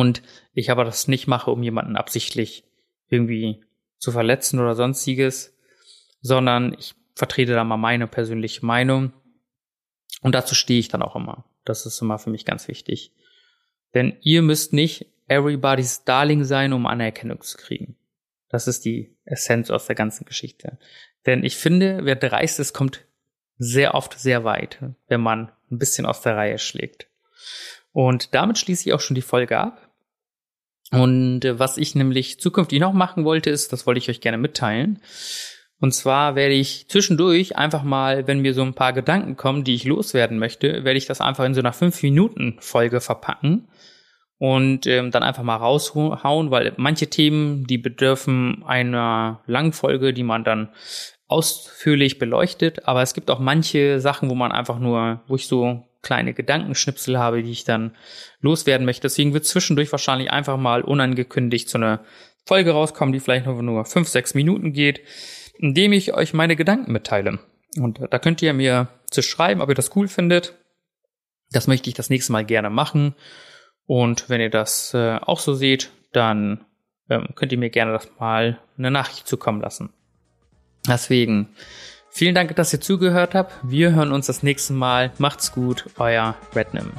und 0.00 0.22
ich 0.52 0.70
aber 0.70 0.84
das 0.84 1.08
nicht 1.08 1.26
mache, 1.26 1.50
um 1.50 1.62
jemanden 1.62 1.96
absichtlich 1.96 2.64
irgendwie 3.08 3.64
zu 3.98 4.12
verletzen 4.12 4.60
oder 4.60 4.74
sonstiges, 4.74 5.56
sondern 6.20 6.74
ich 6.78 6.94
vertrete 7.14 7.54
da 7.54 7.64
mal 7.64 7.76
meine 7.76 8.06
persönliche 8.06 8.64
Meinung. 8.64 9.12
Und 10.20 10.34
dazu 10.34 10.54
stehe 10.54 10.80
ich 10.80 10.88
dann 10.88 11.02
auch 11.02 11.16
immer. 11.16 11.44
Das 11.64 11.86
ist 11.86 12.00
immer 12.02 12.18
für 12.18 12.30
mich 12.30 12.44
ganz 12.44 12.68
wichtig. 12.68 13.12
Denn 13.94 14.16
ihr 14.20 14.42
müsst 14.42 14.72
nicht 14.72 15.06
everybody's 15.28 16.04
darling 16.04 16.44
sein, 16.44 16.72
um 16.72 16.86
Anerkennung 16.86 17.40
zu 17.40 17.56
kriegen. 17.56 17.96
Das 18.48 18.68
ist 18.68 18.84
die 18.84 19.16
Essenz 19.24 19.70
aus 19.70 19.86
der 19.86 19.96
ganzen 19.96 20.26
Geschichte. 20.26 20.78
Denn 21.24 21.42
ich 21.42 21.56
finde, 21.56 22.00
wer 22.02 22.16
dreist 22.16 22.60
ist, 22.60 22.74
kommt 22.74 23.04
sehr 23.58 23.94
oft 23.94 24.18
sehr 24.18 24.44
weit, 24.44 24.78
wenn 25.08 25.22
man 25.22 25.50
ein 25.70 25.78
bisschen 25.78 26.04
aus 26.06 26.20
der 26.20 26.36
Reihe 26.36 26.58
schlägt. 26.58 27.08
Und 27.92 28.34
damit 28.34 28.58
schließe 28.58 28.88
ich 28.88 28.92
auch 28.92 29.00
schon 29.00 29.14
die 29.14 29.22
Folge 29.22 29.58
ab. 29.58 29.85
Und 30.92 31.44
äh, 31.44 31.58
was 31.58 31.76
ich 31.76 31.94
nämlich 31.94 32.40
zukünftig 32.40 32.80
noch 32.80 32.92
machen 32.92 33.24
wollte, 33.24 33.50
ist, 33.50 33.72
das 33.72 33.86
wollte 33.86 33.98
ich 33.98 34.08
euch 34.08 34.20
gerne 34.20 34.38
mitteilen. 34.38 35.00
Und 35.78 35.92
zwar 35.92 36.36
werde 36.36 36.54
ich 36.54 36.88
zwischendurch 36.88 37.56
einfach 37.56 37.82
mal, 37.82 38.26
wenn 38.26 38.40
mir 38.40 38.54
so 38.54 38.62
ein 38.62 38.74
paar 38.74 38.92
Gedanken 38.92 39.36
kommen, 39.36 39.64
die 39.64 39.74
ich 39.74 39.84
loswerden 39.84 40.38
möchte, 40.38 40.84
werde 40.84 40.96
ich 40.96 41.06
das 41.06 41.20
einfach 41.20 41.44
in 41.44 41.54
so 41.54 41.60
einer 41.60 41.74
5-Minuten-Folge 41.74 43.00
verpacken 43.00 43.68
und 44.38 44.86
ähm, 44.86 45.10
dann 45.10 45.22
einfach 45.22 45.42
mal 45.42 45.56
raushauen, 45.56 46.50
weil 46.50 46.72
manche 46.76 47.08
Themen, 47.08 47.66
die 47.66 47.78
bedürfen 47.78 48.62
einer 48.66 49.42
langen 49.46 49.72
Folge, 49.72 50.14
die 50.14 50.22
man 50.22 50.44
dann 50.44 50.70
ausführlich 51.28 52.18
beleuchtet, 52.18 52.86
aber 52.86 53.02
es 53.02 53.12
gibt 53.12 53.30
auch 53.30 53.40
manche 53.40 54.00
Sachen, 54.00 54.30
wo 54.30 54.34
man 54.34 54.52
einfach 54.52 54.78
nur, 54.78 55.22
wo 55.26 55.34
ich 55.34 55.46
so 55.46 55.84
kleine 56.02 56.34
Gedankenschnipsel 56.34 57.18
habe, 57.18 57.42
die 57.42 57.50
ich 57.50 57.64
dann 57.64 57.96
loswerden 58.40 58.84
möchte. 58.84 59.02
Deswegen 59.02 59.34
wird 59.34 59.44
zwischendurch 59.44 59.90
wahrscheinlich 59.92 60.30
einfach 60.30 60.56
mal 60.56 60.82
unangekündigt 60.82 61.68
so 61.68 61.78
eine 61.78 62.00
Folge 62.44 62.72
rauskommen, 62.72 63.12
die 63.12 63.20
vielleicht 63.20 63.46
nur, 63.46 63.62
nur 63.62 63.84
fünf, 63.84 64.08
sechs 64.08 64.34
Minuten 64.34 64.72
geht, 64.72 65.00
indem 65.58 65.92
ich 65.92 66.14
euch 66.14 66.32
meine 66.32 66.56
Gedanken 66.56 66.92
mitteile. 66.92 67.38
Und 67.76 68.00
da 68.10 68.18
könnt 68.18 68.40
ihr 68.42 68.52
mir 68.52 68.88
zu 69.10 69.22
schreiben, 69.22 69.60
ob 69.60 69.68
ihr 69.68 69.74
das 69.74 69.94
cool 69.96 70.08
findet. 70.08 70.54
Das 71.50 71.66
möchte 71.66 71.88
ich 71.88 71.94
das 71.94 72.10
nächste 72.10 72.32
Mal 72.32 72.44
gerne 72.44 72.70
machen. 72.70 73.14
Und 73.86 74.28
wenn 74.28 74.40
ihr 74.40 74.50
das 74.50 74.94
äh, 74.94 75.16
auch 75.16 75.38
so 75.38 75.54
seht, 75.54 75.90
dann 76.12 76.64
ähm, 77.08 77.28
könnt 77.34 77.52
ihr 77.52 77.58
mir 77.58 77.70
gerne 77.70 77.92
das 77.92 78.08
mal 78.18 78.58
eine 78.78 78.90
Nachricht 78.90 79.26
zukommen 79.26 79.60
lassen. 79.60 79.92
Deswegen 80.88 81.48
vielen 82.16 82.34
Dank, 82.34 82.54
dass 82.56 82.72
ihr 82.72 82.80
zugehört 82.80 83.34
habt. 83.34 83.52
Wir 83.62 83.94
hören 83.94 84.12
uns 84.12 84.26
das 84.26 84.42
nächste 84.42 84.72
Mal. 84.72 85.12
Macht's 85.18 85.52
gut, 85.52 85.84
euer 85.98 86.34
Rednam. 86.54 86.92